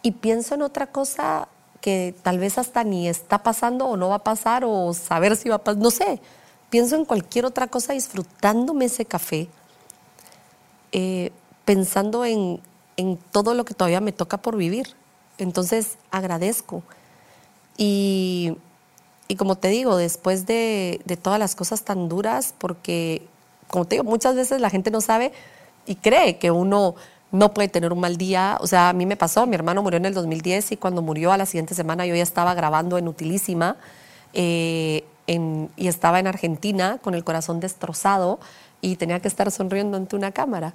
Y 0.03 0.13
pienso 0.13 0.55
en 0.55 0.63
otra 0.63 0.87
cosa 0.87 1.49
que 1.81 2.15
tal 2.23 2.39
vez 2.39 2.59
hasta 2.59 2.85
ni 2.85 3.09
está 3.09 3.43
pasando 3.43 3.87
o 3.87 3.97
no 3.97 4.11
va 4.11 4.17
a 4.17 4.25
pasar 4.25 4.65
o 4.65 4.93
saber 4.93 5.37
si 5.37 5.49
va 5.49 5.57
a 5.57 5.59
pasar, 5.59 5.83
no 5.83 5.91
sé. 5.91 6.21
Pienso 6.69 6.97
en 6.97 7.05
cualquier 7.05 7.47
otra 7.47 7.67
cosa 7.67 7.95
disfrutándome 7.95 8.85
ese 8.85 9.05
café, 9.05 9.49
eh, 10.93 11.33
pensando 11.65 12.25
en, 12.25 12.61
en 12.97 13.17
todo 13.17 13.55
lo 13.55 13.65
que 13.65 13.75
todavía 13.75 14.01
me 14.01 14.13
toca 14.13 14.37
por 14.37 14.57
vivir. 14.57 14.95
Entonces 15.39 15.97
agradezco. 16.11 16.83
Y, 17.83 18.59
y 19.27 19.37
como 19.37 19.57
te 19.57 19.69
digo, 19.69 19.97
después 19.97 20.45
de, 20.45 21.01
de 21.07 21.17
todas 21.17 21.39
las 21.39 21.55
cosas 21.57 21.83
tan 21.83 22.11
duras, 22.11 22.53
porque, 22.59 23.23
como 23.69 23.87
te 23.87 23.95
digo, 23.95 24.05
muchas 24.05 24.35
veces 24.35 24.61
la 24.61 24.69
gente 24.69 24.91
no 24.91 25.01
sabe 25.01 25.33
y 25.87 25.95
cree 25.95 26.37
que 26.37 26.51
uno 26.51 26.95
no 27.33 27.55
puede 27.55 27.69
tener 27.69 27.91
un 27.95 28.01
mal 28.01 28.19
día. 28.19 28.59
O 28.61 28.67
sea, 28.67 28.91
a 28.91 28.93
mí 28.93 29.07
me 29.07 29.17
pasó, 29.17 29.47
mi 29.47 29.55
hermano 29.55 29.83
murió 29.83 29.97
en 29.97 30.05
el 30.05 30.13
2010 30.13 30.73
y 30.73 30.77
cuando 30.77 31.01
murió 31.01 31.33
a 31.33 31.39
la 31.39 31.47
siguiente 31.47 31.75
semana 31.75 32.05
yo 32.05 32.15
ya 32.15 32.23
estaba 32.23 32.53
grabando 32.53 32.99
en 32.99 33.09
Utilísima 33.09 33.77
eh, 34.35 35.05
y 35.27 35.89
estaba 35.89 36.21
en 36.21 36.27
Argentina 36.27 36.99
con 37.01 37.15
el 37.15 37.25
corazón 37.25 37.61
destrozado 37.61 38.41
y 38.83 38.97
tenía 38.97 39.21
que 39.21 39.29
estar 39.29 39.51
sonriendo 39.51 39.97
ante 39.97 40.17
una 40.17 40.33
cámara. 40.33 40.75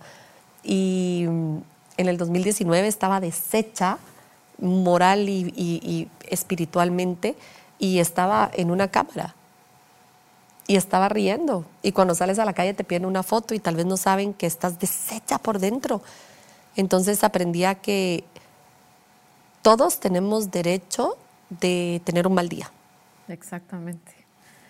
Y 0.63 1.27
mm, 1.29 1.57
en 1.97 2.07
el 2.07 2.17
2019 2.17 2.87
estaba 2.87 3.19
deshecha 3.19 3.99
moral 4.59 5.27
y, 5.29 5.53
y- 5.55 5.81
y 5.83 6.09
espiritualmente 6.29 7.35
y 7.79 7.99
estaba 7.99 8.49
en 8.53 8.71
una 8.71 8.89
cámara 8.89 9.35
y 10.67 10.77
estaba 10.77 11.09
riendo. 11.09 11.65
Y 11.83 11.91
cuando 11.91 12.15
sales 12.15 12.39
a 12.39 12.45
la 12.45 12.53
calle 12.53 12.73
te 12.73 12.83
piden 12.83 13.05
una 13.05 13.21
foto 13.23 13.53
y 13.53 13.59
tal 13.59 13.75
vez 13.75 13.85
no 13.85 13.97
saben 13.97 14.33
que 14.33 14.45
estás 14.47 14.79
deshecha 14.79 15.37
por 15.37 15.59
dentro. 15.59 16.01
Entonces 16.75 17.23
aprendí 17.23 17.63
a 17.65 17.75
que 17.75 18.23
todos 19.61 19.99
tenemos 19.99 20.51
derecho 20.51 21.17
de 21.49 22.01
tener 22.05 22.27
un 22.27 22.33
mal 22.33 22.49
día 22.49 22.71
Exactamente. 23.27 24.13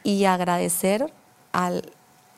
y 0.03 0.25
agradecer 0.25 1.11
a 1.53 1.71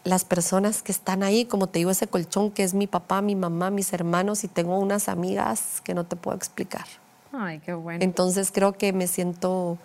las 0.03 0.23
personas 0.25 0.81
que 0.83 0.91
están 0.91 1.21
ahí, 1.21 1.45
como 1.45 1.67
te 1.67 1.79
digo, 1.79 1.91
ese 1.91 2.07
colchón 2.07 2.51
que 2.51 2.63
es 2.63 2.73
mi 2.73 2.87
papá, 2.87 3.21
mi 3.21 3.35
mamá, 3.35 3.69
mis 3.71 3.91
hermanos 3.93 4.43
y 4.43 4.47
tengo 4.47 4.77
unas 4.79 5.09
amigas 5.09 5.81
que 5.83 5.93
no 5.93 6.05
te 6.05 6.15
puedo 6.15 6.37
explicar. 6.37 6.85
Ay, 7.31 7.59
qué 7.59 7.73
bueno. 7.73 8.03
Entonces 8.03 8.51
creo 8.51 8.73
que 8.73 8.93
me 8.93 9.07
siento 9.07 9.77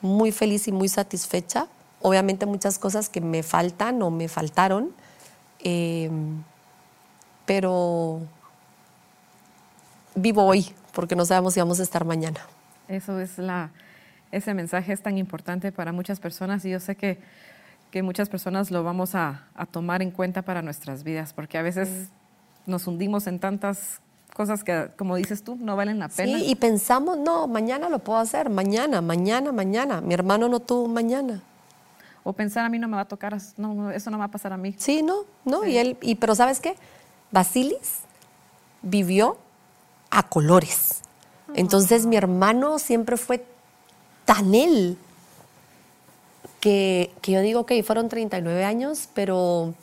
muy 0.00 0.32
feliz 0.32 0.68
y 0.68 0.72
muy 0.72 0.88
satisfecha. 0.88 1.66
Obviamente 2.00 2.46
muchas 2.46 2.78
cosas 2.78 3.08
que 3.08 3.20
me 3.20 3.42
faltan 3.42 4.02
o 4.02 4.10
me 4.10 4.28
faltaron, 4.28 4.92
eh, 5.60 6.10
pero 7.46 8.20
vivo 10.14 10.44
hoy 10.44 10.74
porque 10.92 11.16
no 11.16 11.24
sabemos 11.24 11.54
si 11.54 11.60
vamos 11.60 11.80
a 11.80 11.82
estar 11.82 12.04
mañana. 12.04 12.40
Eso 12.88 13.20
es 13.20 13.38
la, 13.38 13.70
ese 14.30 14.54
mensaje 14.54 14.92
es 14.92 15.02
tan 15.02 15.18
importante 15.18 15.72
para 15.72 15.92
muchas 15.92 16.20
personas 16.20 16.64
y 16.64 16.70
yo 16.70 16.80
sé 16.80 16.96
que, 16.96 17.18
que 17.90 18.02
muchas 18.02 18.28
personas 18.28 18.70
lo 18.70 18.82
vamos 18.82 19.14
a, 19.14 19.46
a 19.54 19.66
tomar 19.66 20.02
en 20.02 20.10
cuenta 20.10 20.42
para 20.42 20.62
nuestras 20.62 21.04
vidas, 21.04 21.32
porque 21.32 21.56
a 21.58 21.62
veces 21.62 22.08
nos 22.66 22.86
hundimos 22.86 23.26
en 23.26 23.38
tantas 23.38 24.00
cosas 24.34 24.64
que, 24.64 24.88
como 24.96 25.16
dices 25.16 25.42
tú, 25.44 25.56
no 25.60 25.76
valen 25.76 25.98
la 25.98 26.08
pena. 26.08 26.38
Sí, 26.38 26.46
y 26.46 26.54
pensamos, 26.54 27.18
no, 27.18 27.46
mañana 27.46 27.88
lo 27.88 27.98
puedo 27.98 28.18
hacer, 28.18 28.50
mañana, 28.50 29.00
mañana, 29.00 29.52
mañana. 29.52 30.00
Mi 30.00 30.14
hermano 30.14 30.48
no 30.48 30.60
tuvo 30.60 30.84
un 30.84 30.94
mañana. 30.94 31.42
O 32.24 32.32
pensar 32.32 32.64
a 32.64 32.68
mí 32.68 32.78
no 32.78 32.88
me 32.88 32.96
va 32.96 33.02
a 33.02 33.08
tocar, 33.08 33.36
no, 33.56 33.74
no, 33.74 33.90
eso 33.90 34.10
no 34.10 34.18
va 34.18 34.24
a 34.26 34.30
pasar 34.30 34.52
a 34.52 34.56
mí. 34.56 34.74
Sí, 34.78 35.02
no, 35.02 35.24
no, 35.44 35.66
y 35.66 35.76
él, 35.76 35.98
y, 36.00 36.14
pero 36.14 36.34
¿sabes 36.34 36.60
qué? 36.60 36.76
Basilis 37.30 38.00
vivió 38.80 39.38
a 40.10 40.22
colores. 40.22 41.00
Entonces 41.54 42.06
mi 42.06 42.16
hermano 42.16 42.78
siempre 42.78 43.16
fue 43.16 43.44
tan 44.24 44.54
él 44.54 44.96
que, 46.60 47.10
que 47.20 47.32
yo 47.32 47.40
digo, 47.40 47.60
ok, 47.60 47.72
fueron 47.84 48.08
39 48.08 48.64
años, 48.64 49.08
pero, 49.14 49.74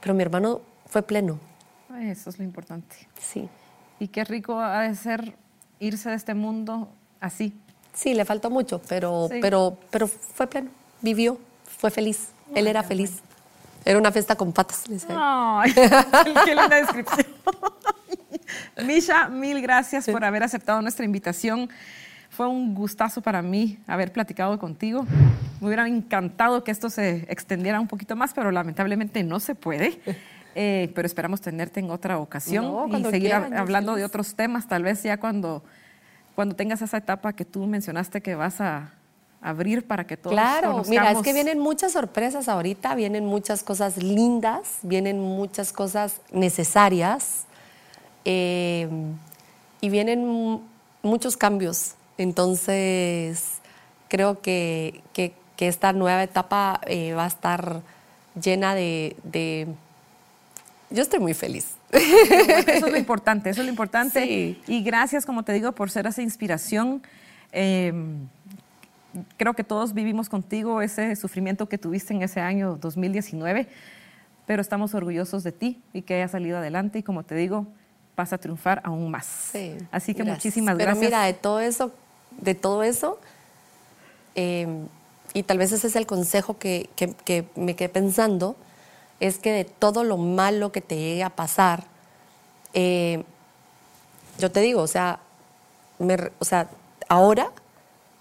pero 0.00 0.14
mi 0.14 0.22
hermano 0.22 0.62
fue 0.86 1.02
pleno, 1.02 1.38
Eso 2.00 2.30
es 2.30 2.38
lo 2.38 2.44
importante. 2.44 2.96
sí. 3.18 3.48
Y 4.00 4.06
qué 4.08 4.22
rico 4.24 4.60
ha 4.60 4.82
de 4.82 4.94
ser 4.94 5.34
irse 5.80 6.08
de 6.08 6.14
este 6.14 6.32
mundo 6.32 6.88
así. 7.20 7.52
Sí, 7.92 8.14
le 8.14 8.24
faltó 8.24 8.48
mucho, 8.48 8.80
pero, 8.88 9.26
Sí. 9.28 9.40
pero, 9.42 9.76
pero 9.90 10.06
fue 10.06 10.46
pleno, 10.46 10.70
vivió, 11.02 11.36
fue 11.78 11.90
feliz. 11.90 12.28
Él 12.54 12.68
era 12.68 12.84
feliz. 12.84 13.20
Era 13.84 13.98
una 13.98 14.12
fiesta 14.12 14.36
con 14.36 14.52
patas. 14.52 14.84
Ay, 15.08 15.72
qué 16.44 16.54
linda 16.54 16.76
descripción. 16.76 17.26
Misha, 18.86 19.28
mil 19.28 19.60
gracias 19.60 20.06
por 20.06 20.24
haber 20.24 20.42
aceptado 20.44 20.80
nuestra 20.80 21.04
invitación. 21.04 21.68
Fue 22.30 22.46
un 22.46 22.74
gustazo 22.74 23.20
para 23.20 23.42
mí 23.42 23.78
haber 23.88 24.12
platicado 24.12 24.58
contigo. 24.60 25.06
Me 25.60 25.66
hubiera 25.66 25.88
encantado 25.88 26.62
que 26.62 26.70
esto 26.70 26.88
se 26.88 27.26
extendiera 27.28 27.80
un 27.80 27.88
poquito 27.88 28.14
más, 28.14 28.32
pero 28.32 28.52
lamentablemente 28.52 29.24
no 29.24 29.40
se 29.40 29.54
puede. 29.56 30.00
Eh, 30.54 30.90
pero 30.94 31.06
esperamos 31.06 31.40
tenerte 31.40 31.80
en 31.80 31.90
otra 31.90 32.18
ocasión 32.18 32.64
No, 32.64 32.88
y 32.88 33.04
seguir 33.04 33.30
quieran, 33.30 33.54
hablando 33.54 33.94
de 33.94 34.04
otros 34.04 34.34
temas, 34.34 34.66
tal 34.66 34.82
vez 34.82 35.02
ya 35.02 35.18
cuando, 35.18 35.62
cuando 36.34 36.56
tengas 36.56 36.82
esa 36.82 36.96
etapa 36.96 37.32
que 37.32 37.44
tú 37.44 37.64
mencionaste 37.66 38.20
que 38.22 38.34
vas 38.34 38.60
a 38.60 38.92
abrir 39.40 39.86
para 39.86 40.04
que 40.04 40.16
todos 40.16 40.32
Claro, 40.34 40.82
mira, 40.88 41.12
es 41.12 41.18
que 41.22 41.32
vienen 41.32 41.60
muchas 41.60 41.92
sorpresas 41.92 42.48
ahorita, 42.48 42.94
vienen 42.96 43.24
muchas 43.24 43.62
cosas 43.62 43.98
lindas, 44.02 44.78
vienen 44.82 45.20
muchas 45.20 45.72
cosas 45.72 46.20
necesarias 46.32 47.44
eh, 48.24 48.88
y 49.80 49.88
vienen 49.90 50.26
mu- 50.26 50.60
muchos 51.02 51.36
cambios. 51.36 51.94
Entonces, 52.16 53.58
creo 54.08 54.40
que, 54.40 55.02
que- 55.12 55.34
que 55.56 55.68
esta 55.68 55.92
nueva 55.92 56.22
etapa 56.22 56.80
eh, 56.86 57.12
va 57.14 57.24
a 57.24 57.28
estar 57.28 57.80
llena 58.40 58.74
de, 58.74 59.16
de- 59.24 59.68
Yo 60.90 61.02
estoy 61.02 61.18
muy 61.20 61.34
feliz. 61.34 61.74
Eso 61.92 62.86
es 62.86 62.92
lo 62.92 62.96
importante, 62.96 63.50
eso 63.50 63.60
es 63.60 63.66
lo 63.66 63.70
importante. 63.70 64.22
Sí. 64.24 64.62
Y 64.66 64.82
gracias, 64.82 65.26
como 65.26 65.42
te 65.42 65.52
digo, 65.52 65.72
por 65.72 65.90
ser 65.90 66.06
esa 66.06 66.22
inspiración. 66.22 67.02
Eh, 67.52 67.92
creo 69.36 69.54
que 69.54 69.64
todos 69.64 69.94
vivimos 69.94 70.28
contigo 70.28 70.80
ese 70.82 71.14
sufrimiento 71.16 71.68
que 71.68 71.78
tuviste 71.78 72.14
en 72.14 72.22
ese 72.22 72.40
año 72.40 72.76
2019, 72.80 73.68
pero 74.46 74.62
estamos 74.62 74.94
orgullosos 74.94 75.42
de 75.44 75.52
ti 75.52 75.80
y 75.92 76.02
que 76.02 76.14
hayas 76.14 76.30
salido 76.30 76.58
adelante 76.58 76.98
y 77.00 77.02
como 77.02 77.22
te 77.22 77.34
digo, 77.34 77.66
vas 78.16 78.32
a 78.32 78.38
triunfar 78.38 78.80
aún 78.84 79.10
más. 79.10 79.26
Sí, 79.52 79.76
Así 79.90 80.12
que 80.14 80.22
gracias. 80.24 80.36
muchísimas 80.38 80.74
Pero 80.76 80.86
gracias. 80.86 81.04
mira, 81.04 81.22
de 81.24 81.32
todo 81.34 81.60
eso, 81.60 81.92
de 82.40 82.54
todo 82.54 82.82
eso, 82.82 83.18
eh, 84.34 84.66
y 85.34 85.42
tal 85.42 85.58
vez 85.58 85.72
ese 85.72 85.86
es 85.86 85.96
el 85.96 86.06
consejo 86.06 86.58
que, 86.58 86.88
que- 86.96 87.12
que 87.24 87.44
me 87.56 87.76
quedé 87.76 87.88
pensando, 87.88 88.56
es 89.20 89.38
que 89.38 89.52
de 89.52 89.64
todo 89.64 90.04
lo 90.04 90.16
malo 90.16 90.70
que 90.72 90.80
te 90.80 90.96
llegue 90.96 91.22
a 91.24 91.30
pasar, 91.30 91.84
eh, 92.74 93.24
yo 94.38 94.50
te 94.50 94.60
digo, 94.60 94.82
o 94.82 94.86
sea, 94.86 95.18
me 95.98 96.16
o 96.38 96.44
sea, 96.44 96.68
ahora 97.08 97.50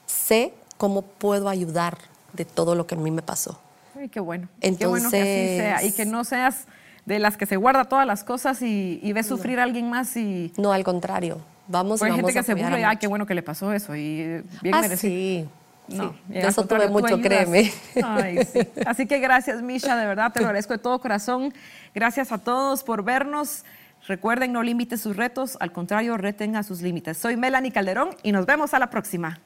sé 0.06 0.54
cómo 0.78 1.02
puedo 1.02 1.50
ayudar 1.50 1.98
de 2.34 2.46
todo 2.46 2.76
lo 2.76 2.88
que 2.88 2.96
a 2.96 2.98
mí 2.98 3.12
me 3.12 3.22
pasó. 3.22 3.60
Ay, 4.00 4.10
qué 4.10 4.20
bueno. 4.20 4.48
qué 4.62 4.86
bueno 4.86 5.10
que 5.10 5.22
así 5.22 5.30
Entonces- 5.30 5.58
sea 5.60 5.84
y 5.84 5.92
que 5.92 6.06
no 6.06 6.24
seas 6.24 6.66
de 7.06 7.20
las 7.20 7.38
que 7.38 7.46
se 7.46 7.56
guarda 7.56 7.86
todas 7.86 8.06
las 8.06 8.24
cosas 8.24 8.62
y, 8.62 9.00
y 9.02 9.14
ves 9.14 9.28
sufrir 9.28 9.60
a 9.60 9.64
alguien 9.64 9.90
más 9.90 10.16
y 10.18 10.52
No, 10.58 10.72
al 10.74 10.84
contrario, 10.84 11.40
vamos, 11.68 12.00
Porque 12.00 12.12
hay 12.12 12.18
vamos 12.18 12.28
gente 12.30 12.40
a 12.40 12.42
que 12.42 12.46
se 12.46 12.52
apoyar 12.52 12.70
burla 12.72 12.80
y 12.80 12.84
a 12.84 12.90
ay, 12.90 12.98
qué 12.98 13.08
bueno 13.08 13.26
que 13.26 13.34
le 13.34 13.44
pasó 13.44 13.72
eso 13.74 13.96
y 13.96 14.42
bien 14.62 14.74
ah, 14.76 14.82
merecido. 14.82 15.00
sí. 15.14 15.50
No, 15.90 16.10
Sí, 16.10 16.34
de 16.34 16.48
eso 16.48 16.66
tuve 16.66 16.90
mucho, 16.90 17.20
créeme. 17.20 17.72
Ay, 18.04 18.40
sí. 18.46 18.60
Así 18.86 19.08
que 19.08 19.20
gracias, 19.20 19.62
Misha, 19.62 19.96
de 19.96 20.06
verdad 20.06 20.34
te 20.34 20.42
lo 20.42 20.48
agradezco 20.48 20.74
de 20.74 20.80
todo 20.80 21.00
corazón. 21.00 21.54
Gracias 21.96 22.32
a 22.32 22.38
todos 22.38 22.84
por 22.84 23.04
vernos. 23.04 23.64
Recuerden, 24.06 24.54
no 24.54 24.64
limite 24.64 24.98
sus 24.98 25.16
retos, 25.16 25.58
al 25.60 25.72
contrario, 25.72 26.18
retenga 26.18 26.64
sus 26.64 26.82
límites. 26.82 27.18
Soy 27.18 27.36
Melanie 27.36 27.72
Calderón 27.72 28.10
y 28.24 28.32
nos 28.32 28.46
vemos 28.46 28.74
a 28.74 28.80
la 28.80 28.90
próxima. 28.90 29.40